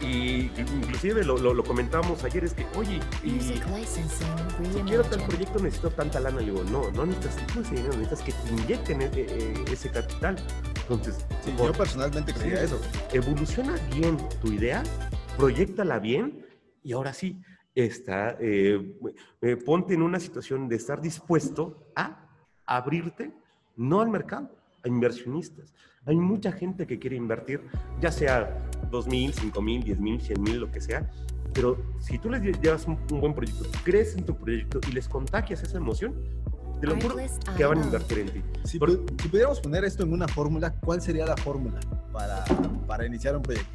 y, 0.00 0.50
inclusive 0.58 1.24
lo, 1.24 1.36
lo, 1.36 1.64
comentábamos 1.64 2.22
ayer, 2.24 2.44
es 2.44 2.54
que, 2.54 2.66
oye, 2.76 3.00
y, 3.22 3.40
si 3.40 3.54
quiero 4.86 5.04
tal 5.04 5.24
proyecto 5.26 5.58
necesito 5.58 5.90
tanta 5.90 6.20
lana, 6.20 6.40
le 6.40 6.46
digo, 6.46 6.64
no, 6.64 6.90
no 6.90 7.06
necesitas 7.06 7.56
ese 7.56 7.74
dinero, 7.74 7.96
necesitas 7.96 8.22
que 8.22 8.32
te 8.32 8.62
inyecten 8.62 9.02
e, 9.02 9.04
e, 9.06 9.64
e, 9.68 9.72
ese 9.72 9.90
capital. 9.90 10.36
Entonces, 10.82 11.24
yo 11.58 11.72
personalmente 11.72 12.32
creía 12.32 12.62
eso. 12.62 12.80
Evoluciona 13.12 13.74
bien 13.94 14.16
tu 14.42 14.52
idea, 14.52 14.82
proyectala 15.36 15.98
bien 15.98 16.44
y 16.82 16.92
ahora 16.92 17.14
sí, 17.14 17.40
está, 17.74 18.36
eh, 18.40 18.96
eh, 19.40 19.56
ponte 19.56 19.94
en 19.94 20.02
una 20.02 20.20
situación 20.20 20.68
de 20.68 20.76
estar 20.76 21.00
dispuesto 21.00 21.90
a 21.96 22.28
abrirte, 22.66 23.32
no 23.76 24.00
al 24.00 24.10
mercado, 24.10 24.50
a 24.84 24.88
inversionistas. 24.88 25.72
Hay 26.06 26.16
mucha 26.16 26.52
gente 26.52 26.86
que 26.86 26.98
quiere 26.98 27.16
invertir, 27.16 27.62
ya 28.00 28.12
sea 28.12 28.58
2 28.90 29.06
mil, 29.06 29.32
5 29.32 29.62
mil, 29.62 29.82
10 29.82 30.00
mil, 30.00 30.20
100 30.20 30.42
mil, 30.42 30.60
lo 30.60 30.70
que 30.70 30.80
sea. 30.80 31.10
Pero 31.54 31.78
si 31.98 32.18
tú 32.18 32.28
les 32.30 32.42
llevas 32.60 32.86
un, 32.86 32.98
buen 33.08 33.32
proyecto, 33.32 33.64
crees 33.84 34.14
en 34.16 34.24
tu 34.24 34.36
proyecto 34.36 34.80
y 34.88 34.92
les 34.92 35.08
contagias 35.08 35.62
esa 35.62 35.78
emoción, 35.78 36.14
te 36.80 36.86
lo 36.86 36.96
juro 36.96 37.16
que 37.56 37.64
van 37.64 37.78
a 37.78 37.84
invertir 37.84 38.18
en 38.18 38.28
ti. 38.28 38.42
Si, 38.64 38.78
pudiéramos 38.78 39.60
poner 39.60 39.84
esto 39.84 40.02
en 40.02 40.12
una 40.12 40.28
fórmula, 40.28 40.74
¿cuál 40.80 41.00
sería 41.00 41.24
la 41.24 41.36
fórmula 41.36 41.80
para, 42.12 42.44
para 42.86 43.06
iniciar 43.06 43.36
un 43.36 43.42
proyecto? 43.42 43.70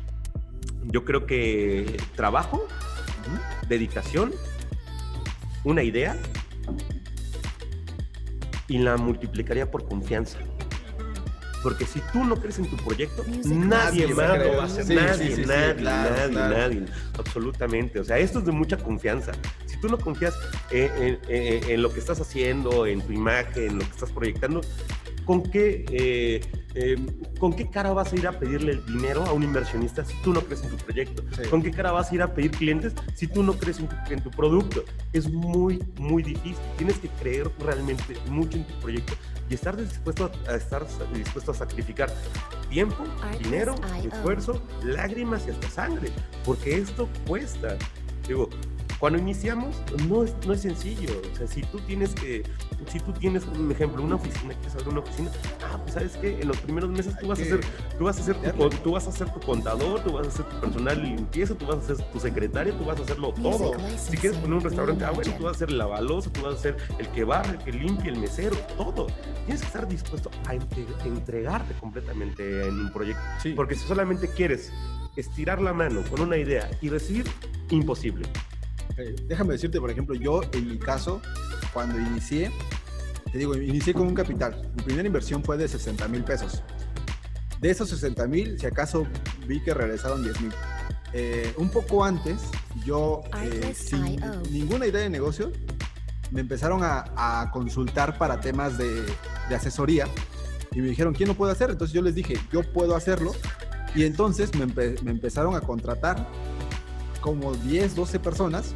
Yo 0.84 1.06
creo 1.06 1.26
que 1.26 1.98
trabajo, 2.16 2.62
dedicación, 3.68 4.34
una 5.64 5.82
idea 5.82 6.16
y 8.68 8.78
la 8.78 8.98
multiplicaría 8.98 9.72
por 9.72 9.88
confianza. 9.88 10.38
Porque 11.62 11.86
si 11.86 11.99
tú 12.14 12.24
no 12.24 12.36
crees 12.36 12.60
en 12.60 12.70
tu 12.70 12.78
proyecto, 12.78 13.24
nadie 13.45 14.07
más 14.07 14.39
lo 14.39 14.57
va 14.57 14.64
a 14.64 14.66
hacer. 14.66 14.95
nadie, 14.95 15.45
nadie, 15.45 15.84
nadie, 15.84 16.34
nadie. 16.34 16.86
Absolutamente. 17.18 17.99
O 17.99 18.03
sea, 18.03 18.18
esto 18.18 18.39
es 18.39 18.45
de 18.45 18.51
mucha 18.51 18.78
confianza. 18.78 19.32
Si 19.66 19.80
tú 19.80 19.89
no 19.89 19.97
confías 19.97 20.34
en, 20.72 21.82
lo 21.82 21.91
que 21.91 21.99
estás 21.99 22.22
haciendo, 22.22 22.86
en 22.86 23.01
tu 23.01 23.12
imagen, 23.12 23.72
en 23.72 23.80
lo 23.80 23.86
que 23.86 23.91
estás 23.91 24.12
proyectando, 24.12 24.62
¿con 25.26 25.43
qué, 25.43 25.86
eh, 25.91 26.41
eh, 26.76 26.97
¿con 27.39 27.53
qué 27.53 27.70
cara 27.70 27.91
vas 27.93 28.13
a 28.13 28.15
ir 28.15 28.28
a 28.28 28.39
pedirle 28.39 28.74
el 28.74 28.86
dinero 28.86 29.26
a 29.26 29.34
un 29.34 29.43
inversionista 29.43 30.05
si 30.05 30.15
tú 30.22 30.34
no 30.34 30.41
crees 30.41 30.63
en 30.63 30.70
tu 30.70 30.78
proyecto? 30.78 31.24
¿Con 31.49 31.63
qué 31.63 31.72
cara 31.72 31.91
vas 31.91 32.11
a 32.11 32.15
ir 32.15 32.22
a 32.22 32.34
pedir 32.34 32.51
clientes 32.51 32.93
si 33.15 33.28
tú 33.28 33.43
no 33.43 33.53
crees 33.53 33.80
en 34.09 34.22
tu, 34.22 34.30
producto? 34.30 34.84
Es 35.13 35.32
muy, 35.32 35.84
muy 35.97 36.24
difícil. 36.24 36.57
Tienes 36.78 36.99
que 36.99 37.09
creer 37.09 37.49
realmente 37.59 38.15
mucho 38.28 38.57
en 38.57 38.65
tu 38.65 38.74
proyecto 38.76 39.13
y 39.49 39.55
estar 39.55 39.76
dispuesto 39.76 40.32
a, 40.47 40.55
estar 40.55 40.86
dispuesto 41.13 41.51
a 41.51 41.55
sacrificar 41.55 42.11
tiempo, 42.70 43.03
dinero, 43.41 43.74
esfuerzo, 44.03 44.61
lágrimas 44.84 45.47
y 45.47 45.51
hasta 45.51 45.70
sangre, 45.70 46.09
porque 46.45 46.78
esto 46.78 47.09
cuesta. 47.26 47.78
Digo, 48.28 48.47
cuando 49.00 49.18
iniciamos, 49.18 49.82
no 50.08 50.24
es, 50.24 50.36
no 50.45 50.54
es 50.54 50.62
sencillo. 50.62 51.10
O 51.32 51.36
sea, 51.36 51.47
si 51.47 51.62
tú 51.62 51.80
tienes 51.80 52.14
que, 52.14 52.43
si 52.91 53.00
tú 53.00 53.14
tienes 53.14 53.45
un 53.45 53.72
ejemplo, 53.72 54.04
una 54.04 54.16
oficina, 54.16 54.54
quieres 54.56 54.76
abrir 54.76 54.89
una 54.89 55.00
oficina, 55.00 55.32
ah, 55.64 55.80
pues 55.82 55.93
sabes 55.93 56.18
que 56.18 56.41
en 56.41 56.47
los 56.47 56.58
primeros 56.58 56.89
meses 56.89 57.18
tú 57.18 57.28
vas 57.28 57.39
a 57.39 57.43
hacer, 57.43 57.62
tú 57.97 58.04
vas 58.04 58.18
a 58.18 58.22
hacer 58.22 58.36
tu, 58.36 58.70
tú 58.70 58.91
vas 58.91 59.08
a 59.08 59.12
ser 59.12 59.34
tu 59.34 59.39
contador, 59.39 60.02
tú 60.04 60.12
vas 60.12 60.28
a 60.28 60.32
ser 60.32 60.45
tu 60.45 60.60
personal 60.60 61.02
de 61.02 61.08
limpieza, 61.08 61.56
tú 61.56 61.66
vas 61.66 61.78
a 61.78 61.95
ser 61.95 62.06
tu 62.12 62.20
secretaria, 62.20 62.78
tú 62.78 62.84
vas 62.84 63.00
a 63.00 63.04
hacerlo 63.04 63.34
todo. 63.41 63.72
Si 63.97 64.18
quieres 64.18 64.38
poner 64.39 64.58
un 64.58 64.64
restaurante, 64.64 65.06
ah, 65.06 65.12
bueno, 65.12 65.34
tú 65.38 65.43
vas 65.43 65.56
a 65.56 65.60
ser 65.60 65.70
el 65.70 65.78
lavaloso, 65.78 66.30
tú 66.30 66.41
vas 66.41 66.56
a 66.56 66.58
ser 66.58 66.78
el 66.97 67.08
que 67.10 67.24
barre, 67.24 67.52
el 67.52 67.58
que 67.60 67.72
limpie, 67.72 68.12
el 68.12 68.20
mesero, 68.20 68.58
todo. 68.76 69.08
Tienes 69.45 69.62
que 69.62 69.68
estar 69.68 69.88
dispuesto 69.88 70.30
a 70.45 70.56
entregarte 71.06 71.74
completamente 71.76 72.68
en 72.68 72.80
un 72.82 72.91
proyecto. 72.91 73.22
Porque 73.56 73.76
si 73.76 73.88
solamente 73.88 74.28
quieres 74.28 74.74
estirar 75.16 75.62
la 75.62 75.74
mano 75.74 76.04
con 76.10 76.20
una 76.20 76.36
idea 76.36 76.70
y 76.82 76.89
recibir, 76.89 77.26
imposible. 77.70 78.28
Eh, 78.98 79.16
déjame 79.28 79.54
decirte, 79.54 79.80
por 79.80 79.90
ejemplo, 79.90 80.16
yo 80.16 80.42
en 80.54 80.68
mi 80.68 80.78
caso, 80.78 81.22
cuando 81.74 82.00
inicié, 82.00 82.52
te 83.32 83.38
digo, 83.38 83.56
inicié 83.56 83.94
con 83.94 84.08
un 84.08 84.16
capital. 84.16 84.70
Mi 84.76 84.84
primera 84.84 85.08
inversión 85.08 85.44
fue 85.44 85.58
de 85.58 85.68
60 85.68 86.08
mil 86.08 86.24
pesos. 86.24 86.64
De 87.60 87.70
esos 87.70 87.90
60 87.90 88.28
mil, 88.28 88.60
si 88.60 88.66
acaso 88.66 89.06
vi 89.48 89.62
que 89.62 89.74
regresaron 89.74 90.24
10 90.24 90.42
mil. 90.42 90.54
Eh, 91.14 91.54
un 91.58 91.70
poco 91.70 92.04
antes, 92.04 92.40
yo, 92.86 93.24
eh, 93.42 93.74
sin 93.76 94.22
ninguna 94.52 94.86
idea 94.86 95.02
de 95.02 95.10
negocio, 95.10 95.52
me 96.32 96.42
empezaron 96.42 96.82
a, 96.84 97.50
consultar 97.52 98.18
para 98.18 98.40
temas 98.40 98.78
de, 98.78 99.04
asesoría 99.54 100.08
y 100.72 100.82
me 100.82 100.90
dijeron, 100.90 101.14
¿quién 101.14 101.28
lo 101.28 101.36
puede 101.36 101.52
hacer? 101.52 101.72
Entonces 101.72 101.94
yo 101.94 102.04
les 102.04 102.14
dije, 102.14 102.38
yo 102.52 102.62
puedo 102.62 102.96
hacerlo. 102.96 103.34
Y 103.96 104.04
entonces 104.04 104.54
me, 104.54 104.68
me 104.68 105.12
empezaron 105.12 105.56
a 105.56 105.62
contratar 105.62 106.28
como 107.22 107.53
10, 107.53 107.95
12 107.95 108.20
personas 108.20 108.74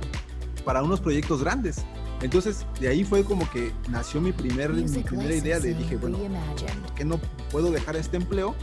para 0.65 0.83
unos 0.83 0.99
proyectos 0.99 1.41
grandes. 1.41 1.83
Entonces, 2.21 2.65
de 2.79 2.87
ahí 2.87 3.03
fue 3.03 3.23
como 3.23 3.49
que 3.51 3.73
nació 3.89 4.21
mi, 4.21 4.31
primer, 4.31 4.71
mi 4.71 5.03
primera 5.03 5.35
idea 5.35 5.59
de 5.59 5.73
dije, 5.73 5.97
bueno, 5.97 6.17
¿por 6.17 6.93
qué 6.95 7.03
no 7.03 7.19
puedo 7.51 7.69
dejar 7.69 7.97
este 7.97 8.15
empleo 8.15 8.55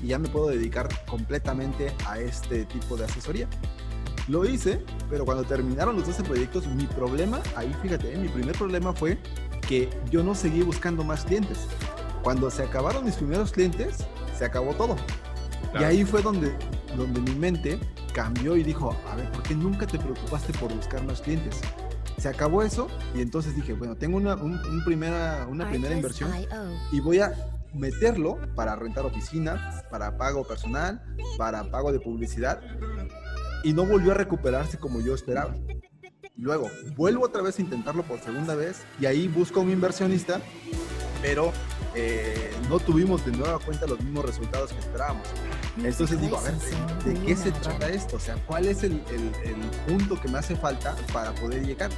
y 0.00 0.08
ya 0.08 0.20
me 0.20 0.28
puedo 0.28 0.46
dedicar 0.48 0.88
completamente 1.06 1.92
a 2.06 2.20
este 2.20 2.64
tipo 2.66 2.96
de 2.96 3.06
asesoría? 3.06 3.48
Lo 4.28 4.44
hice, 4.44 4.84
pero 5.10 5.24
cuando 5.24 5.42
terminaron 5.42 5.96
los 5.96 6.06
12 6.06 6.22
proyectos, 6.22 6.66
mi 6.68 6.84
problema, 6.84 7.40
ahí 7.56 7.74
fíjate, 7.82 8.16
mi 8.16 8.28
primer 8.28 8.56
problema 8.56 8.92
fue 8.92 9.18
que 9.66 9.90
yo 10.10 10.22
no 10.22 10.34
seguí 10.34 10.62
buscando 10.62 11.02
más 11.02 11.24
clientes. 11.24 11.66
Cuando 12.22 12.50
se 12.50 12.62
acabaron 12.62 13.04
mis 13.04 13.16
primeros 13.16 13.50
clientes, 13.50 14.06
se 14.38 14.44
acabó 14.44 14.74
todo. 14.74 14.96
Y 15.78 15.82
ahí 15.82 16.04
fue 16.04 16.22
donde, 16.22 16.52
donde 16.96 17.20
mi 17.20 17.34
mente 17.34 17.80
cambió 18.12 18.56
y 18.56 18.62
dijo, 18.62 18.96
a 19.10 19.16
ver, 19.16 19.30
¿por 19.32 19.42
qué 19.42 19.54
nunca 19.54 19.86
te 19.86 19.98
preocupaste 19.98 20.52
por 20.54 20.74
buscar 20.74 21.04
más 21.04 21.20
clientes? 21.20 21.60
Se 22.18 22.28
acabó 22.28 22.62
eso 22.62 22.88
y 23.14 23.20
entonces 23.20 23.54
dije, 23.54 23.74
bueno, 23.74 23.96
tengo 23.96 24.16
una, 24.16 24.36
primera, 24.84 25.46
una 25.48 25.68
primera 25.68 25.94
inversión 25.94 26.30
y 26.90 27.00
voy 27.00 27.20
a 27.20 27.32
meterlo 27.74 28.38
para 28.54 28.74
rentar 28.76 29.04
oficina, 29.04 29.82
para 29.90 30.16
pago 30.16 30.44
personal, 30.44 31.02
para 31.36 31.70
pago 31.70 31.92
de 31.92 32.00
publicidad 32.00 32.60
y 33.62 33.72
no 33.72 33.84
volvió 33.84 34.12
a 34.12 34.14
recuperarse 34.14 34.78
como 34.78 35.00
yo 35.00 35.14
esperaba. 35.14 35.54
Luego, 36.36 36.70
vuelvo 36.96 37.24
otra 37.24 37.42
vez 37.42 37.58
a 37.58 37.62
intentarlo 37.62 38.04
por 38.04 38.20
segunda 38.20 38.54
vez 38.54 38.82
y 39.00 39.06
ahí 39.06 39.26
busco 39.26 39.60
un 39.60 39.70
inversionista, 39.70 40.40
pero 41.20 41.52
eh, 42.00 42.50
no 42.68 42.78
tuvimos 42.78 43.26
de 43.26 43.32
nueva 43.32 43.58
cuenta 43.58 43.84
los 43.86 44.00
mismos 44.00 44.24
resultados 44.24 44.72
que 44.72 44.78
esperábamos. 44.78 45.26
Entonces 45.82 46.20
digo, 46.20 46.38
a 46.38 46.42
ver, 46.42 46.54
¿de, 47.04 47.26
qué 47.26 47.34
se 47.34 47.50
trata 47.50 47.88
esto? 47.88 48.16
O 48.16 48.20
sea, 48.20 48.36
¿cuál 48.46 48.66
es 48.66 48.84
el, 48.84 49.00
punto 49.88 50.20
que 50.20 50.28
me 50.28 50.38
hace 50.38 50.54
falta 50.54 50.94
para 51.12 51.34
poder 51.34 51.66
llegar? 51.66 51.90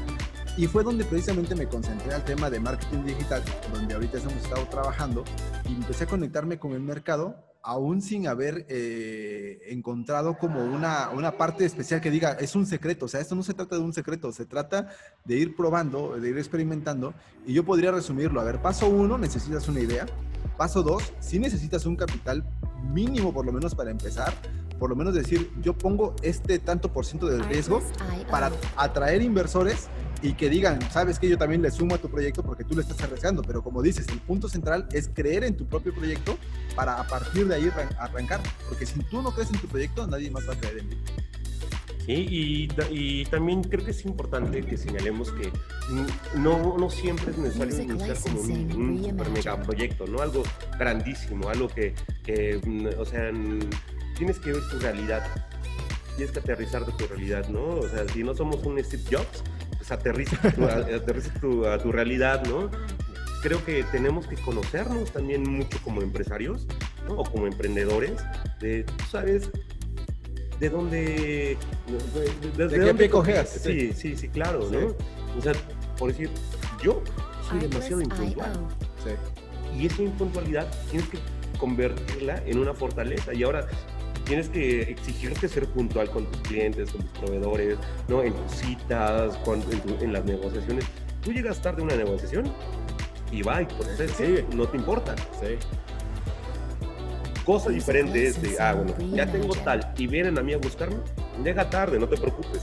Y 0.56 0.66
fue 0.66 0.82
donde 0.82 1.04
precisamente 1.04 1.54
me 1.54 1.66
concentré 1.66 2.14
al 2.14 2.24
tema 2.24 2.48
de 2.48 2.60
marketing 2.60 3.04
digital, 3.04 3.42
donde 3.74 3.94
ahorita 3.94 4.18
hemos 4.18 4.32
estado 4.36 4.66
trabajando, 4.68 5.22
y 5.68 5.74
empecé 5.74 6.04
a 6.04 6.06
conectarme 6.06 6.58
con 6.58 6.72
el 6.72 6.80
mercado, 6.80 7.36
aún 7.62 8.00
sin 8.00 8.26
haber 8.26 8.66
eh, 8.68 9.60
encontrado 9.68 10.38
como 10.38 10.64
una, 10.64 11.10
una 11.10 11.32
parte 11.32 11.64
especial 11.64 12.00
que 12.00 12.10
diga, 12.10 12.32
es 12.32 12.56
un 12.56 12.66
secreto, 12.66 13.04
o 13.06 13.08
sea, 13.08 13.20
esto 13.20 13.34
no 13.34 13.42
se 13.42 13.54
trata 13.54 13.76
de 13.76 13.82
un 13.82 13.92
secreto, 13.92 14.32
se 14.32 14.46
trata 14.46 14.88
de 15.24 15.36
ir 15.36 15.54
probando, 15.54 16.18
de 16.18 16.30
ir 16.30 16.38
experimentando, 16.38 17.14
y 17.46 17.52
yo 17.52 17.64
podría 17.64 17.92
resumirlo, 17.92 18.40
a 18.40 18.44
ver, 18.44 18.62
paso 18.62 18.88
uno, 18.88 19.18
necesitas 19.18 19.68
una 19.68 19.80
idea, 19.80 20.06
paso 20.56 20.82
dos, 20.82 21.12
si 21.20 21.38
necesitas 21.38 21.84
un 21.86 21.96
capital 21.96 22.44
mínimo 22.92 23.32
por 23.32 23.44
lo 23.44 23.52
menos 23.52 23.74
para 23.74 23.90
empezar, 23.90 24.32
por 24.80 24.88
lo 24.88 24.96
menos 24.96 25.14
decir, 25.14 25.52
yo 25.62 25.74
pongo 25.74 26.16
este 26.22 26.58
tanto 26.58 26.90
por 26.90 27.04
ciento 27.04 27.26
del 27.26 27.44
riesgo 27.44 27.82
para 28.30 28.50
atraer 28.76 29.20
inversores 29.20 29.88
y 30.22 30.32
que 30.32 30.48
digan, 30.48 30.80
sabes 30.90 31.18
que 31.18 31.28
yo 31.28 31.36
también 31.36 31.60
le 31.60 31.70
sumo 31.70 31.94
a 31.94 31.98
tu 31.98 32.10
proyecto 32.10 32.42
porque 32.42 32.64
tú 32.64 32.74
le 32.74 32.80
estás 32.80 33.00
arriesgando, 33.02 33.42
pero 33.42 33.62
como 33.62 33.82
dices, 33.82 34.08
el 34.08 34.18
punto 34.20 34.48
central 34.48 34.88
es 34.92 35.10
creer 35.12 35.44
en 35.44 35.54
tu 35.54 35.66
propio 35.66 35.94
proyecto 35.94 36.38
para 36.74 36.98
a 36.98 37.06
partir 37.06 37.46
de 37.46 37.56
ahí 37.56 37.70
arrancar, 37.98 38.40
porque 38.68 38.86
si 38.86 38.98
tú 39.00 39.20
no 39.20 39.32
crees 39.32 39.50
en 39.50 39.60
tu 39.60 39.68
proyecto, 39.68 40.06
nadie 40.06 40.30
más 40.30 40.48
va 40.48 40.54
a 40.54 40.58
creer 40.58 40.78
en 40.78 40.88
ti. 40.88 40.96
Sí, 42.06 42.66
y, 42.90 43.24
también 43.26 43.62
creo 43.62 43.84
que 43.84 43.90
es 43.90 44.04
importante 44.06 44.62
que 44.62 44.78
señalemos 44.78 45.30
que 45.32 45.52
no, 46.36 46.78
no 46.78 46.90
siempre 46.90 47.30
es 47.30 47.38
necesario 47.38 47.82
iniciar 47.82 48.18
como 48.18 48.40
un, 48.40 48.72
un 48.72 49.04
super 49.04 49.30
mega 49.30 49.62
proyecto, 49.62 50.06
¿no? 50.06 50.20
Algo 50.20 50.42
grandísimo, 50.78 51.50
algo 51.50 51.68
que, 51.68 51.94
o 52.98 53.04
sea, 53.04 53.30
tienes 54.20 54.38
que 54.38 54.52
ver 54.52 54.62
tu 54.68 54.78
realidad, 54.78 55.24
tienes 56.14 56.30
que 56.30 56.40
aterrizar 56.40 56.84
de 56.84 56.92
tu 56.92 57.06
realidad, 57.06 57.48
¿no? 57.48 57.76
O 57.76 57.88
sea, 57.88 58.06
si 58.06 58.22
no 58.22 58.34
somos 58.34 58.62
un 58.66 58.78
Steve 58.84 59.02
Jobs, 59.10 59.42
pues 59.78 59.90
aterriza, 59.90 60.36
aterriza 60.94 61.32
tu, 61.40 61.64
a 61.66 61.78
tu 61.78 61.90
realidad, 61.90 62.44
¿no? 62.44 62.70
creo 63.40 63.64
que 63.64 63.82
tenemos 63.84 64.26
que 64.26 64.36
conocernos 64.36 65.10
también 65.12 65.48
mucho 65.50 65.78
como 65.82 66.02
empresarios 66.02 66.66
¿no? 67.08 67.14
o 67.14 67.24
como 67.24 67.46
emprendedores, 67.46 68.22
de, 68.60 68.84
tú 68.84 69.04
sabes, 69.10 69.50
de 70.58 70.68
dónde... 70.68 71.56
¿De, 72.58 72.92
de, 72.92 73.08
cojeas? 73.08 73.48
Sí, 73.48 73.94
sí, 73.94 74.18
sí, 74.18 74.28
claro, 74.28 74.68
¿no? 74.70 74.94
O 75.38 75.40
sea, 75.40 75.54
por 75.96 76.10
decir, 76.10 76.28
yo 76.82 77.02
soy 77.48 77.60
demasiado 77.60 78.02
impuntual. 78.02 78.52
Sí. 79.02 79.80
Y 79.80 79.86
esa 79.86 80.02
impuntualidad 80.02 80.70
tienes 80.90 81.08
que 81.08 81.18
convertirla 81.60 82.42
en 82.46 82.58
una 82.58 82.74
fortaleza. 82.74 83.32
Y 83.32 83.42
ahora 83.42 83.68
tienes 84.30 84.48
que 84.48 84.82
exigirte 84.82 85.48
ser 85.48 85.66
puntual 85.66 86.08
con 86.08 86.24
tus 86.24 86.40
clientes, 86.42 86.92
con 86.92 87.02
tus 87.02 87.18
proveedores, 87.18 87.76
¿no? 88.06 88.22
En 88.22 88.32
tus 88.32 88.52
citas, 88.52 89.36
cuando, 89.44 89.66
en, 90.00 90.12
las 90.12 90.24
negociaciones. 90.24 90.84
Tú 91.20 91.32
llegas 91.32 91.60
tarde 91.60 91.82
a 91.82 91.84
una 91.86 91.96
negociación 91.96 92.44
y 93.32 93.42
va, 93.42 93.62
y 93.62 93.64
por 93.64 93.88
eso 93.88 94.14
sí. 94.16 94.44
no 94.54 94.68
te 94.68 94.76
importa. 94.76 95.16
Sí 95.40 95.58
cosa 97.44 97.70
diferente 97.70 98.28
es 98.28 98.40
de, 98.40 98.60
ah, 98.60 98.74
bueno, 98.74 98.94
ya 99.16 99.26
tengo 99.26 99.52
tal 99.64 99.92
y 99.98 100.06
vienen 100.06 100.38
a 100.38 100.42
mí 100.42 100.52
a 100.52 100.58
buscarme, 100.58 100.98
llega 101.42 101.68
tarde, 101.68 101.98
no 101.98 102.06
te 102.06 102.16
preocupes, 102.16 102.62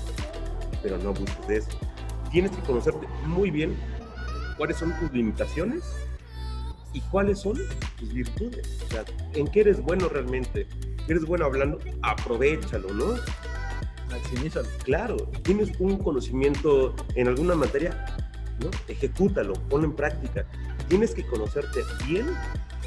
pero 0.82 0.98
no 1.00 1.14
busques 1.14 1.50
eso. 1.50 1.78
Tienes 2.32 2.52
que 2.52 2.62
conocerte 2.62 3.06
muy 3.26 3.52
bien 3.52 3.76
cuáles 4.56 4.78
son 4.78 4.98
tus 4.98 5.12
limitaciones 5.12 5.84
y 6.94 7.02
cuáles 7.02 7.40
son 7.40 7.58
tus 8.00 8.14
virtudes. 8.14 8.82
O 8.86 8.92
sea, 8.92 9.04
en 9.34 9.48
qué 9.48 9.62
eres 9.62 9.82
bueno 9.82 10.08
realmente. 10.08 10.68
¿Eres 11.08 11.26
bueno 11.26 11.46
hablando? 11.46 11.80
Aprovechalo, 12.02 12.94
¿no? 12.94 13.16
Maximízalo. 14.12 14.68
Claro, 14.84 15.18
tienes 15.44 15.72
un 15.80 15.98
conocimiento 15.98 16.96
en 17.16 17.28
alguna 17.28 17.56
materia, 17.56 18.06
¿no? 18.62 18.70
Ejecútalo, 18.88 19.54
ponlo 19.70 19.88
en 19.88 19.94
práctica. 19.94 20.46
Tienes 20.90 21.14
que 21.14 21.26
conocerte 21.26 21.82
bien 22.08 22.28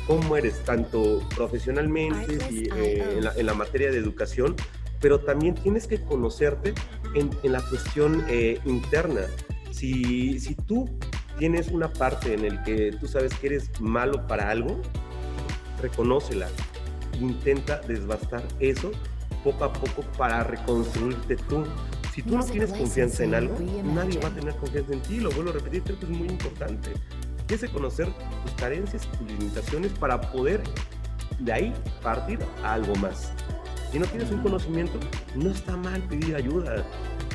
cómo 0.07 0.37
eres, 0.37 0.63
tanto 0.65 1.21
profesionalmente 1.35 2.39
y 2.51 2.69
eh, 2.75 3.21
en, 3.37 3.47
la, 3.47 3.55
materia 3.55 3.91
de 3.91 3.99
educación, 3.99 4.57
pero 5.01 5.21
también 5.21 5.55
tienes 5.55 5.87
que 5.87 6.03
conocerte 6.03 6.75
en, 7.15 7.31
la 7.45 7.61
cuestión 7.63 8.25
eh, 8.29 8.59
interna. 8.65 9.23
Si, 9.71 10.41
si 10.41 10.55
tú 10.55 10.91
tienes 11.39 11.69
una 11.69 11.93
parte 11.93 12.35
en 12.35 12.45
el 12.45 12.63
que 12.65 12.93
tú 12.93 13.07
sabes 13.07 13.33
que 13.35 13.47
eres 13.47 13.71
malo 13.81 14.27
para 14.27 14.51
algo, 14.51 14.81
reconócela, 15.81 16.49
intenta 17.21 17.81
desbastar 17.81 18.43
eso 18.59 18.91
poco 19.45 19.65
a 19.65 19.73
poco 19.73 20.03
para 20.17 20.45
reconstruirte 20.45 21.37
tú. 21.37 21.65
Si 22.15 22.23
tú 22.23 22.37
no 22.37 22.45
tienes 22.45 22.73
confianza 22.73 23.25
en 23.25 23.35
algo, 23.35 23.57
nadie 23.85 24.19
va 24.21 24.29
a 24.29 24.35
tener 24.35 24.55
confianza 24.57 24.93
en 24.93 25.01
ti. 25.03 25.21
Lo 25.21 25.31
vuelvo 25.31 25.51
a 25.51 25.55
repetir, 25.55 25.83
creo 25.83 25.99
que 25.99 26.07
es 26.07 26.11
muy 26.11 26.29
importante. 26.29 26.91
Tienes 27.47 27.69
que 27.69 27.73
conocer 27.73 28.09
tus 28.45 28.53
carencias 28.55 29.07
y 29.07 29.17
tus 29.17 29.27
limitaciones 29.29 29.93
para 29.93 30.21
poder 30.21 30.63
de 31.39 31.53
ahí 31.53 31.75
partir 32.03 32.39
a 32.63 32.75
algo 32.75 32.95
más. 32.97 33.33
Si 33.91 33.99
no 33.99 34.07
tienes 34.07 34.31
un 34.31 34.41
conocimiento, 34.43 34.99
no 35.35 35.51
está 35.51 35.77
mal 35.77 36.03
pedir 36.03 36.37
ayuda. 36.37 36.85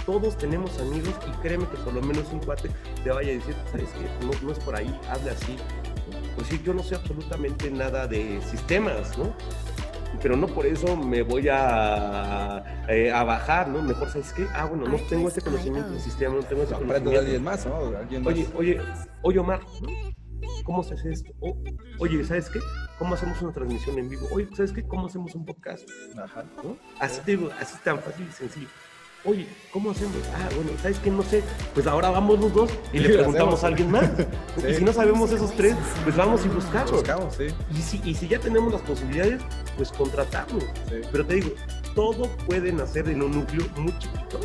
Todos 0.05 0.38
tenemos 0.38 0.77
amigos 0.79 1.15
y 1.27 1.31
créeme 1.41 1.67
que 1.67 1.77
por 1.77 1.93
lo 1.93 2.01
menos 2.01 2.31
un 2.31 2.39
cuate 2.39 2.69
te 3.03 3.09
vaya 3.09 3.31
a 3.31 3.33
decir, 3.33 3.55
sabes 3.71 3.89
que 3.89 4.25
no, 4.25 4.31
no 4.41 4.51
es 4.51 4.59
por 4.59 4.75
ahí, 4.75 4.99
hazle 5.09 5.31
así. 5.31 5.57
Pues 6.36 6.47
sí, 6.47 6.61
yo 6.63 6.73
no 6.73 6.83
sé 6.83 6.95
absolutamente 6.95 7.71
nada 7.71 8.07
de 8.07 8.41
sistemas, 8.41 9.17
¿no? 9.17 9.33
pero 10.21 10.36
no 10.36 10.47
por 10.47 10.65
eso 10.65 10.95
me 10.95 11.21
voy 11.21 11.47
a, 11.49 12.63
eh, 12.88 13.11
a 13.11 13.23
bajar, 13.23 13.67
¿no? 13.67 13.81
Mejor, 13.81 14.09
¿sabes 14.09 14.31
qué? 14.33 14.47
Ah, 14.53 14.65
bueno, 14.65 14.88
no 14.88 14.97
tengo 15.09 15.27
ese 15.27 15.41
conocimiento 15.41 15.89
del 15.91 15.99
sistema, 15.99 16.36
no 16.36 16.43
tengo 16.43 16.63
ese 16.63 16.73
conocimiento. 16.73 17.09
de 17.09 17.17
alguien 17.17 17.43
más, 17.43 17.65
¿no? 17.65 17.77
Oye, 18.25 18.47
oye, 18.55 18.81
oye, 19.21 19.39
Omar, 19.39 19.61
¿cómo 20.63 20.83
se 20.83 20.93
hace 20.95 21.11
esto? 21.11 21.31
oye, 21.99 22.23
¿sabes 22.23 22.49
qué? 22.49 22.59
¿Cómo 22.97 23.15
hacemos 23.15 23.41
una 23.41 23.51
transmisión 23.51 23.99
en 23.99 24.09
vivo? 24.09 24.27
Oye, 24.31 24.47
¿sabes 24.55 24.71
qué? 24.71 24.83
¿Cómo 24.83 25.07
hacemos 25.07 25.36
un 25.36 25.45
podcast? 25.45 25.88
Ajá. 26.17 26.45
¿no? 26.63 26.77
Así, 26.99 27.21
te 27.25 27.36
digo, 27.36 27.49
así 27.59 27.77
tan 27.83 27.99
fácil 27.99 28.27
y 28.29 28.31
sencillo 28.31 28.67
oye, 29.26 29.47
¿cómo 29.71 29.91
hacemos? 29.91 30.15
Ah, 30.34 30.49
bueno, 30.55 30.71
¿sabes 30.82 30.99
qué? 30.99 31.09
No 31.09 31.23
sé. 31.23 31.43
Pues 31.73 31.88
ahora 31.88 32.09
vamos 32.09 32.39
los 32.39 32.53
dos 32.53 32.71
y 32.93 32.99
le 32.99 33.09
preguntamos 33.09 33.63
a 33.63 33.67
alguien 33.67 33.91
más. 33.91 34.09
Y 34.69 34.73
si 34.73 34.84
no 34.84 34.93
sabemos 34.93 35.32
esos 35.32 35.51
tres, 35.55 35.76
pues 36.03 36.15
vamos 36.15 36.45
y 36.45 36.49
buscamos. 36.49 36.91
Buscamos, 36.91 37.36
sí. 37.36 37.47
Y 37.71 37.82
si, 37.82 38.01
y 38.03 38.15
si 38.15 38.28
ya 38.28 38.39
tenemos 38.39 38.71
las 38.71 38.82
posibilidades, 38.82 39.41
pues 39.76 39.91
contratamos. 39.91 40.63
Pero 41.11 41.26
te 41.26 41.36
digo, 41.36 41.49
todo 41.93 42.30
puede 42.45 42.71
nacer 42.71 43.09
en 43.09 43.21
un 43.21 43.32
núcleo 43.32 43.65
muy 43.78 43.97
chiquito, 43.99 44.39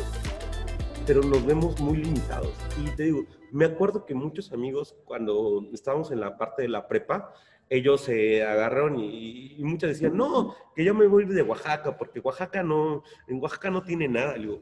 pero 1.07 1.21
nos 1.23 1.45
vemos 1.45 1.79
muy 1.79 1.97
limitados. 1.97 2.51
Y 2.83 2.89
te 2.95 3.03
digo, 3.03 3.25
me 3.51 3.65
acuerdo 3.65 4.05
que 4.05 4.13
muchos 4.13 4.51
amigos, 4.51 4.95
cuando 5.05 5.65
estábamos 5.73 6.11
en 6.11 6.19
la 6.19 6.37
parte 6.37 6.63
de 6.63 6.69
la 6.69 6.87
prepa, 6.87 7.33
ellos 7.71 8.01
se 8.01 8.43
agarraron 8.43 8.99
y, 8.99 9.55
muchas 9.59 9.91
decían, 9.91 10.17
no, 10.17 10.53
que 10.75 10.83
yo 10.83 10.93
me 10.93 11.07
voy 11.07 11.23
de 11.23 11.41
Oaxaca, 11.41 11.97
porque 11.97 12.19
Oaxaca 12.19 12.61
no, 12.63 13.01
en 13.27 13.41
Oaxaca 13.41 13.71
no 13.71 13.81
tiene 13.81 14.09
nada. 14.09 14.35
Le 14.35 14.41
digo, 14.41 14.61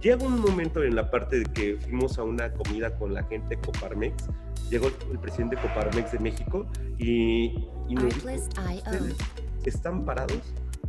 Llega 0.00 0.24
un 0.24 0.40
momento 0.40 0.82
en 0.82 0.94
la 0.94 1.10
parte 1.10 1.40
de 1.40 1.44
que 1.44 1.76
fuimos 1.76 2.18
a 2.18 2.22
una 2.22 2.50
comida 2.54 2.96
con 2.96 3.12
la 3.12 3.22
gente 3.24 3.56
de 3.56 3.60
Coparmex, 3.60 4.30
llegó 4.70 4.86
el, 4.86 5.18
presidente 5.18 5.56
de 5.56 5.62
Coparmex 5.62 6.12
de 6.12 6.18
México 6.20 6.66
y, 6.98 7.68
y 7.86 7.94
nos 7.96 8.14
dijo, 8.14 8.30
ustedes 8.30 9.18
están 9.66 10.06
parados 10.06 10.40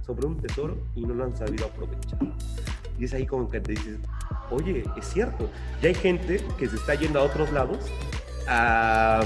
sobre 0.05 0.27
un 0.27 0.37
tesoro 0.37 0.77
y 0.95 1.01
no 1.01 1.13
lo 1.13 1.25
han 1.25 1.35
sabido 1.35 1.65
aprovechar. 1.65 2.19
Y 2.97 3.03
es 3.05 3.13
ahí 3.13 3.25
como 3.25 3.49
que 3.49 3.59
te 3.59 3.71
dices, 3.71 3.97
oye, 4.49 4.85
es 4.95 5.05
cierto, 5.05 5.49
ya 5.81 5.89
hay 5.89 5.95
gente 5.95 6.39
que 6.57 6.69
se 6.69 6.77
está 6.77 6.95
yendo 6.95 7.19
a 7.19 7.23
otros 7.23 7.51
lados 7.51 7.79
a 8.47 9.21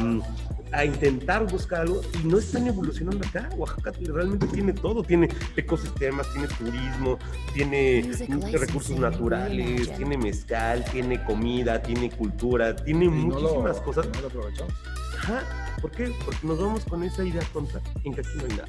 a 0.75 0.83
intentar 0.83 1.49
buscar 1.49 1.81
algo 1.81 2.01
y 2.21 2.27
no 2.27 2.37
están 2.37 2.67
evolucionando 2.67 3.25
acá. 3.25 3.49
Oaxaca 3.55 3.91
realmente 4.07 4.45
tiene 4.47 4.73
todo, 4.73 5.03
tiene 5.03 5.29
ecosistemas, 5.55 6.31
tiene 6.33 6.47
turismo, 6.49 7.17
tiene 7.53 8.11
recursos 8.51 8.99
naturales, 8.99 9.95
tiene 9.95 10.17
mezcal, 10.17 10.83
tiene 10.91 11.23
comida, 11.23 11.81
tiene 11.81 12.09
cultura, 12.11 12.75
tiene 12.75 13.07
muchísimas 13.07 13.79
cosas. 13.81 14.07
No 14.13 14.21
lo 14.21 14.27
aprovechamos. 14.27 14.73
Ajá. 15.17 15.43
¿Por 15.81 15.91
qué? 15.91 16.13
Porque 16.25 16.45
nos 16.45 16.59
vamos 16.59 16.83
con 16.85 17.03
esa 17.03 17.23
idea 17.23 17.41
tonta 17.53 17.81
en 18.03 18.13
que 18.13 18.21
aquí 18.21 18.37
no 18.37 18.43
hay 18.43 18.57
nada. 18.57 18.67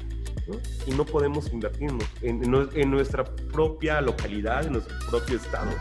Y 0.85 0.91
no 0.91 1.05
podemos 1.05 1.51
invertirnos 1.51 2.05
en, 2.21 2.41
en 2.73 2.91
nuestra 2.91 3.25
propia 3.25 3.99
localidad, 3.99 4.65
en 4.65 4.73
nuestro 4.73 4.95
propio 5.09 5.35
estado. 5.35 5.71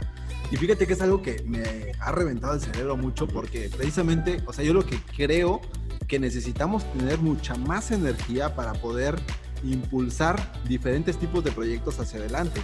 Y 0.50 0.56
fíjate 0.56 0.86
que 0.86 0.92
es 0.92 1.00
algo 1.00 1.22
que 1.22 1.42
me 1.44 1.92
ha 2.00 2.12
reventado 2.12 2.54
el 2.54 2.60
cerebro 2.60 2.96
mucho 2.96 3.26
porque 3.26 3.68
precisamente, 3.76 4.42
o 4.46 4.52
sea, 4.52 4.64
yo 4.64 4.74
lo 4.74 4.84
que 4.84 4.98
creo 5.16 5.60
que 6.06 6.18
necesitamos 6.18 6.90
tener 6.92 7.18
mucha 7.18 7.54
más 7.56 7.90
energía 7.90 8.54
para 8.54 8.72
poder 8.74 9.16
impulsar 9.64 10.52
diferentes 10.68 11.16
tipos 11.18 11.42
de 11.44 11.52
proyectos 11.52 11.98
hacia 11.98 12.20
adelante. 12.20 12.60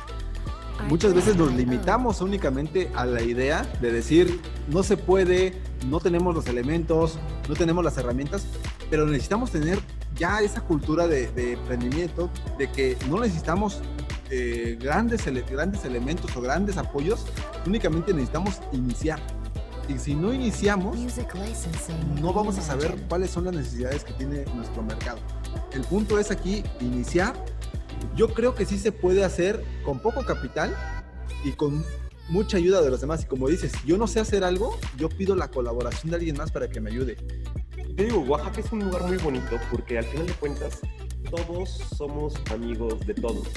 Muchas 0.88 1.14
veces 1.14 1.36
nos 1.36 1.52
limitamos 1.52 2.20
únicamente 2.20 2.90
a 2.94 3.04
la 3.04 3.22
idea 3.22 3.62
de 3.80 3.92
decir, 3.92 4.40
no 4.68 4.82
se 4.82 4.96
puede, 4.96 5.54
no 5.88 6.00
tenemos 6.00 6.34
los 6.34 6.46
elementos, 6.46 7.18
no 7.48 7.54
tenemos 7.54 7.84
las 7.84 7.96
herramientas, 7.98 8.46
pero 8.90 9.06
necesitamos 9.06 9.50
tener 9.50 9.78
ya 10.16 10.40
esa 10.40 10.60
cultura 10.60 11.06
de, 11.06 11.52
emprendimiento, 11.52 12.30
de 12.58 12.70
que 12.70 12.96
no 13.08 13.20
necesitamos 13.20 13.80
eh, 14.30 14.76
grandes, 14.80 15.24
grandes 15.50 15.84
elementos 15.84 16.36
o 16.36 16.40
grandes 16.40 16.76
apoyos, 16.76 17.26
únicamente 17.66 18.12
necesitamos 18.12 18.60
iniciar. 18.72 19.20
Y 19.88 19.98
si 19.98 20.14
no 20.14 20.32
iniciamos, 20.32 20.96
no 22.20 22.32
vamos 22.32 22.58
a 22.58 22.62
saber 22.62 22.96
cuáles 23.08 23.30
son 23.30 23.44
las 23.44 23.54
necesidades 23.54 24.04
que 24.04 24.12
tiene 24.12 24.44
nuestro 24.54 24.82
mercado. 24.82 25.18
El 25.72 25.82
punto 25.82 26.18
es 26.18 26.30
aquí 26.30 26.62
iniciar. 26.80 27.34
Yo 28.16 28.28
creo 28.32 28.54
que 28.54 28.64
sí 28.64 28.78
se 28.78 28.92
puede 28.92 29.24
hacer 29.24 29.62
con 29.84 30.00
poco 30.00 30.24
capital 30.24 30.74
y 31.44 31.52
con 31.52 31.84
mucha 32.28 32.56
ayuda 32.56 32.80
de 32.82 32.90
los 32.90 33.00
demás. 33.00 33.24
Y 33.24 33.26
como 33.26 33.48
dices, 33.48 33.72
si 33.72 33.88
yo 33.88 33.98
no 33.98 34.06
sé 34.06 34.20
hacer 34.20 34.44
algo, 34.44 34.78
yo 34.96 35.08
pido 35.08 35.34
la 35.34 35.48
colaboración 35.48 36.10
de 36.10 36.16
alguien 36.16 36.36
más 36.36 36.50
para 36.50 36.68
que 36.68 36.80
me 36.80 36.90
ayude. 36.90 37.16
Te 37.96 38.04
digo, 38.04 38.20
Oaxaca 38.20 38.60
es 38.60 38.72
un 38.72 38.80
lugar 38.80 39.02
muy 39.02 39.18
bonito 39.18 39.58
porque 39.70 39.98
al 39.98 40.04
final 40.04 40.26
de 40.26 40.32
cuentas 40.34 40.80
todos 41.30 41.70
somos 41.96 42.34
amigos 42.50 43.06
de 43.06 43.14
todos 43.14 43.48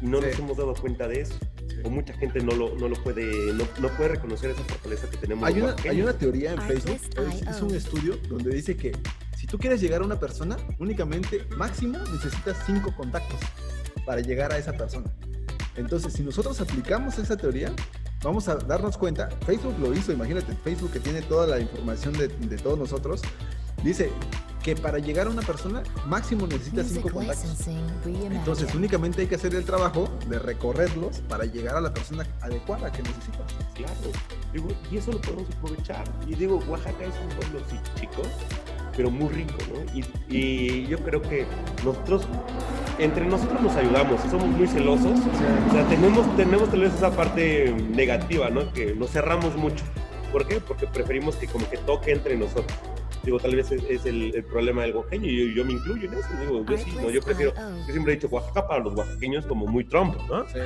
y 0.00 0.06
no 0.06 0.20
nos 0.20 0.38
hemos 0.38 0.56
dado 0.56 0.74
cuenta 0.74 1.08
de 1.08 1.20
eso 1.20 1.34
o 1.84 1.90
mucha 1.90 2.12
gente 2.14 2.40
no 2.40 2.52
lo, 2.52 2.74
no 2.76 2.88
lo 2.88 2.96
puede, 3.02 3.52
no, 3.52 3.64
no, 3.80 3.88
puede 3.96 4.10
reconocer 4.10 4.50
esa 4.50 4.62
fortaleza 4.64 5.08
que 5.08 5.16
tenemos. 5.16 5.46
Hay 5.46 5.60
una, 5.60 5.76
hay 5.88 6.02
una 6.02 6.12
teoría 6.12 6.52
en 6.52 6.62
Facebook, 6.62 7.00
es, 7.48 7.62
un 7.62 7.74
estudio 7.74 8.16
donde 8.28 8.54
dice 8.54 8.76
que 8.76 8.92
si 9.36 9.46
tú 9.46 9.58
quieres 9.58 9.80
llegar 9.80 10.02
a 10.02 10.04
una 10.04 10.18
persona, 10.18 10.56
únicamente 10.78 11.46
máximo 11.56 11.98
necesitas 12.12 12.58
cinco 12.66 12.94
contactos 12.96 13.40
para 14.04 14.20
llegar 14.20 14.52
a 14.52 14.58
esa 14.58 14.72
persona. 14.72 15.10
Entonces, 15.76 16.12
si 16.12 16.22
nosotros 16.22 16.60
aplicamos 16.60 17.18
esa 17.18 17.36
teoría, 17.36 17.72
vamos 18.22 18.48
a 18.48 18.56
darnos 18.56 18.98
cuenta, 18.98 19.28
Facebook 19.46 19.76
lo 19.80 19.94
hizo, 19.94 20.12
imagínate, 20.12 20.54
Facebook 20.64 20.92
que 20.92 21.00
tiene 21.00 21.22
toda 21.22 21.46
la 21.46 21.60
información 21.60 22.12
de, 22.14 22.28
de 22.28 22.56
todos 22.56 22.78
nosotros, 22.78 23.22
dice, 23.82 24.10
que 24.62 24.76
para 24.76 24.98
llegar 24.98 25.26
a 25.26 25.30
una 25.30 25.42
persona 25.42 25.82
máximo 26.06 26.46
necesita 26.46 26.84
cinco 26.84 27.10
contactos. 27.10 27.66
Entonces 28.06 28.74
únicamente 28.74 29.22
hay 29.22 29.26
que 29.26 29.34
hacer 29.34 29.54
el 29.54 29.64
trabajo 29.64 30.08
de 30.28 30.38
recorrerlos 30.38 31.20
para 31.28 31.44
llegar 31.44 31.76
a 31.76 31.80
la 31.80 31.92
persona 31.92 32.26
adecuada 32.40 32.92
que 32.92 33.02
necesita. 33.02 33.38
Claro, 33.74 34.72
y 34.90 34.96
eso 34.96 35.12
lo 35.12 35.20
podemos 35.20 35.46
aprovechar. 35.56 36.04
Y 36.26 36.34
digo, 36.34 36.62
Oaxaca 36.68 37.04
es 37.04 37.14
un 37.22 37.36
pueblo 37.36 37.60
chico, 37.98 38.22
pero 38.96 39.10
muy 39.10 39.28
rico, 39.28 39.54
¿no? 39.72 39.80
Y, 39.94 40.04
y, 40.28 40.86
yo 40.86 40.98
creo 40.98 41.22
que 41.22 41.46
nosotros, 41.84 42.26
entre 42.98 43.24
nosotros 43.24 43.62
nos 43.62 43.74
ayudamos, 43.76 44.20
somos 44.30 44.48
muy 44.48 44.66
celosos, 44.66 45.18
o 45.68 45.72
sea, 45.72 45.88
tenemos, 45.88 46.36
tenemos 46.36 46.70
tal 46.70 46.80
vez 46.80 46.94
esa 46.94 47.10
parte 47.10 47.72
negativa, 47.72 48.50
¿no? 48.50 48.70
Que 48.72 48.94
nos 48.94 49.10
cerramos 49.10 49.56
mucho. 49.56 49.84
¿Por 50.32 50.46
qué? 50.46 50.60
Porque 50.60 50.86
preferimos 50.86 51.36
que 51.36 51.46
como 51.46 51.68
que 51.68 51.78
toque 51.78 52.12
entre 52.12 52.36
nosotros. 52.36 52.78
Digo, 53.22 53.38
tal 53.38 53.54
vez 53.54 53.70
es, 53.70 54.06
el, 54.06 54.44
problema 54.44 54.82
del 54.82 54.96
oaxaqueño 54.96 55.26
y 55.26 55.54
yo, 55.54 55.64
me 55.64 55.74
incluyo 55.74 56.08
en 56.08 56.14
eso. 56.14 56.28
Digo, 56.40 56.64
yo 56.64 56.78
sí, 56.78 56.92
no, 56.96 57.10
yo 57.10 57.20
prefiero, 57.20 57.52
yo 57.54 57.92
siempre 57.92 58.12
he 58.12 58.16
dicho 58.16 58.28
Oaxaca 58.28 58.66
para 58.66 58.82
los 58.82 58.94
oaxaqueños 58.94 59.46
como 59.46 59.66
muy 59.66 59.84
Trump, 59.84 60.16
¿no? 60.28 60.48
Sí. 60.48 60.60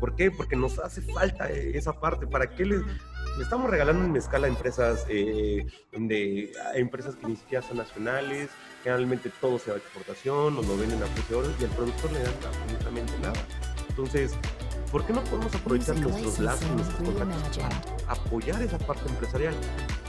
¿Por 0.00 0.16
qué? 0.16 0.30
Porque 0.30 0.56
nos 0.56 0.78
hace 0.78 1.00
falta 1.00 1.48
esa 1.48 1.92
parte. 1.98 2.26
¿Para 2.26 2.50
qué 2.50 2.66
le, 2.66 2.76
le 2.78 3.42
estamos 3.42 3.70
regalando 3.70 4.04
un 4.04 4.12
mezcal 4.12 4.44
a 4.44 4.48
empresas, 4.48 5.06
eh, 5.08 5.66
de, 5.92 6.52
a 6.72 6.76
empresas 6.76 7.16
que 7.16 7.26
ni 7.26 7.36
siquiera 7.36 7.66
son 7.66 7.78
nacionales? 7.78 8.50
Generalmente 8.82 9.30
todo 9.40 9.58
se 9.58 9.70
va 9.70 9.76
a 9.76 9.80
exportación, 9.80 10.56
nos 10.56 10.66
lo 10.66 10.76
venden 10.76 11.02
a 11.02 11.06
precio 11.06 11.40
de 11.40 11.48
oro 11.48 11.54
y 11.58 11.64
al 11.64 11.70
productor 11.70 12.12
le 12.12 12.18
dan 12.18 12.34
absolutamente 12.46 13.12
nada. 13.20 13.46
Entonces, 13.88 14.34
¿por 14.94 15.04
qué 15.04 15.12
no 15.12 15.24
podemos 15.24 15.52
aprovechar 15.52 15.98
nuestros 15.98 16.38
lazos, 16.38 16.70
nuestros 16.70 17.00
contactos 17.00 17.58
para 17.58 18.12
apoyar 18.12 18.62
esa 18.62 18.78
parte 18.78 19.08
empresarial? 19.08 19.52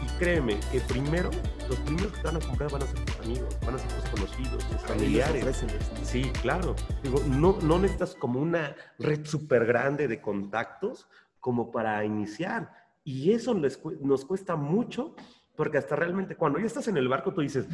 Y 0.04 0.20
créeme 0.20 0.60
que 0.72 0.80
primero, 0.80 1.32
los 1.68 1.80
primeros 1.80 2.12
que 2.12 2.20
te 2.20 2.28
van 2.28 2.36
a 2.36 2.40
comprar 2.40 2.72
van 2.72 2.84
a 2.84 2.86
ser 2.86 3.00
tus 3.04 3.20
amigos, 3.22 3.58
van 3.66 3.74
a 3.74 3.80
ser 3.80 3.92
tus 3.94 4.10
conocidos, 4.12 4.64
tus 4.64 4.82
familiares. 4.82 5.66
Sí, 6.04 6.32
claro. 6.44 6.76
Digo, 7.02 7.20
no, 7.28 7.58
no 7.64 7.80
necesitas 7.80 8.14
como 8.14 8.40
una 8.40 8.76
red 9.00 9.26
súper 9.26 9.66
grande 9.66 10.08
de 10.08 10.22
contactos 10.22 11.08
como 11.40 11.72
para 11.72 12.06
iniciar. 12.06 12.72
Y 13.04 13.32
eso 13.32 13.56
nos 13.56 14.26
cuesta 14.26 14.56
mucho 14.56 15.16
porque 15.56 15.80
hasta 15.80 15.96
realmente 15.96 16.36
cuando 16.36 16.60
ya 16.60 16.68
estás 16.68 16.88
en 16.90 16.98
el 16.98 17.08
barco 17.08 17.34
tú 17.34 17.42
dices, 17.42 17.68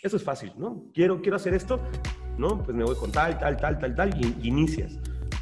eso 0.00 0.16
es 0.16 0.22
fácil, 0.22 0.52
¿no? 0.56 0.84
Quiero, 0.94 1.22
quiero 1.22 1.34
hacer 1.34 1.54
esto, 1.54 1.80
¿no? 2.38 2.62
Pues 2.62 2.76
me 2.76 2.84
voy 2.84 2.94
con 2.94 3.10
tal, 3.10 3.36
tal, 3.36 3.56
tal, 3.56 3.80
tal, 3.80 3.96
tal 3.96 4.24
y, 4.24 4.36
y 4.40 4.48
inicias. 4.48 4.96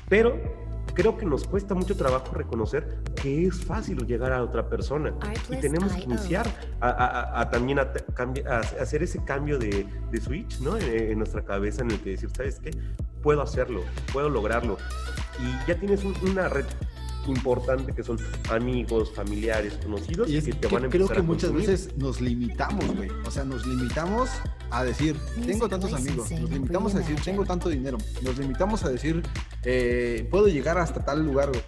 Pero 0.09 0.68
creo 0.99 1.17
que 1.17 1.27
nos 1.27 1.47
cuesta 1.47 1.77
mucho 1.77 1.97
trabajo 1.97 2.35
reconocer 2.35 2.99
que 3.23 3.47
es 3.47 3.65
fácil 3.65 4.05
llegar 4.05 4.33
a 4.33 4.43
otra 4.43 4.69
persona 4.69 5.15
y 5.49 5.57
tenemos 5.61 5.93
que 5.93 6.03
iniciar 6.03 6.45
a, 6.81 7.49
también 7.53 7.79
a, 7.79 7.93
hacer 8.81 9.05
ese 9.05 9.23
cambio 9.23 9.61
de, 9.61 9.87
switch 10.21 10.59
¿no? 10.59 10.77
En, 10.77 11.17
nuestra 11.19 11.45
cabeza 11.45 11.83
en 11.83 11.93
el 11.93 12.01
que 12.01 12.11
decir, 12.11 12.31
¿sabes 12.37 12.59
qué? 12.59 12.73
Puedo 13.23 13.43
hacerlo, 13.43 13.83
puedo 14.13 14.29
lograrlo. 14.29 14.77
Y 15.39 15.69
ya 15.69 15.79
tienes 15.79 16.03
una 16.05 16.49
red 16.49 16.67
importante 17.31 17.93
que 17.93 18.03
son 18.03 18.19
amigos, 18.51 19.13
familiares, 19.15 19.75
conocidos 19.83 20.29
y 20.29 20.37
es 20.37 20.45
que 20.45 20.53
te 20.53 20.67
van 20.69 20.87
a 20.87 20.89
Creo 20.89 21.09
que 21.09 21.23
muchas 21.23 21.53
veces 21.53 21.97
nos 21.97 22.21
limitamos, 22.21 22.95
güey. 22.97 23.11
O 23.27 23.31
sea, 23.31 23.45
nos 23.45 23.67
limitamos 23.67 24.31
a 24.71 24.85
decir, 24.85 25.17
tengo 25.47 25.69
tantos 25.69 25.93
amigos, 25.93 26.31
nos 26.31 26.51
limitamos 26.51 26.95
a 26.95 26.99
decir, 26.99 27.17
tengo 27.23 27.45
tanto 27.45 27.69
dinero, 27.69 27.99
nos 28.23 28.39
limitamos 28.39 28.85
a 28.85 28.91
decir, 28.91 29.23
eh, 29.65 30.27
puedo 30.31 30.49
llegar 30.49 30.79
hasta 30.79 31.05
tal 31.05 31.25
lugar, 31.25 31.49
güey. 31.49 31.63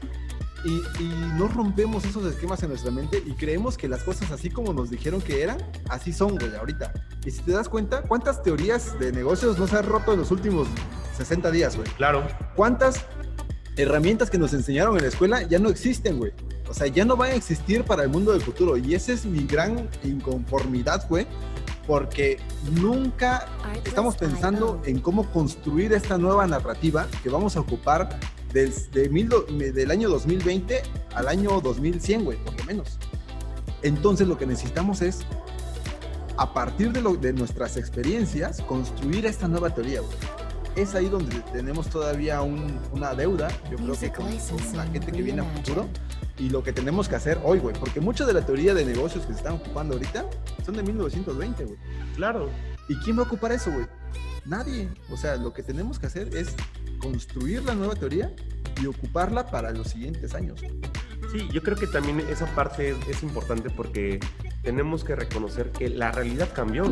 Y, 0.63 1.03
y, 1.03 1.33
no 1.39 1.49
rompemos 1.49 2.05
esos 2.05 2.23
esquemas 2.27 2.63
en 2.63 2.69
nuestra 2.69 2.91
mente 2.91 3.23
y 3.25 3.33
creemos 3.33 3.79
que 3.79 3.89
las 3.89 4.03
cosas 4.03 4.31
así 4.31 4.51
como 4.51 4.75
nos 4.75 4.91
dijeron 4.91 5.23
que 5.23 5.43
eran, 5.43 5.57
así 5.89 6.13
son, 6.13 6.37
güey, 6.37 6.55
ahorita. 6.55 6.93
Y 7.25 7.31
si 7.31 7.41
te 7.43 7.53
das 7.53 7.71
cuenta, 7.71 8.03
¿cuántas 8.03 8.43
teorías 8.43 8.99
de 8.99 9.11
negocios 9.11 9.59
no 9.59 9.67
se 9.67 9.79
han 9.79 9.87
roto 9.87 10.13
en 10.13 10.19
los 10.19 10.31
últimos 10.31 10.69
60 11.17 11.51
días, 11.51 11.77
güey? 11.77 11.89
Claro. 11.93 12.27
¿Cuántas 12.57 13.07
herramientas 13.81 14.31
que 14.31 14.39
nos 14.39 14.53
enseñaron 14.53 14.97
en 14.97 15.03
la 15.03 15.09
escuela 15.09 15.43
ya 15.43 15.59
no 15.59 15.68
existen, 15.68 16.18
güey. 16.18 16.33
O 16.68 16.74
sea, 16.74 16.87
ya 16.87 17.05
no 17.05 17.16
van 17.16 17.33
a 17.33 17.35
existir 17.35 17.85
para 17.85 18.05
el 18.05 18.09
mundo 18.09 18.33
del 18.33 18.41
futuro. 18.41 18.76
Y 18.76 18.95
esa 18.95 19.12
es 19.12 19.24
mi 19.24 19.45
gran 19.45 19.89
inconformidad, 20.05 21.07
güey. 21.09 21.26
Porque 21.87 22.39
nunca 22.81 23.49
estamos 23.85 24.16
pensando 24.16 24.81
en 24.85 25.01
cómo 25.01 25.28
construir 25.33 25.93
esta 25.93 26.18
nueva 26.18 26.47
narrativa 26.47 27.09
que 27.22 27.28
vamos 27.28 27.57
a 27.57 27.61
ocupar 27.61 28.20
desde 28.53 29.09
mil, 29.09 29.28
del 29.49 29.91
año 29.91 30.09
2020 30.09 30.83
al 31.14 31.28
año 31.28 31.61
2100, 31.61 32.24
güey, 32.24 32.39
por 32.45 32.57
lo 32.59 32.64
menos. 32.64 32.99
Entonces 33.83 34.28
lo 34.28 34.39
que 34.39 34.47
necesitamos 34.47 35.03
es, 35.03 35.20
a 36.37 36.53
partir 36.53 36.93
de, 36.93 37.01
lo, 37.01 37.16
de 37.16 37.33
nuestras 37.33 37.76
experiencias, 37.76 38.61
construir 38.62 39.26
esta 39.26 39.49
nueva 39.49 39.74
teoría, 39.74 40.01
güey 40.01 40.50
es 40.77 40.95
ahí 40.95 41.09
donde 41.09 41.41
tenemos 41.53 41.89
todavía 41.89 42.41
una 42.43 43.14
deuda, 43.14 43.49
yo 43.71 43.77
creo 43.77 43.99
que 43.99 44.12
con, 44.12 44.27
la 44.77 44.85
gente 44.87 45.12
que 45.12 45.23
viene 45.23 45.43
a 45.43 45.45
futuro 45.45 45.89
y 46.39 46.49
lo 46.49 46.62
que 46.62 46.73
tenemos 46.73 47.09
que 47.09 47.16
hacer 47.16 47.39
hoy, 47.45 47.59
güey, 47.59 47.75
porque 47.79 48.01
mucha 48.01 48.25
de 48.25 48.33
la 48.33 48.45
teoría 48.45 48.73
de 48.73 48.85
negocios 48.85 49.27
que 49.27 49.33
se 49.33 49.39
están 49.39 49.55
ocupando 49.55 49.95
ahorita 49.95 50.27
son 50.64 50.77
de 50.77 50.83
1920, 50.83 51.64
güey. 51.64 51.79
Claro. 52.16 52.49
¿Y 52.89 52.97
quién 53.01 53.18
va 53.18 53.23
a 53.23 53.27
ocupar 53.27 53.53
eso, 53.53 53.71
güey? 53.71 53.87
Nadie. 54.47 54.89
O 55.11 55.16
sea, 55.16 55.37
lo 55.37 55.53
que 55.53 55.62
tenemos 55.62 55.99
que 55.99 56.07
hacer 56.07 56.35
es 56.35 56.55
construir 56.99 57.62
la 57.64 57.75
nueva 57.75 57.95
teoría 57.95 58.35
y 58.81 58.87
ocuparla 58.87 59.47
para 59.51 59.71
los 59.73 59.89
siguientes 59.89 60.35
años. 60.35 60.61
Sí, 61.31 61.49
yo 61.53 61.62
creo 61.62 61.77
que 61.77 61.87
también 61.87 62.21
esa 62.31 62.47
parte 62.55 62.91
es, 62.91 62.97
es 63.09 63.23
importante 63.23 63.68
porque 63.68 64.18
tenemos 64.62 65.05
que 65.05 65.14
reconocer 65.14 65.71
que 65.71 65.91
la 65.91 66.11
realidad 66.11 66.49
cambió. 66.55 66.85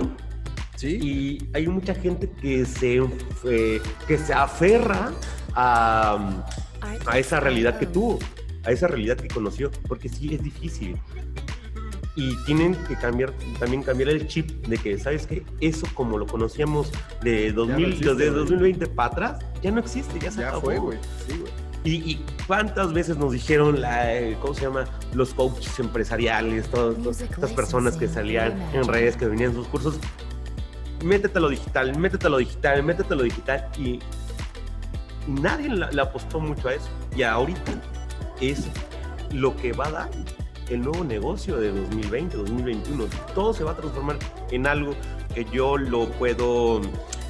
Y 0.82 1.48
hay 1.54 1.66
mucha 1.66 1.94
gente 1.94 2.30
que 2.40 2.64
se, 2.64 3.02
eh, 3.44 3.80
que 4.06 4.18
se 4.18 4.32
aferra 4.32 5.12
a, 5.54 6.44
a 7.06 7.18
esa 7.18 7.40
realidad 7.40 7.78
que 7.78 7.86
tuvo, 7.86 8.18
a 8.64 8.70
esa 8.70 8.86
realidad 8.86 9.16
que 9.16 9.28
conoció, 9.28 9.70
porque 9.88 10.08
sí 10.08 10.34
es 10.34 10.42
difícil. 10.42 10.96
Y 12.14 12.34
tienen 12.44 12.74
que 12.86 12.96
cambiar, 12.96 13.32
también 13.60 13.82
cambiar 13.82 14.10
el 14.10 14.26
chip 14.26 14.50
de 14.66 14.76
que, 14.76 14.98
¿sabes 14.98 15.26
qué? 15.26 15.44
Eso 15.60 15.86
como 15.94 16.18
lo 16.18 16.26
conocíamos 16.26 16.90
de, 17.22 17.52
2000, 17.52 18.00
de 18.16 18.30
2020 18.30 18.86
para 18.88 19.08
atrás, 19.08 19.44
ya 19.62 19.70
no 19.70 19.78
existe, 19.78 20.18
ya 20.18 20.30
se 20.30 20.40
ya 20.40 20.52
Fue, 20.60 20.78
güey. 20.78 20.98
Sí, 21.28 21.38
güey. 21.38 21.68
Y, 21.84 22.20
cuántas 22.46 22.92
veces 22.92 23.16
nos 23.16 23.32
dijeron, 23.32 23.80
la, 23.80 24.14
eh, 24.14 24.36
¿cómo 24.40 24.52
se 24.52 24.62
llama? 24.62 24.84
Los 25.14 25.32
coaches 25.32 25.78
empresariales, 25.78 26.68
todas 26.68 27.20
estas 27.20 27.52
personas 27.52 27.96
que 27.96 28.08
salían 28.08 28.60
en 28.74 28.86
redes, 28.86 29.16
que 29.16 29.26
venían 29.26 29.54
sus 29.54 29.66
cursos, 29.68 29.98
métete 31.02 31.38
a 31.38 31.40
lo 31.40 31.48
digital, 31.48 31.96
métete 31.98 32.26
a 32.26 32.30
lo 32.30 32.38
digital, 32.38 32.82
métete 32.82 33.14
a 33.14 33.16
lo 33.16 33.22
digital. 33.22 33.68
Y 33.78 34.00
nadie 35.26 35.68
le 35.68 36.00
apostó 36.00 36.40
mucho 36.40 36.68
a 36.68 36.74
eso. 36.74 36.88
Y 37.16 37.22
ahorita 37.22 37.72
es 38.40 38.68
lo 39.32 39.56
que 39.56 39.72
va 39.72 39.86
a 39.86 39.90
dar 39.90 40.10
el 40.68 40.82
nuevo 40.82 41.04
negocio 41.04 41.56
de 41.56 41.72
2020, 41.72 42.36
2021. 42.36 43.04
Todo 43.34 43.52
se 43.52 43.64
va 43.64 43.72
a 43.72 43.76
transformar 43.76 44.18
en 44.50 44.66
algo 44.66 44.94
que 45.34 45.44
yo 45.46 45.76
lo 45.76 46.08
puedo 46.12 46.80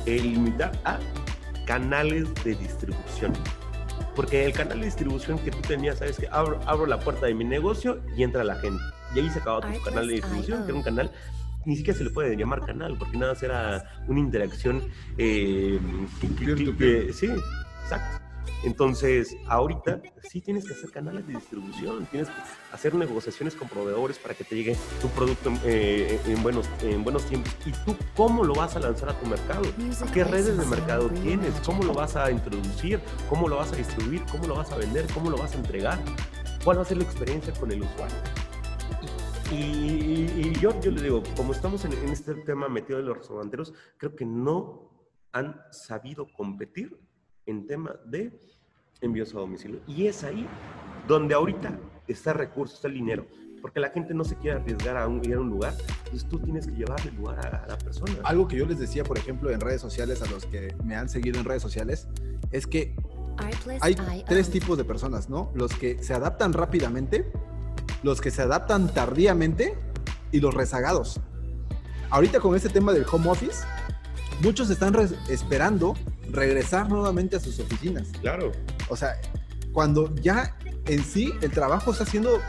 eh, 0.06 0.20
limitar 0.20 0.72
a 0.84 0.98
canales 1.66 2.28
de 2.44 2.54
distribución. 2.54 3.32
Porque 4.16 4.44
el 4.44 4.52
canal 4.52 4.80
de 4.80 4.86
distribución 4.86 5.38
que 5.38 5.50
tú 5.50 5.60
tenías, 5.60 5.98
sabes 5.98 6.18
que 6.18 6.26
abro, 6.32 6.58
abro 6.66 6.86
la 6.86 6.98
puerta 6.98 7.26
de 7.26 7.34
mi 7.34 7.44
negocio 7.44 8.00
y 8.16 8.24
entra 8.24 8.42
la 8.42 8.56
gente. 8.56 8.82
Y 9.14 9.20
ahí 9.20 9.30
se 9.30 9.38
acabó 9.38 9.60
tu 9.60 9.80
canal 9.82 10.08
de 10.08 10.14
distribución, 10.14 10.62
que 10.62 10.68
era 10.70 10.74
un 10.74 10.82
canal 10.82 11.10
ni 11.64 11.76
siquiera 11.76 11.98
se 11.98 12.04
le 12.04 12.10
puede 12.10 12.36
llamar 12.36 12.64
canal, 12.64 12.96
porque 12.98 13.16
nada 13.16 13.32
más 13.32 13.42
era 13.42 14.02
una 14.06 14.20
interacción. 14.20 14.82
Eh, 15.16 15.78
sí, 17.12 17.26
exacto. 17.82 18.28
Entonces, 18.64 19.36
ahorita 19.46 20.00
sí 20.28 20.40
tienes 20.40 20.66
que 20.66 20.74
hacer 20.74 20.90
canales 20.90 21.26
de 21.26 21.34
distribución, 21.34 22.06
tienes 22.06 22.28
que 22.28 22.34
hacer 22.72 22.94
negociaciones 22.94 23.54
con 23.54 23.68
proveedores 23.68 24.18
para 24.18 24.34
que 24.34 24.42
te 24.42 24.56
llegue 24.56 24.76
tu 25.00 25.08
producto 25.10 25.52
eh, 25.64 26.20
en, 26.26 26.42
buenos, 26.42 26.68
en 26.82 27.04
buenos 27.04 27.24
tiempos. 27.26 27.54
¿Y 27.64 27.70
tú 27.70 27.96
cómo 28.16 28.44
lo 28.44 28.54
vas 28.54 28.74
a 28.74 28.80
lanzar 28.80 29.10
a 29.10 29.18
tu 29.18 29.26
mercado? 29.26 29.62
¿Qué 30.12 30.24
redes 30.24 30.58
de 30.58 30.66
mercado 30.66 31.08
tienes? 31.08 31.54
¿Cómo 31.64 31.84
lo 31.84 31.94
vas 31.94 32.16
a 32.16 32.30
introducir? 32.32 33.00
¿Cómo 33.28 33.48
lo 33.48 33.56
vas 33.56 33.72
a 33.72 33.76
distribuir? 33.76 34.22
¿Cómo 34.30 34.48
lo 34.48 34.56
vas 34.56 34.72
a 34.72 34.76
vender? 34.76 35.06
¿Cómo 35.14 35.30
lo 35.30 35.36
vas 35.36 35.54
a 35.54 35.58
entregar? 35.58 35.98
¿Cuál 36.64 36.78
va 36.78 36.82
a 36.82 36.84
ser 36.84 36.96
la 36.96 37.04
experiencia 37.04 37.52
con 37.54 37.70
el 37.70 37.82
usuario? 37.82 38.16
Y, 39.50 40.52
yo, 40.60 40.78
yo 40.80 40.90
le 40.90 41.02
digo, 41.02 41.22
como 41.36 41.52
estamos 41.52 41.84
en, 41.84 41.92
este 42.10 42.34
tema 42.34 42.68
metido 42.68 42.98
de 42.98 43.04
los 43.04 43.18
restauranteros, 43.18 43.72
creo 43.96 44.14
que 44.14 44.26
no 44.26 44.90
han 45.32 45.60
sabido 45.70 46.26
competir 46.32 46.98
en 47.46 47.66
tema 47.66 47.94
de 48.04 48.38
envíos 49.00 49.34
a 49.34 49.38
domicilio. 49.38 49.80
Y 49.86 50.06
es 50.06 50.24
ahí 50.24 50.46
donde 51.06 51.34
ahorita 51.34 51.78
está 52.06 52.32
el 52.32 52.38
recurso, 52.38 52.74
está 52.74 52.88
el 52.88 52.94
dinero. 52.94 53.26
Porque 53.62 53.80
la 53.80 53.90
gente 53.90 54.14
no 54.14 54.24
se 54.24 54.36
quiere 54.36 54.60
arriesgar 54.60 54.96
a, 54.96 55.08
un, 55.08 55.24
ir 55.24 55.34
a 55.34 55.40
un 55.40 55.48
lugar, 55.48 55.74
pues 56.10 56.28
tú 56.28 56.38
tienes 56.38 56.66
que 56.66 56.74
llevarle 56.74 57.10
el 57.10 57.16
lugar 57.16 57.38
a, 57.44 57.66
la 57.66 57.78
persona. 57.78 58.12
Algo 58.24 58.46
que 58.46 58.56
yo 58.56 58.66
les 58.66 58.78
decía, 58.78 59.02
por 59.02 59.18
ejemplo, 59.18 59.50
en 59.50 59.60
redes 59.60 59.80
sociales, 59.80 60.22
a 60.22 60.26
los 60.26 60.44
que 60.46 60.74
me 60.84 60.94
han 60.94 61.08
seguido 61.08 61.38
en 61.38 61.44
redes 61.44 61.62
sociales, 61.62 62.06
es 62.52 62.66
que 62.66 62.94
hay 63.80 64.24
tres 64.26 64.50
tipos 64.50 64.76
de 64.76 64.84
personas, 64.84 65.28
¿no? 65.28 65.52
Los 65.54 65.74
que 65.74 66.02
se 66.02 66.14
adaptan 66.14 66.52
rápidamente, 66.52 67.30
los 68.02 68.20
que 68.20 68.30
se 68.30 68.42
adaptan 68.42 68.92
tardíamente 68.92 69.76
y 70.32 70.40
los 70.40 70.54
rezagados. 70.54 71.20
Ahorita 72.10 72.40
con 72.40 72.56
este 72.56 72.68
tema 72.68 72.92
del 72.92 73.04
home 73.10 73.28
office, 73.28 73.64
muchos 74.40 74.70
están 74.70 74.94
esperando 75.28 75.94
regresar 76.30 76.88
nuevamente 76.88 77.36
a 77.36 77.40
sus 77.40 77.58
oficinas. 77.60 78.08
Claro. 78.20 78.52
O 78.88 78.96
sea, 78.96 79.20
cuando 79.72 80.14
ya 80.16 80.56
en 80.86 81.04
sí 81.04 81.32
el 81.42 81.50
trabajo 81.50 81.92
está 81.92 82.06
siendo 82.06 82.40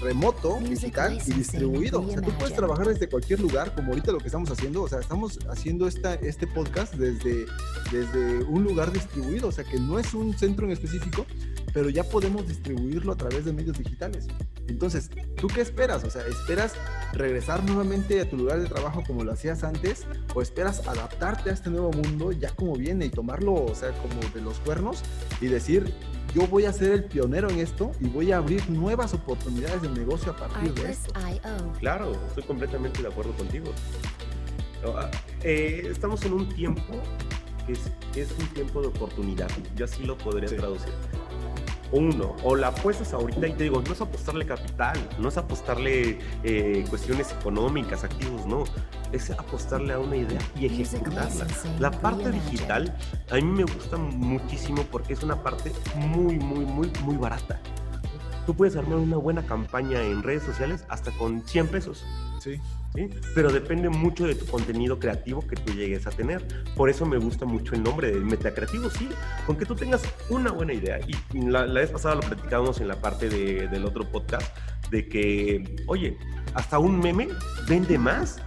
remoto, 0.00 0.58
digital 0.60 1.18
y 1.26 1.32
distribuido. 1.32 2.02
O 2.02 2.10
sea, 2.10 2.20
tú 2.20 2.30
puedes 2.38 2.54
trabajar 2.54 2.88
desde 2.88 3.08
cualquier 3.08 3.40
lugar, 3.40 3.74
como 3.74 3.90
ahorita 3.90 4.12
lo 4.12 4.18
que 4.18 4.26
estamos 4.26 4.50
haciendo. 4.50 4.82
O 4.82 4.88
sea, 4.88 5.00
estamos 5.00 5.38
haciendo 5.48 5.86
esta, 5.86 6.14
este 6.14 6.46
podcast 6.46 6.94
desde, 6.94 7.46
desde 7.90 8.44
un 8.44 8.64
lugar 8.64 8.92
distribuido. 8.92 9.48
O 9.48 9.52
sea, 9.52 9.64
que 9.64 9.78
no 9.78 9.98
es 9.98 10.14
un 10.14 10.36
centro 10.36 10.66
en 10.66 10.72
específico, 10.72 11.26
pero 11.72 11.90
ya 11.90 12.04
podemos 12.04 12.46
distribuirlo 12.46 13.12
a 13.12 13.16
través 13.16 13.44
de 13.44 13.52
medios 13.52 13.78
digitales. 13.78 14.28
Entonces, 14.68 15.10
¿tú 15.36 15.48
qué 15.48 15.60
esperas? 15.60 16.04
O 16.04 16.10
sea, 16.10 16.26
¿esperas 16.26 16.74
regresar 17.12 17.62
nuevamente 17.64 18.20
a 18.20 18.28
tu 18.28 18.36
lugar 18.36 18.60
de 18.60 18.68
trabajo 18.68 19.02
como 19.06 19.24
lo 19.24 19.32
hacías 19.32 19.64
antes? 19.64 20.06
¿O 20.34 20.42
esperas 20.42 20.86
adaptarte 20.86 21.50
a 21.50 21.52
este 21.52 21.70
nuevo 21.70 21.90
mundo 21.92 22.32
ya 22.32 22.50
como 22.54 22.74
viene 22.74 23.06
y 23.06 23.10
tomarlo, 23.10 23.54
o 23.54 23.74
sea, 23.74 23.92
como 23.92 24.20
de 24.32 24.40
los 24.40 24.58
cuernos 24.60 25.02
y 25.40 25.46
decir, 25.46 25.92
yo 26.34 26.46
voy 26.48 26.64
a 26.64 26.72
ser 26.72 26.92
el 26.92 27.04
pionero 27.04 27.48
en 27.48 27.60
esto 27.60 27.92
y 28.00 28.08
voy 28.08 28.32
a 28.32 28.38
abrir 28.38 28.68
nuevas 28.68 29.14
oportunidades 29.14 29.82
de 29.88 30.00
negocio 30.00 30.32
a 30.32 30.36
partir 30.36 30.74
de 30.74 30.90
esto? 30.90 31.12
Claro, 31.78 32.12
estoy 32.28 32.44
completamente 32.44 33.02
de 33.02 33.08
acuerdo 33.08 33.32
contigo. 33.32 33.72
Ah, 34.86 35.10
eh, 35.42 35.88
estamos 35.90 36.24
en 36.24 36.34
un 36.34 36.48
tiempo 36.48 36.94
que 37.66 37.72
es, 38.20 38.30
un 38.38 38.46
tiempo 38.48 38.82
de 38.82 38.88
oportunidad. 38.88 39.48
Yo 39.76 39.86
así 39.86 40.04
lo 40.04 40.18
podría 40.18 40.54
traducir 40.54 40.92
uno, 41.92 42.34
o 42.42 42.56
la 42.56 42.68
apuestas 42.68 43.12
ahorita 43.12 43.46
y 43.46 43.52
te 43.52 43.64
digo, 43.64 43.80
no 43.80 43.92
es 43.92 44.00
apostarle 44.00 44.44
capital, 44.44 44.96
no 45.18 45.28
es 45.28 45.36
apostarle 45.36 46.18
eh, 46.42 46.84
cuestiones 46.90 47.32
económicas, 47.32 48.02
activos, 48.02 48.44
no, 48.46 48.64
es 49.12 49.30
apostarle 49.30 49.92
a 49.92 50.00
una 50.00 50.16
idea 50.16 50.40
y 50.58 50.66
ejecutarla. 50.66 51.46
La 51.78 51.92
parte 51.92 52.32
digital 52.32 52.96
a 53.30 53.36
mí 53.36 53.42
me 53.42 53.62
gusta 53.62 53.96
muchísimo 53.96 54.82
porque 54.90 55.12
es 55.12 55.22
una 55.22 55.40
parte 55.40 55.72
muy, 55.94 56.38
muy, 56.38 56.64
muy, 56.64 56.90
muy 57.02 57.16
barata. 57.16 57.60
Tú 58.46 58.54
puedes 58.54 58.76
armar 58.76 58.98
una 58.98 59.16
buena 59.16 59.46
campaña 59.46 60.02
en 60.02 60.22
redes 60.22 60.42
sociales 60.42 60.84
hasta 60.88 61.10
con 61.12 61.42
100 61.46 61.68
pesos. 61.68 62.04
Sí. 62.40 62.60
¿sí? 62.94 63.08
Pero 63.34 63.50
depende 63.50 63.88
mucho 63.88 64.26
de 64.26 64.34
tu 64.34 64.46
contenido 64.46 64.98
creativo 64.98 65.46
que 65.46 65.56
tú 65.56 65.72
llegues 65.72 66.06
a 66.06 66.10
tener. 66.10 66.46
Por 66.76 66.90
eso 66.90 67.06
me 67.06 67.16
gusta 67.18 67.46
mucho 67.46 67.74
el 67.74 67.82
nombre 67.82 68.12
de 68.12 68.20
Metacreativo, 68.20 68.90
sí, 68.90 69.08
con 69.46 69.56
que 69.56 69.66
tú 69.66 69.74
tengas 69.74 70.02
una 70.28 70.52
buena 70.52 70.74
idea. 70.74 71.00
Y 71.32 71.40
la, 71.40 71.64
vez 71.64 71.90
pasada 71.90 72.16
lo 72.16 72.20
platicábamos 72.22 72.80
en 72.80 72.88
la 72.88 73.00
parte 73.00 73.28
del 73.28 73.84
otro 73.84 74.10
podcast, 74.10 74.56
de 74.90 75.08
que, 75.08 75.76
oye, 75.86 76.18
hasta 76.54 76.78
un 76.78 76.98
meme 76.98 77.28
vende 77.68 77.98
más 77.98 78.38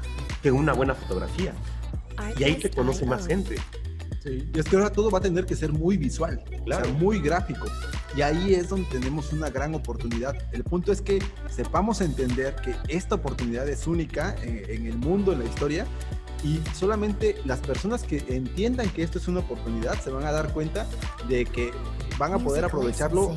que 0.41 0.51
una 0.51 0.73
buena 0.73 0.93
fotografía. 0.93 1.53
Y 2.37 2.43
ahí 2.43 2.55
te 2.55 2.69
conoce 2.69 3.05
más 3.05 3.27
gente. 3.27 3.57
Sí, 4.27 4.49
y 4.53 4.59
es 4.59 4.65
que 4.65 4.75
ahora 4.75 4.91
todo 4.91 5.09
va 5.09 5.19
a 5.19 5.21
tener 5.21 5.45
que 5.45 5.55
ser 5.55 5.71
muy 5.71 5.95
visual, 5.95 6.43
claro. 6.65 6.89
muy 6.93 7.19
gráfico. 7.19 7.65
Y 8.15 8.21
ahí 8.21 8.55
es 8.55 8.69
donde 8.69 8.89
tenemos 8.89 9.31
una 9.31 9.49
gran 9.49 9.73
oportunidad. 9.73 10.35
El 10.51 10.63
punto 10.63 10.91
es 10.91 11.01
que 11.01 11.21
sepamos 11.49 12.01
entender 12.01 12.55
que 12.55 12.75
esta 12.89 13.15
oportunidad 13.15 13.69
es 13.69 13.87
única 13.87 14.35
en, 14.43 14.69
en 14.69 14.85
el 14.87 14.97
mundo, 14.97 15.31
en 15.31 15.39
la 15.39 15.45
historia, 15.45 15.85
y 16.43 16.59
solamente 16.73 17.37
las 17.45 17.59
personas 17.59 18.03
que 18.03 18.23
entiendan 18.27 18.89
que 18.89 19.03
esto 19.03 19.17
es 19.17 19.27
una 19.27 19.39
oportunidad 19.39 19.99
se 20.01 20.11
van 20.11 20.25
a 20.25 20.31
dar 20.31 20.53
cuenta 20.53 20.85
de 21.27 21.45
que 21.45 21.71
van 22.17 22.33
a 22.33 22.39
poder 22.39 22.65
aprovecharlo 22.65 23.35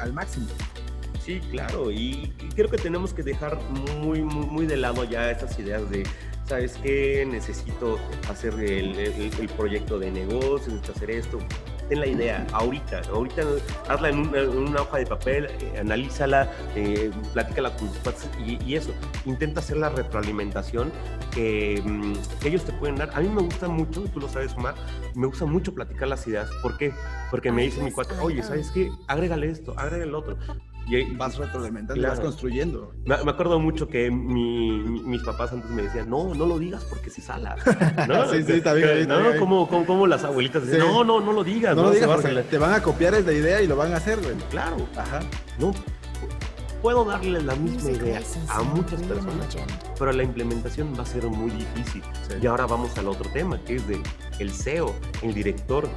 al 0.00 0.12
máximo. 0.12 0.46
Sí, 1.24 1.40
claro, 1.50 1.90
y, 1.90 2.32
creo 2.54 2.70
que 2.70 2.78
tenemos 2.78 3.12
que 3.12 3.22
dejar 3.22 3.58
muy, 3.70 4.22
muy, 4.22 4.46
muy 4.46 4.66
de 4.66 4.76
lado 4.78 5.04
ya 5.04 5.30
esas 5.30 5.58
ideas 5.58 5.88
de 5.90 6.04
¿sabes 6.48 6.78
qué? 6.82 7.26
Necesito 7.30 7.98
hacer 8.28 8.54
el, 8.54 8.98
el, 8.98 9.48
proyecto 9.56 9.98
de 9.98 10.10
negocio, 10.10 10.72
necesito 10.72 10.92
hacer 10.92 11.10
esto. 11.10 11.38
Ten 11.88 12.00
la 12.00 12.06
idea, 12.06 12.46
ahorita, 12.52 13.00
ahorita 13.10 13.42
hazla 13.88 14.10
en 14.10 14.18
una, 14.18 14.82
hoja 14.82 14.98
de 14.98 15.06
papel, 15.06 15.46
eh, 15.46 15.78
analízala, 15.78 16.50
eh, 16.76 17.10
platícala 17.32 17.74
con 17.76 17.88
tus 17.88 17.96
padres 17.98 18.28
y, 18.44 18.74
eso, 18.74 18.92
intenta 19.24 19.60
hacer 19.60 19.78
la 19.78 19.88
retroalimentación 19.88 20.92
que, 21.30 21.80
mm, 21.82 22.12
que, 22.40 22.48
ellos 22.48 22.64
te 22.64 22.72
pueden 22.72 22.96
dar. 22.96 23.10
A 23.14 23.20
mí 23.20 23.28
me 23.28 23.40
gusta 23.40 23.68
mucho, 23.68 24.02
tú 24.12 24.20
lo 24.20 24.28
sabes, 24.28 24.52
Omar, 24.54 24.74
me 25.14 25.26
gusta 25.26 25.46
mucho 25.46 25.74
platicar 25.74 26.08
las 26.08 26.26
ideas. 26.26 26.50
¿Por 26.62 26.76
qué? 26.76 26.92
Porque 27.30 27.50
me 27.50 27.62
dice 27.62 27.82
mi 27.82 27.90
cuate, 27.90 28.14
oye, 28.20 28.42
¿sabes 28.42 28.70
qué? 28.70 28.90
Agrégale 29.06 29.50
esto, 29.50 29.72
agrégale 29.78 30.04
el 30.04 30.14
otro. 30.14 30.36
Y 30.88 31.04
vas 31.16 31.36
retroalimentando, 31.36 32.08
vas 32.08 32.20
construyendo. 32.20 32.94
Me, 33.04 33.14
acuerdo 33.14 33.58
mucho 33.60 33.88
que 33.88 34.10
mis 34.10 35.22
papás 35.22 35.52
antes 35.52 35.70
me 35.70 35.82
decían, 35.82 36.08
no, 36.08 36.34
no 36.34 36.46
lo 36.46 36.58
digas 36.58 36.84
porque 36.84 37.10
se 37.10 37.20
sala. 37.20 37.56
¿No? 38.08 38.28
sí, 38.30 38.42
sí, 38.42 38.52
está 38.52 38.72
bien. 38.72 39.06
¿no? 39.06 39.36
Como, 39.38 39.68
como, 39.68 40.06
las 40.06 40.24
abuelitas 40.24 40.64
dicen, 40.64 40.80
no, 40.80 41.04
no, 41.04 41.20
no 41.20 41.32
lo 41.32 41.44
digas. 41.44 41.76
No, 41.76 41.82
lo 41.84 41.90
digas 41.90 42.08
porque 42.08 42.42
te 42.42 42.58
van 42.58 42.72
a 42.72 42.82
copiar 42.82 43.14
esa 43.14 43.32
idea 43.32 43.60
y 43.60 43.66
lo 43.66 43.76
van 43.76 43.92
a 43.92 43.96
hacer, 43.96 44.18
güey. 44.18 44.34
Claro. 44.50 44.76
Ajá. 44.96 45.20
No, 45.58 45.72
puedo 46.82 47.04
darle 47.04 47.42
la 47.42 47.54
misma 47.56 47.90
idea 47.90 48.20
a 48.48 48.62
muchas 48.62 49.02
personas, 49.02 49.56
pero 49.98 50.12
la 50.12 50.22
implementación 50.22 50.94
va 50.96 51.02
a 51.02 51.06
ser 51.06 51.26
muy 51.26 51.50
difícil. 51.50 52.02
Y 52.40 52.46
ahora 52.46 52.66
vamos 52.66 52.96
al 52.98 53.08
otro 53.08 53.30
tema, 53.32 53.58
que 53.64 53.76
es 53.76 53.86
de 53.86 54.00
el 54.38 54.50
CEO, 54.50 54.94
el 55.22 55.34
director, 55.34 55.88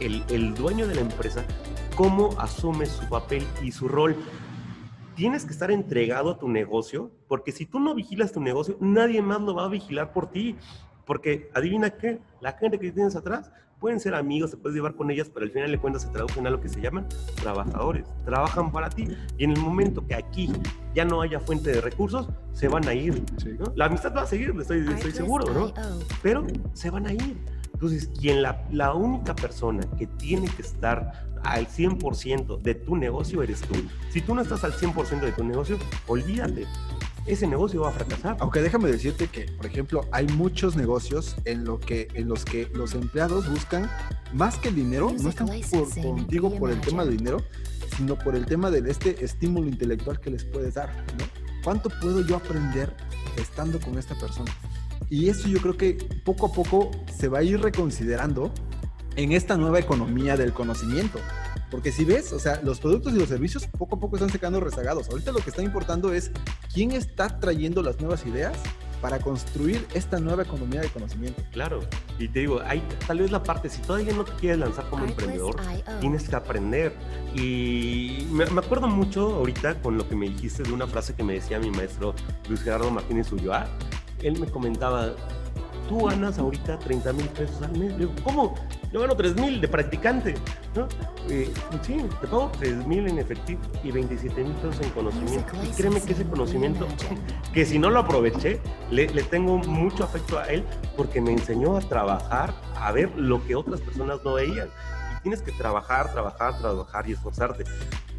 el, 0.00 0.24
el 0.30 0.54
dueño 0.54 0.86
de 0.88 0.94
la 0.94 1.00
empresa, 1.02 1.44
cómo 1.90 2.30
asume 2.38 2.86
su 2.86 3.08
papel 3.08 3.46
y 3.62 3.72
su 3.72 3.88
rol 3.88 4.16
tienes 5.14 5.44
que 5.44 5.52
estar 5.52 5.70
entregado 5.70 6.30
a 6.30 6.38
tu 6.38 6.48
negocio, 6.48 7.10
porque 7.28 7.52
si 7.52 7.66
tú 7.66 7.78
no 7.78 7.94
vigilas 7.94 8.32
tu 8.32 8.40
negocio, 8.40 8.76
nadie 8.80 9.20
más 9.20 9.40
lo 9.42 9.54
va 9.54 9.66
a 9.66 9.68
vigilar 9.68 10.12
por 10.12 10.30
ti. 10.30 10.56
Porque 11.04 11.50
adivina 11.54 11.90
qué, 11.90 12.20
la 12.40 12.52
gente 12.52 12.78
que 12.78 12.90
tienes 12.92 13.16
atrás 13.16 13.50
pueden 13.80 13.98
ser 13.98 14.14
amigos, 14.14 14.52
te 14.52 14.56
puedes 14.56 14.76
llevar 14.76 14.94
con 14.94 15.10
ellas, 15.10 15.28
pero 15.28 15.44
al 15.44 15.52
final 15.52 15.70
de 15.70 15.78
cuentas 15.78 16.02
se 16.02 16.08
traducen 16.08 16.46
a 16.46 16.50
lo 16.50 16.60
que 16.60 16.68
se 16.68 16.80
llaman 16.80 17.06
trabajadores. 17.36 18.06
Trabajan 18.24 18.70
para 18.70 18.90
ti. 18.90 19.08
Y 19.36 19.44
en 19.44 19.52
el 19.52 19.60
momento 19.60 20.06
que 20.06 20.14
aquí 20.14 20.52
ya 20.94 21.04
no 21.04 21.20
haya 21.20 21.40
fuente 21.40 21.70
de 21.70 21.80
recursos, 21.80 22.28
se 22.52 22.68
van 22.68 22.86
a 22.86 22.94
ir. 22.94 23.22
La 23.74 23.86
amistad 23.86 24.14
va 24.14 24.22
a 24.22 24.26
seguir, 24.26 24.54
estoy, 24.58 24.86
estoy 24.88 25.12
seguro, 25.12 25.52
¿no? 25.52 25.72
Pero 26.22 26.46
se 26.74 26.90
van 26.90 27.06
a 27.06 27.12
ir. 27.12 27.36
Entonces, 27.80 28.10
quien 28.20 28.42
la, 28.42 28.62
la 28.70 28.92
única 28.92 29.34
persona 29.34 29.80
que 29.98 30.06
tiene 30.06 30.48
que 30.48 30.60
estar 30.60 31.30
al 31.42 31.66
100% 31.66 32.60
de 32.60 32.74
tu 32.74 32.94
negocio 32.94 33.42
eres 33.42 33.62
tú. 33.62 33.74
Si 34.10 34.20
tú 34.20 34.34
no 34.34 34.42
estás 34.42 34.64
al 34.64 34.74
100% 34.74 35.20
de 35.20 35.32
tu 35.32 35.44
negocio, 35.44 35.78
olvídate. 36.06 36.66
Ese 37.24 37.46
negocio 37.46 37.80
va 37.80 37.88
a 37.88 37.92
fracasar. 37.92 38.36
Aunque 38.40 38.60
déjame 38.60 38.90
decirte 38.90 39.28
que, 39.28 39.46
por 39.56 39.64
ejemplo, 39.64 40.02
hay 40.12 40.26
muchos 40.26 40.76
negocios 40.76 41.36
en, 41.46 41.64
lo 41.64 41.80
que, 41.80 42.08
en 42.12 42.28
los 42.28 42.44
que 42.44 42.68
los 42.74 42.94
empleados 42.94 43.48
buscan 43.48 43.90
más 44.34 44.58
que 44.58 44.68
el 44.68 44.74
dinero, 44.74 45.10
no 45.18 45.30
están 45.30 45.48
por, 45.70 46.02
contigo 46.02 46.54
por 46.58 46.70
el 46.70 46.82
tema 46.82 47.06
del 47.06 47.16
dinero, 47.16 47.38
sino 47.96 48.18
por 48.18 48.36
el 48.36 48.44
tema 48.44 48.70
de 48.70 48.90
este 48.90 49.24
estímulo 49.24 49.68
intelectual 49.68 50.20
que 50.20 50.30
les 50.30 50.44
puedes 50.44 50.74
dar. 50.74 50.90
¿Cuánto 51.64 51.88
puedo 52.00 52.26
yo 52.26 52.36
aprender 52.36 52.94
estando 53.36 53.80
con 53.80 53.98
esta 53.98 54.14
persona? 54.16 54.50
Y 55.10 55.28
eso 55.28 55.48
yo 55.48 55.60
creo 55.60 55.76
que 55.76 55.94
poco 56.24 56.46
a 56.46 56.52
poco 56.52 56.90
se 57.12 57.28
va 57.28 57.40
a 57.40 57.42
ir 57.42 57.60
reconsiderando 57.60 58.52
en 59.16 59.32
esta 59.32 59.56
nueva 59.56 59.80
economía 59.80 60.36
del 60.36 60.52
conocimiento. 60.52 61.18
Porque 61.70 61.92
si 61.92 62.04
ves, 62.04 62.32
o 62.32 62.38
sea, 62.38 62.60
los 62.62 62.80
productos 62.80 63.12
y 63.12 63.18
los 63.18 63.28
servicios 63.28 63.66
poco 63.66 63.96
a 63.96 64.00
poco 64.00 64.16
están 64.16 64.30
secando 64.30 64.60
rezagados. 64.60 65.08
Ahorita 65.10 65.32
lo 65.32 65.40
que 65.40 65.50
está 65.50 65.62
importando 65.62 66.12
es 66.12 66.30
quién 66.72 66.92
está 66.92 67.40
trayendo 67.40 67.82
las 67.82 68.00
nuevas 68.00 68.24
ideas 68.24 68.56
para 69.00 69.18
construir 69.18 69.86
esta 69.94 70.20
nueva 70.20 70.42
economía 70.42 70.80
de 70.80 70.88
conocimiento. 70.88 71.42
Claro, 71.52 71.80
y 72.18 72.28
te 72.28 72.40
digo, 72.40 72.60
hay 72.64 72.82
tal 73.06 73.20
vez 73.20 73.30
la 73.30 73.42
parte, 73.42 73.68
si 73.68 73.80
todavía 73.80 74.12
no 74.12 74.24
te 74.24 74.32
quieres 74.32 74.58
lanzar 74.58 74.88
como 74.90 75.04
emprendedor, 75.04 75.56
tienes 76.00 76.28
que 76.28 76.36
aprender. 76.36 76.94
Y 77.34 78.26
me, 78.30 78.44
acuerdo 78.44 78.88
mucho 78.88 79.36
ahorita 79.36 79.80
con 79.80 79.96
lo 79.96 80.08
que 80.08 80.16
me 80.16 80.28
dijiste 80.28 80.62
de 80.62 80.72
una 80.72 80.86
frase 80.86 81.14
que 81.14 81.24
me 81.24 81.34
decía 81.34 81.58
mi 81.58 81.70
maestro 81.70 82.14
Luis 82.48 82.62
Gerardo 82.62 82.90
Martínez 82.90 83.32
Ulloa. 83.32 83.68
Él 84.22 84.38
me 84.38 84.46
comentaba, 84.46 85.12
tú 85.88 86.04
ganas 86.04 86.38
ahorita 86.38 86.78
30 86.78 87.12
mil 87.12 87.26
pesos 87.28 87.62
al 87.62 87.76
mes. 87.78 87.96
digo, 87.98 88.12
¿cómo? 88.22 88.54
Yo 88.92 89.00
gano 89.00 89.16
3 89.16 89.36
mil 89.36 89.60
de 89.60 89.68
practicante, 89.68 90.34
¿no? 90.74 90.88
Sí, 91.82 91.96
te 92.20 92.26
pago 92.26 92.50
3 92.58 92.86
mil 92.86 93.06
en 93.06 93.18
efectivo 93.18 93.60
y 93.84 93.92
27 93.92 94.42
mil 94.42 94.52
pesos 94.54 94.80
en 94.80 94.90
conocimiento. 94.90 95.52
Y 95.64 95.68
créeme 95.70 96.02
que 96.02 96.12
ese 96.12 96.24
conocimiento, 96.24 96.86
que 97.54 97.64
si 97.64 97.78
no 97.78 97.90
lo 97.90 98.00
aproveché, 98.00 98.60
le, 98.90 99.08
le 99.08 99.22
tengo 99.22 99.58
mucho 99.58 100.04
afecto 100.04 100.38
a 100.38 100.44
él 100.46 100.64
porque 100.96 101.20
me 101.20 101.32
enseñó 101.32 101.76
a 101.76 101.80
trabajar, 101.80 102.52
a 102.74 102.90
ver 102.92 103.10
lo 103.16 103.44
que 103.46 103.54
otras 103.54 103.80
personas 103.80 104.20
no 104.24 104.34
veían 104.34 104.68
tienes 105.22 105.42
que 105.42 105.52
trabajar, 105.52 106.12
trabajar, 106.12 106.58
trabajar 106.58 107.08
y 107.08 107.12
esforzarte. 107.12 107.64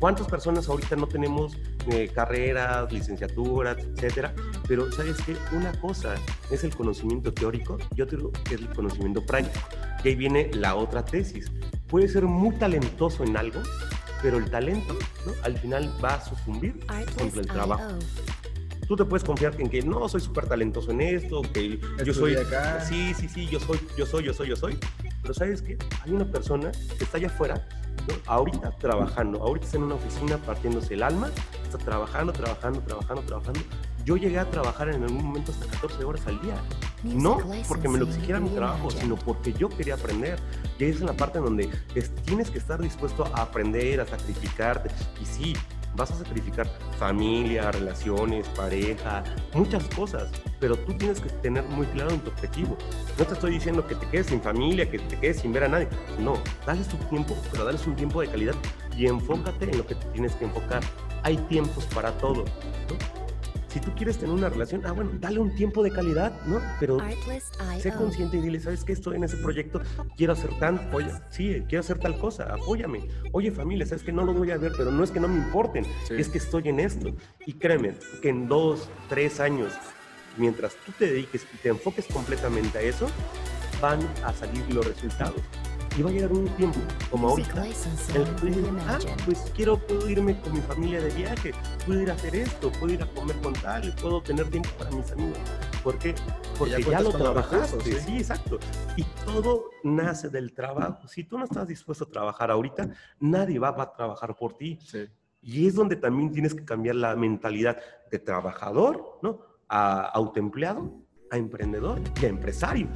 ¿Cuántas 0.02 0.26
personas 0.26 0.68
ahorita 0.68 0.96
no 0.96 1.06
tenemos 1.06 1.56
eh, 1.92 2.10
carreras, 2.12 2.92
licenciaturas, 2.92 3.78
etcétera? 3.78 4.34
Pero 4.68 4.92
sabes 4.92 5.22
que 5.22 5.36
una 5.56 5.80
cosa 5.80 6.16
es 6.50 6.64
el 6.64 6.76
conocimiento 6.76 7.32
teórico 7.32 7.78
y 7.96 8.02
otra 8.02 8.18
es 8.48 8.52
el 8.54 8.68
conocimiento 8.74 9.24
práctico. 9.24 9.64
Y 10.04 10.08
ahí 10.08 10.16
viene 10.16 10.50
la 10.56 10.74
otra 10.74 11.06
tesis. 11.06 11.52
Puede 11.88 12.08
ser 12.08 12.24
muy 12.24 12.56
talentoso 12.56 13.24
en 13.24 13.38
algo, 13.38 13.62
pero 14.24 14.40
el 14.40 14.50
talento 14.50 14.98
¿no? 15.28 15.34
al 15.44 15.56
final 15.60 15.94
va 16.04 16.16
a 16.16 16.26
sucumbir 16.26 16.80
contra 17.16 17.42
el 17.42 17.48
trabajo 17.48 18.00
tú 18.88 18.98
te 18.98 19.06
puedes 19.06 19.24
confiar 19.24 19.56
en 19.58 19.70
que 19.70 19.82
no 19.84 20.10
soy 20.10 20.20
súper 20.20 20.48
talentoso 20.48 20.92
en 20.92 21.00
esto, 21.00 21.42
que 21.54 21.80
yo 22.04 22.14
soy 22.14 22.36
acá. 22.36 22.84
Sí, 22.84 23.14
sí, 23.14 23.30
sí, 23.30 23.48
yo 23.48 23.58
soy, 23.58 23.80
yo 23.98 24.06
soy, 24.06 24.26
yo 24.26 24.34
soy, 24.34 24.50
yo 24.50 24.56
soy. 24.58 24.78
Pero 25.22 25.34
sabes 25.34 25.62
que 25.62 25.78
hay 26.04 26.12
una 26.12 26.26
persona 26.26 26.74
que 26.98 27.06
está 27.06 27.16
allá 27.16 27.28
afuera, 27.28 27.66
ahorita 28.28 28.72
trabajando, 28.78 29.42
ahorita 29.42 29.66
está 29.66 29.78
en 29.78 29.84
una 29.84 29.96
oficina 29.96 30.38
partiéndose 30.38 30.94
el 30.94 31.04
alma, 31.04 31.30
está 31.64 31.78
trabajando, 31.78 32.34
trabajando, 32.34 32.82
trabajando, 32.82 33.22
trabajando. 33.24 33.60
Yo 34.06 34.18
llegué 34.18 34.40
a 34.40 34.50
trabajar 34.50 34.90
en 34.90 35.04
algún 35.04 35.24
momento 35.24 35.52
hasta 35.52 35.68
14 35.68 36.04
horas 36.04 36.26
al 36.26 36.42
día. 36.42 36.56
No 37.04 37.40
porque 37.68 37.88
me 37.88 37.98
lo 37.98 38.06
exigiera 38.06 38.40
mi 38.40 38.50
trabajo, 38.50 38.90
sino 38.92 39.16
porque 39.16 39.54
yo 39.54 39.70
quería 39.70 39.96
aprender. 39.96 40.40
Y 40.80 40.86
ahí 40.86 40.90
es 40.90 41.02
la 41.02 41.14
parte 41.14 41.38
en 41.38 41.46
donde 41.46 41.70
tienes 42.26 42.50
que 42.50 42.58
estar 42.58 42.82
dispuesto 42.82 43.26
a 43.34 43.44
aprender, 43.44 44.02
a 44.02 44.08
sacrificarte. 44.08 44.90
Y 45.22 45.26
sí, 45.26 45.54
vas 45.96 46.12
a 46.12 46.16
sacrificar 46.16 46.68
familia, 46.98 47.72
relaciones, 47.72 48.48
pareja, 48.50 49.24
muchas 49.54 49.84
cosas, 49.96 50.30
pero 50.60 50.78
tú 50.78 50.94
tienes 50.94 51.20
que 51.20 51.30
tener 51.30 51.64
muy 51.64 51.86
claro 51.88 52.12
en 52.12 52.20
tu 52.20 52.30
objetivo. 52.30 52.78
No 53.18 53.26
te 53.26 53.34
estoy 53.34 53.52
diciendo 53.54 53.86
que 53.86 53.96
te 53.96 54.08
quedes 54.08 54.28
sin 54.28 54.42
familia, 54.42 54.90
que 54.90 55.00
te 55.00 55.20
quedes 55.20 55.42
sin 55.42 55.54
ver 55.54 55.66
a 55.66 55.68
nadie. 55.68 55.88
No, 56.20 56.36
dale 56.66 56.84
tu 56.84 56.98
tiempo, 57.10 57.36
pero 57.52 57.66
dale 57.66 57.78
un 57.86 57.96
tiempo 57.96 58.22
de 58.22 58.28
calidad 58.28 58.56
y 58.96 59.08
enfócate 59.08 59.66
en 59.66 59.78
lo 59.78 59.86
que 59.86 59.96
te 59.96 60.06
tienes 60.08 60.36
que 60.36 60.46
enfocar. 60.46 60.84
Hay 61.24 61.38
tiempos 61.38 61.86
para 61.86 62.12
todo. 62.18 62.46
Si 63.72 63.80
tú 63.80 63.92
quieres 63.96 64.18
tener 64.18 64.34
una 64.36 64.50
relación, 64.50 64.86
ah, 64.86 64.92
bueno, 64.92 65.12
dale 65.20 65.40
un 65.40 65.56
tiempo 65.56 65.82
de 65.82 65.92
calidad, 65.92 66.34
¿no? 66.46 66.60
Pero 66.80 66.98
sé 67.80 67.94
consciente 67.94 68.38
y 68.38 68.42
dile, 68.42 68.60
¿sabes 68.60 68.84
qué? 68.84 68.92
Estoy 68.92 69.16
en 69.16 69.24
ese 69.24 69.38
proyecto, 69.38 69.82
quiero 70.18 70.34
hacer 70.34 70.50
tan, 70.60 70.94
oye, 70.94 71.12
sí, 71.30 71.64
quiero 71.70 71.80
hacer 71.80 71.98
tal 71.98 72.20
cosa, 72.20 72.54
apóyame. 72.54 73.08
Oye, 73.32 73.50
familia, 73.50 73.86
¿sabes 73.86 74.04
que 74.04 74.12
No 74.12 74.26
lo 74.26 74.34
voy 74.34 74.52
a 74.52 74.58
ver, 74.58 74.74
pero 74.76 74.92
no 74.92 75.04
es 75.04 75.12
que 75.12 75.22
no 75.22 75.30
me 75.30 75.38
importen, 75.38 75.86
es 76.10 76.28
que 76.28 76.38
estoy 76.38 76.68
en 76.68 76.82
esto. 76.82 77.16
Y 77.46 77.54
créeme, 77.54 77.94
que 78.22 78.30
en 78.30 78.50
dos, 78.50 78.90
tres 79.08 79.40
años, 79.40 79.72
mientras 80.38 80.76
tú 80.86 80.92
te 81.00 81.06
dediques 81.06 81.48
y 81.54 81.58
te 81.58 81.70
enfoques 81.70 82.08
completamente 82.08 82.78
a 82.78 82.82
eso, 82.82 83.08
van 83.82 84.00
a 84.26 84.34
salir 84.34 84.66
los 84.74 84.86
resultados. 84.86 85.42
Y 85.98 86.02
va 86.04 86.10
a 86.10 86.14
llegar 86.14 86.32
un 86.32 86.48
tiempo, 86.56 86.80
como 87.10 87.30
ahorita, 87.30 87.68
el 87.68 87.74
que 88.24 88.32
tú 88.40 88.46
dices, 88.46 88.66
ah, 88.88 88.98
pues 89.26 89.52
quiero, 89.54 89.78
puedo 89.78 90.10
irme 90.10 90.40
con 90.40 90.54
mi 90.54 90.62
familia 90.62 91.02
de 91.02 91.10
viaje, 91.14 91.52
puedo 91.86 92.02
ir 92.02 92.10
a 92.10 92.14
hacer 92.14 92.34
esto, 92.34 92.72
puedo 92.72 92.94
ir 92.94 93.04
a 93.04 93.08
comer 93.08 93.36
con 93.42 93.52
tal, 93.54 93.94
puedo 94.02 94.22
tener 94.22 94.50
tiempo 94.50 94.70
para 94.78 94.90
mis 94.92 95.12
amigos. 95.12 95.38
¿Por 95.84 96.00
qué? 96.00 96.16
Porque 96.58 96.82
ya, 96.82 97.02
lo 97.02 97.12
trabajaste, 97.12 98.00
¿sí? 98.00 98.18
exacto. 98.20 98.58
Y 98.96 99.04
todo 99.26 99.66
nace 99.84 100.30
del 100.30 100.54
trabajo. 100.54 101.08
Si 101.10 101.26
tú 101.26 101.38
no 101.38 101.44
estás 101.44 101.68
dispuesto 101.68 102.06
a 102.06 102.10
trabajar 102.10 102.52
ahorita, 102.52 102.90
nadie 103.20 103.60
va, 103.60 103.70
a 103.70 103.94
trabajar 103.94 104.34
por 104.38 104.54
ti. 104.54 104.80
Y 105.42 105.68
es 105.68 105.76
donde 105.76 105.98
también 105.98 106.32
tienes 106.32 106.54
que 106.54 106.64
cambiar 106.64 106.96
la 106.96 107.18
mentalidad 107.18 107.78
de 108.10 108.20
trabajador, 108.20 109.20
¿no? 109.22 109.42
A 109.68 110.04
autoempleado 110.04 111.01
a 111.32 111.38
emprendedor 111.38 112.02
y 112.22 112.26
a 112.26 112.28
empresario, 112.28 112.88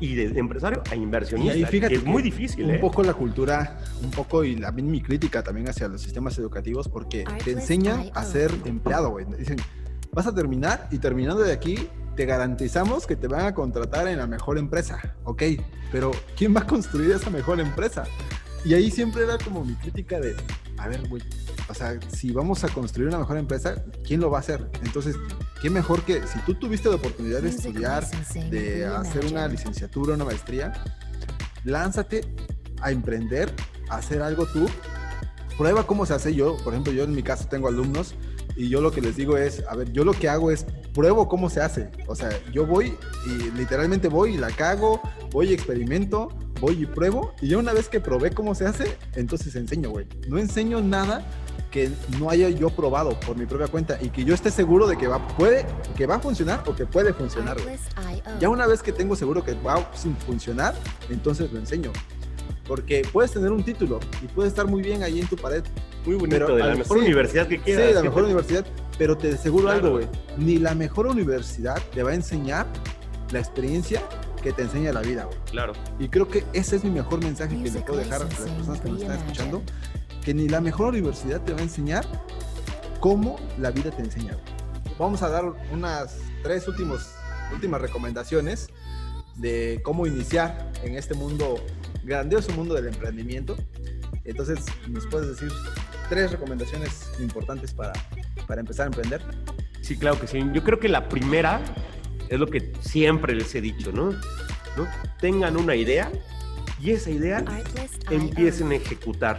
y 0.00 0.14
de 0.14 0.38
empresario 0.38 0.82
a 0.90 0.94
inversionista, 0.94 1.56
y 1.56 1.64
fíjate 1.64 1.96
es 1.96 2.04
muy 2.04 2.22
difícil. 2.22 2.64
Un 2.64 2.70
¿eh? 2.76 2.78
poco 2.78 3.02
la 3.02 3.12
cultura, 3.12 3.80
un 4.02 4.10
poco, 4.10 4.44
y 4.44 4.56
también 4.56 4.90
mi 4.90 5.02
crítica 5.02 5.42
también 5.42 5.68
hacia 5.68 5.88
los 5.88 6.00
sistemas 6.00 6.38
educativos, 6.38 6.88
porque 6.88 7.24
te 7.44 7.50
enseñan 7.50 8.10
a 8.14 8.24
ser 8.24 8.52
empleado, 8.64 9.10
güey. 9.10 9.26
Dicen, 9.36 9.56
vas 10.12 10.26
a 10.26 10.34
terminar 10.34 10.88
y 10.92 10.98
terminando 10.98 11.42
de 11.42 11.52
aquí, 11.52 11.88
te 12.14 12.24
garantizamos 12.24 13.06
que 13.06 13.16
te 13.16 13.26
van 13.26 13.46
a 13.46 13.54
contratar 13.54 14.06
en 14.06 14.18
la 14.18 14.26
mejor 14.26 14.58
empresa, 14.58 15.16
ok, 15.24 15.42
pero 15.90 16.12
¿quién 16.36 16.54
va 16.54 16.60
a 16.60 16.66
construir 16.66 17.10
esa 17.10 17.30
mejor 17.30 17.58
empresa? 17.58 18.04
Y 18.64 18.74
ahí 18.74 18.90
siempre 18.90 19.24
era 19.24 19.38
como 19.38 19.64
mi 19.64 19.74
crítica 19.74 20.20
de, 20.20 20.36
a 20.78 20.88
ver, 20.88 21.08
güey, 21.08 21.22
o 21.68 21.74
sea, 21.74 21.98
si 22.14 22.32
vamos 22.32 22.64
a 22.64 22.68
construir 22.68 23.08
una 23.08 23.18
mejor 23.18 23.36
empresa, 23.36 23.84
¿quién 24.06 24.20
lo 24.20 24.30
va 24.30 24.38
a 24.38 24.40
hacer? 24.40 24.70
Entonces, 24.84 25.16
qué 25.60 25.70
mejor 25.70 26.02
que 26.04 26.26
si 26.26 26.38
tú 26.40 26.54
tuviste 26.54 26.88
la 26.88 26.96
oportunidad 26.96 27.42
de 27.42 27.48
estudiar, 27.48 28.06
de 28.50 28.86
hacer 28.86 29.24
una 29.26 29.48
licenciatura, 29.48 30.14
una 30.14 30.24
maestría, 30.24 30.72
lánzate 31.64 32.22
a 32.80 32.90
emprender, 32.90 33.52
a 33.88 33.96
hacer 33.96 34.22
algo 34.22 34.46
tú. 34.46 34.66
Prueba 35.56 35.86
cómo 35.86 36.06
se 36.06 36.14
hace 36.14 36.34
yo, 36.34 36.56
por 36.58 36.72
ejemplo, 36.72 36.92
yo 36.92 37.04
en 37.04 37.14
mi 37.14 37.22
caso 37.22 37.46
tengo 37.48 37.68
alumnos 37.68 38.14
y 38.56 38.68
yo 38.68 38.80
lo 38.80 38.90
que 38.90 39.00
les 39.00 39.16
digo 39.16 39.36
es, 39.36 39.62
a 39.68 39.76
ver, 39.76 39.92
yo 39.92 40.04
lo 40.04 40.12
que 40.12 40.28
hago 40.28 40.50
es 40.50 40.66
pruebo 40.92 41.28
cómo 41.28 41.48
se 41.50 41.60
hace. 41.60 41.90
O 42.06 42.14
sea, 42.14 42.30
yo 42.52 42.66
voy 42.66 42.96
y 43.26 43.50
literalmente 43.56 44.08
voy 44.08 44.34
y 44.34 44.38
la 44.38 44.50
cago, 44.50 45.00
voy 45.30 45.50
y 45.50 45.54
experimento, 45.54 46.28
voy 46.62 46.80
y 46.80 46.86
pruebo. 46.86 47.34
Y 47.42 47.48
ya 47.48 47.58
una 47.58 47.74
vez 47.74 47.88
que 47.88 48.00
probé 48.00 48.30
cómo 48.30 48.54
se 48.54 48.64
hace, 48.66 48.96
entonces 49.16 49.54
enseño, 49.56 49.90
güey. 49.90 50.06
No 50.28 50.38
enseño 50.38 50.80
nada 50.80 51.26
que 51.70 51.90
no 52.18 52.30
haya 52.30 52.48
yo 52.48 52.70
probado 52.70 53.18
por 53.20 53.36
mi 53.36 53.46
propia 53.46 53.66
cuenta 53.66 53.98
y 54.00 54.10
que 54.10 54.24
yo 54.24 54.32
esté 54.32 54.50
seguro 54.50 54.86
de 54.86 54.96
que 54.96 55.08
va, 55.08 55.26
puede, 55.36 55.66
que 55.96 56.06
va 56.06 56.16
a 56.16 56.20
funcionar 56.20 56.62
o 56.66 56.74
que 56.74 56.86
puede 56.86 57.12
funcionar. 57.12 57.56
Ya 58.40 58.48
una 58.48 58.66
vez 58.66 58.82
que 58.82 58.92
tengo 58.92 59.16
seguro 59.16 59.44
que 59.44 59.54
va 59.54 59.74
a 59.74 59.92
funcionar, 60.26 60.74
entonces 61.10 61.52
lo 61.52 61.58
enseño. 61.58 61.92
Porque 62.66 63.02
puedes 63.12 63.32
tener 63.32 63.50
un 63.50 63.64
título 63.64 63.98
y 64.22 64.28
puede 64.28 64.48
estar 64.48 64.66
muy 64.66 64.82
bien 64.82 65.02
ahí 65.02 65.20
en 65.20 65.26
tu 65.26 65.36
pared. 65.36 65.64
Muy 66.06 66.14
bonito, 66.14 66.54
de 66.54 66.62
la 66.62 66.76
mejor 66.76 66.98
universidad 66.98 67.48
que 67.48 67.60
quieras. 67.60 67.88
Sí, 67.88 67.94
la 67.94 68.02
mejor 68.02 68.22
universidad, 68.22 68.64
pero 68.98 69.18
te 69.18 69.32
aseguro 69.32 69.68
algo, 69.68 69.90
güey. 69.90 70.06
Ni 70.36 70.58
la 70.58 70.74
mejor 70.74 71.08
universidad 71.08 71.82
te 71.92 72.04
va 72.04 72.10
a 72.10 72.14
enseñar 72.14 72.66
la 73.32 73.40
experiencia 73.40 74.02
que 74.42 74.52
te 74.52 74.62
enseña 74.62 74.92
la 74.92 75.00
vida, 75.00 75.24
güey. 75.24 75.38
Claro. 75.50 75.72
Y 75.98 76.08
creo 76.08 76.28
que 76.28 76.44
ese 76.52 76.76
es 76.76 76.84
mi 76.84 76.90
mejor 76.90 77.22
mensaje 77.22 77.56
que 77.62 77.70
le 77.70 77.80
puedo 77.80 77.98
dejar 77.98 78.22
a 78.22 78.24
las 78.24 78.34
personas 78.34 78.80
que 78.80 78.90
nos 78.90 79.00
están 79.00 79.18
escuchando 79.18 79.62
que 80.24 80.34
ni 80.34 80.48
la 80.48 80.60
mejor 80.60 80.88
universidad 80.88 81.40
te 81.42 81.52
va 81.52 81.60
a 81.60 81.62
enseñar 81.62 82.06
cómo 83.00 83.36
la 83.58 83.70
vida 83.70 83.90
te 83.90 84.02
enseña. 84.02 84.36
Vamos 84.98 85.22
a 85.22 85.28
dar 85.28 85.44
unas 85.72 86.16
tres 86.42 86.68
últimos, 86.68 87.14
últimas 87.52 87.80
recomendaciones 87.80 88.68
de 89.36 89.80
cómo 89.82 90.06
iniciar 90.06 90.70
en 90.82 90.96
este 90.96 91.14
mundo, 91.14 91.56
grandioso 92.04 92.52
mundo 92.52 92.74
del 92.74 92.86
emprendimiento. 92.86 93.56
Entonces, 94.24 94.60
¿nos 94.88 95.06
puedes 95.06 95.28
decir 95.28 95.50
tres 96.08 96.30
recomendaciones 96.30 97.10
importantes 97.18 97.74
para, 97.74 97.92
para 98.46 98.60
empezar 98.60 98.84
a 98.84 98.86
emprender? 98.88 99.22
Sí, 99.80 99.96
claro 99.96 100.20
que 100.20 100.28
sí. 100.28 100.38
Yo 100.52 100.62
creo 100.62 100.78
que 100.78 100.88
la 100.88 101.08
primera 101.08 101.60
es 102.32 102.40
lo 102.40 102.46
que 102.46 102.72
siempre 102.80 103.34
les 103.34 103.54
he 103.54 103.60
dicho, 103.60 103.92
¿no? 103.92 104.10
¿No? 104.76 104.88
Tengan 105.20 105.56
una 105.56 105.76
idea 105.76 106.10
y 106.80 106.92
esa 106.92 107.10
idea 107.10 107.44
empiecen 108.10 108.72
a 108.72 108.74
ejecutar 108.76 109.38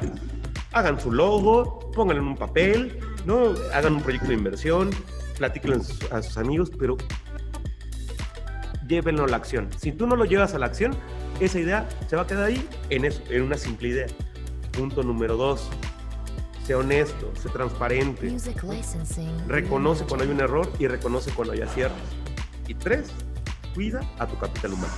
hagan 0.73 0.99
su 0.99 1.11
logo, 1.11 1.91
pónganlo 1.91 2.21
en 2.23 2.29
un 2.29 2.35
papel, 2.35 2.99
¿no? 3.25 3.53
hagan 3.73 3.95
un 3.95 4.01
proyecto 4.01 4.27
de 4.27 4.33
inversión, 4.33 4.89
platíquenlo 5.37 5.81
a 6.11 6.21
sus 6.21 6.37
amigos, 6.37 6.71
pero 6.77 6.97
llévenlo 8.87 9.23
a 9.23 9.27
la 9.27 9.37
acción. 9.37 9.69
Si 9.77 9.91
tú 9.91 10.07
no 10.07 10.15
lo 10.15 10.25
llevas 10.25 10.53
a 10.53 10.59
la 10.59 10.65
acción, 10.65 10.95
esa 11.39 11.59
idea 11.59 11.87
se 12.09 12.15
va 12.15 12.23
a 12.23 12.27
quedar 12.27 12.45
ahí 12.45 12.67
en, 12.89 13.05
eso, 13.05 13.21
en 13.29 13.43
una 13.43 13.57
simple 13.57 13.89
idea. 13.89 14.07
Punto 14.71 15.03
número 15.03 15.37
dos, 15.37 15.69
sé 16.65 16.73
honesto, 16.75 17.31
sé 17.41 17.49
transparente, 17.49 18.35
reconoce 19.47 20.05
cuando 20.05 20.25
hay 20.25 20.31
un 20.31 20.39
error 20.39 20.71
y 20.79 20.87
reconoce 20.87 21.31
cuando 21.31 21.53
hay 21.53 21.61
aciertos. 21.61 22.22
Y 22.67 22.73
tres, 22.75 23.09
cuida 23.73 24.01
a 24.19 24.27
tu 24.27 24.37
capital 24.37 24.73
humano. 24.73 24.93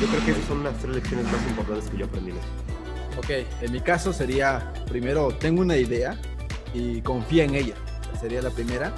Yo 0.00 0.06
creo 0.08 0.24
que 0.24 0.30
esas 0.32 0.44
son 0.44 0.64
las 0.64 0.76
tres 0.78 0.94
lecciones 0.94 1.26
más 1.26 1.42
importantes 1.48 1.88
que 1.88 1.96
yo 1.98 2.06
aprendí 2.06 2.30
en 2.30 2.36
esto. 2.36 2.48
Ok, 3.18 3.30
en 3.62 3.72
mi 3.72 3.80
caso 3.80 4.12
sería, 4.12 4.72
primero, 4.88 5.28
tengo 5.28 5.62
una 5.62 5.76
idea 5.76 6.18
y 6.72 7.00
confía 7.02 7.44
en 7.44 7.54
ella. 7.54 7.74
Sería 8.20 8.42
la 8.42 8.50
primera. 8.50 8.92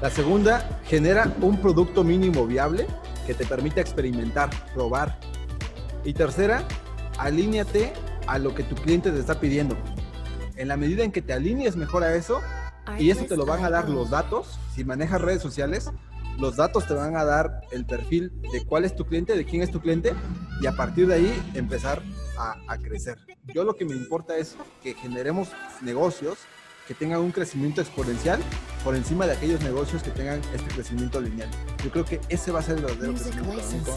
La 0.00 0.10
segunda, 0.10 0.80
genera 0.84 1.32
un 1.40 1.60
producto 1.60 2.02
mínimo 2.02 2.46
viable 2.46 2.86
que 3.26 3.34
te 3.34 3.44
permita 3.44 3.80
experimentar, 3.80 4.50
probar. 4.74 5.18
Y 6.04 6.14
tercera, 6.14 6.64
alíñate 7.18 7.92
a 8.26 8.38
lo 8.38 8.54
que 8.54 8.62
tu 8.62 8.74
cliente 8.74 9.10
te 9.10 9.20
está 9.20 9.38
pidiendo. 9.38 9.76
En 10.56 10.68
la 10.68 10.76
medida 10.76 11.04
en 11.04 11.12
que 11.12 11.22
te 11.22 11.32
alinees 11.32 11.76
mejor 11.76 12.04
a 12.04 12.14
eso, 12.14 12.40
y 12.98 13.10
eso 13.10 13.24
te 13.26 13.36
lo 13.36 13.46
van 13.46 13.64
a 13.64 13.70
dar 13.70 13.88
los 13.88 14.10
datos, 14.10 14.58
si 14.74 14.84
manejas 14.84 15.20
redes 15.20 15.42
sociales, 15.42 15.90
los 16.38 16.56
datos 16.56 16.86
te 16.86 16.94
van 16.94 17.16
a 17.16 17.24
dar 17.24 17.62
el 17.70 17.84
perfil 17.84 18.32
de 18.52 18.64
cuál 18.64 18.84
es 18.84 18.94
tu 18.94 19.04
cliente, 19.04 19.36
de 19.36 19.44
quién 19.44 19.62
es 19.62 19.70
tu 19.70 19.80
cliente, 19.80 20.12
y 20.60 20.66
a 20.66 20.72
partir 20.72 21.06
de 21.06 21.14
ahí 21.14 21.52
empezar 21.54 22.02
a, 22.38 22.76
crecer. 22.78 23.18
Yo 23.54 23.62
lo 23.62 23.76
que 23.76 23.84
me 23.84 23.94
importa 23.94 24.36
es 24.36 24.56
que 24.82 24.94
generemos 24.94 25.50
negocios 25.80 26.38
que 26.88 26.94
tengan 26.94 27.20
un 27.20 27.30
crecimiento 27.30 27.80
exponencial 27.80 28.40
por 28.82 28.96
encima 28.96 29.26
de 29.26 29.34
aquellos 29.34 29.60
negocios 29.62 30.02
que 30.02 30.10
tengan 30.10 30.40
este 30.52 30.68
crecimiento 30.74 31.20
lineal. 31.20 31.48
Yo 31.84 31.90
creo 31.90 32.04
que 32.04 32.20
ese 32.28 32.50
va 32.50 32.58
a 32.58 32.62
ser 32.62 32.78
el 32.78 32.84
verdadero 32.84 33.14
crecimiento 33.14 33.94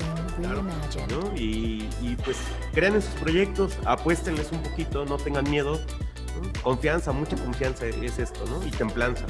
y, 1.36 1.90
y, 2.02 2.16
pues 2.24 2.38
crean 2.74 2.96
esos 2.96 3.14
proyectos, 3.16 3.78
apuéstenles 3.86 4.52
un 4.52 4.62
poquito, 4.62 5.06
no 5.06 5.18
tengan 5.18 5.50
miedo. 5.50 5.80
Confianza, 6.62 7.12
mucha 7.12 7.36
confianza 7.38 7.88
es 7.88 8.20
esto, 8.20 8.46
¿no? 8.46 8.66
Y 8.68 8.72
templanza. 8.72 9.26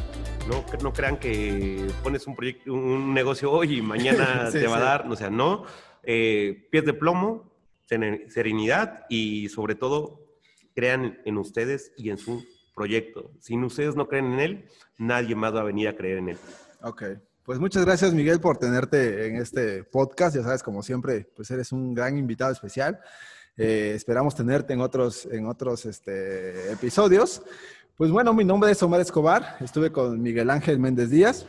No, 0.47 0.63
no 0.81 0.93
crean 0.93 1.17
que 1.17 1.87
pones 2.03 2.27
un 2.27 2.35
proyecto, 2.35 2.73
un 2.73 3.13
negocio 3.13 3.51
hoy 3.51 3.77
y 3.77 3.81
mañana 3.81 4.49
te 4.51 4.67
va 4.67 4.77
a 4.77 4.81
dar, 4.81 5.07
o 5.11 5.15
sea, 5.15 5.29
no. 5.29 5.65
Eh, 6.03 6.67
pies 6.71 6.85
de 6.85 6.93
plomo, 6.93 7.51
serenidad 7.87 9.05
y 9.09 9.49
sobre 9.49 9.75
todo 9.75 10.21
crean 10.75 11.19
en 11.25 11.37
ustedes 11.37 11.93
y 11.97 12.09
en 12.09 12.17
su 12.17 12.45
proyecto. 12.75 13.31
Si 13.39 13.57
ustedes 13.57 13.95
no 13.95 14.07
creen 14.07 14.33
en 14.33 14.39
él, 14.39 14.65
nadie 14.97 15.35
más 15.35 15.55
va 15.55 15.61
a 15.61 15.63
venir 15.63 15.87
a 15.87 15.95
creer 15.95 16.19
en 16.19 16.29
él. 16.29 16.37
Ok. 16.81 17.03
Pues 17.43 17.59
muchas 17.59 17.85
gracias 17.85 18.13
Miguel 18.13 18.39
por 18.39 18.57
tenerte 18.57 19.27
en 19.27 19.37
este 19.37 19.83
podcast. 19.83 20.35
Ya 20.35 20.43
sabes, 20.43 20.63
como 20.63 20.83
siempre, 20.83 21.27
pues 21.35 21.49
eres 21.51 21.71
un 21.71 21.93
gran 21.93 22.17
invitado 22.17 22.51
especial. 22.51 22.99
Eh, 23.57 23.93
esperamos 23.95 24.35
tenerte 24.35 24.73
en 24.73 24.81
otros, 24.81 25.25
en 25.31 25.45
otros 25.47 25.85
este, 25.85 26.71
episodios. 26.71 27.41
Pues 27.97 28.11
bueno, 28.11 28.33
mi 28.33 28.43
nombre 28.43 28.69
es 28.71 28.83
Omar 28.83 28.99
Escobar. 28.99 29.55
Estuve 29.61 29.89
con 29.89 30.21
Miguel 30.21 30.49
Ángel 30.49 30.79
Méndez 30.79 31.09
Díaz. 31.09 31.45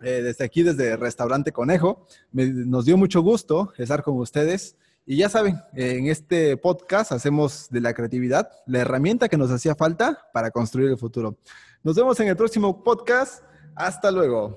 Eh, 0.00 0.22
desde 0.22 0.42
aquí, 0.42 0.62
desde 0.62 0.96
Restaurante 0.96 1.52
Conejo. 1.52 2.06
nos 2.32 2.86
dio 2.86 2.96
mucho 2.96 3.20
gusto 3.20 3.74
estar 3.76 4.02
con 4.02 4.16
ustedes. 4.16 4.76
Y 5.04 5.18
ya 5.18 5.28
saben, 5.28 5.60
en 5.74 6.06
este 6.06 6.56
podcast 6.56 7.12
hacemos 7.12 7.68
de 7.68 7.82
la 7.82 7.92
creatividad 7.92 8.50
la 8.64 8.78
herramienta 8.78 9.28
que 9.28 9.36
nos 9.36 9.50
hacía 9.50 9.74
falta 9.74 10.30
para 10.32 10.50
construir 10.50 10.88
el 10.88 10.96
futuro. 10.96 11.36
Nos 11.82 11.96
vemos 11.96 12.18
en 12.20 12.28
el 12.28 12.36
próximo 12.36 12.82
podcast. 12.82 13.44
Hasta 13.74 14.10
luego. 14.10 14.56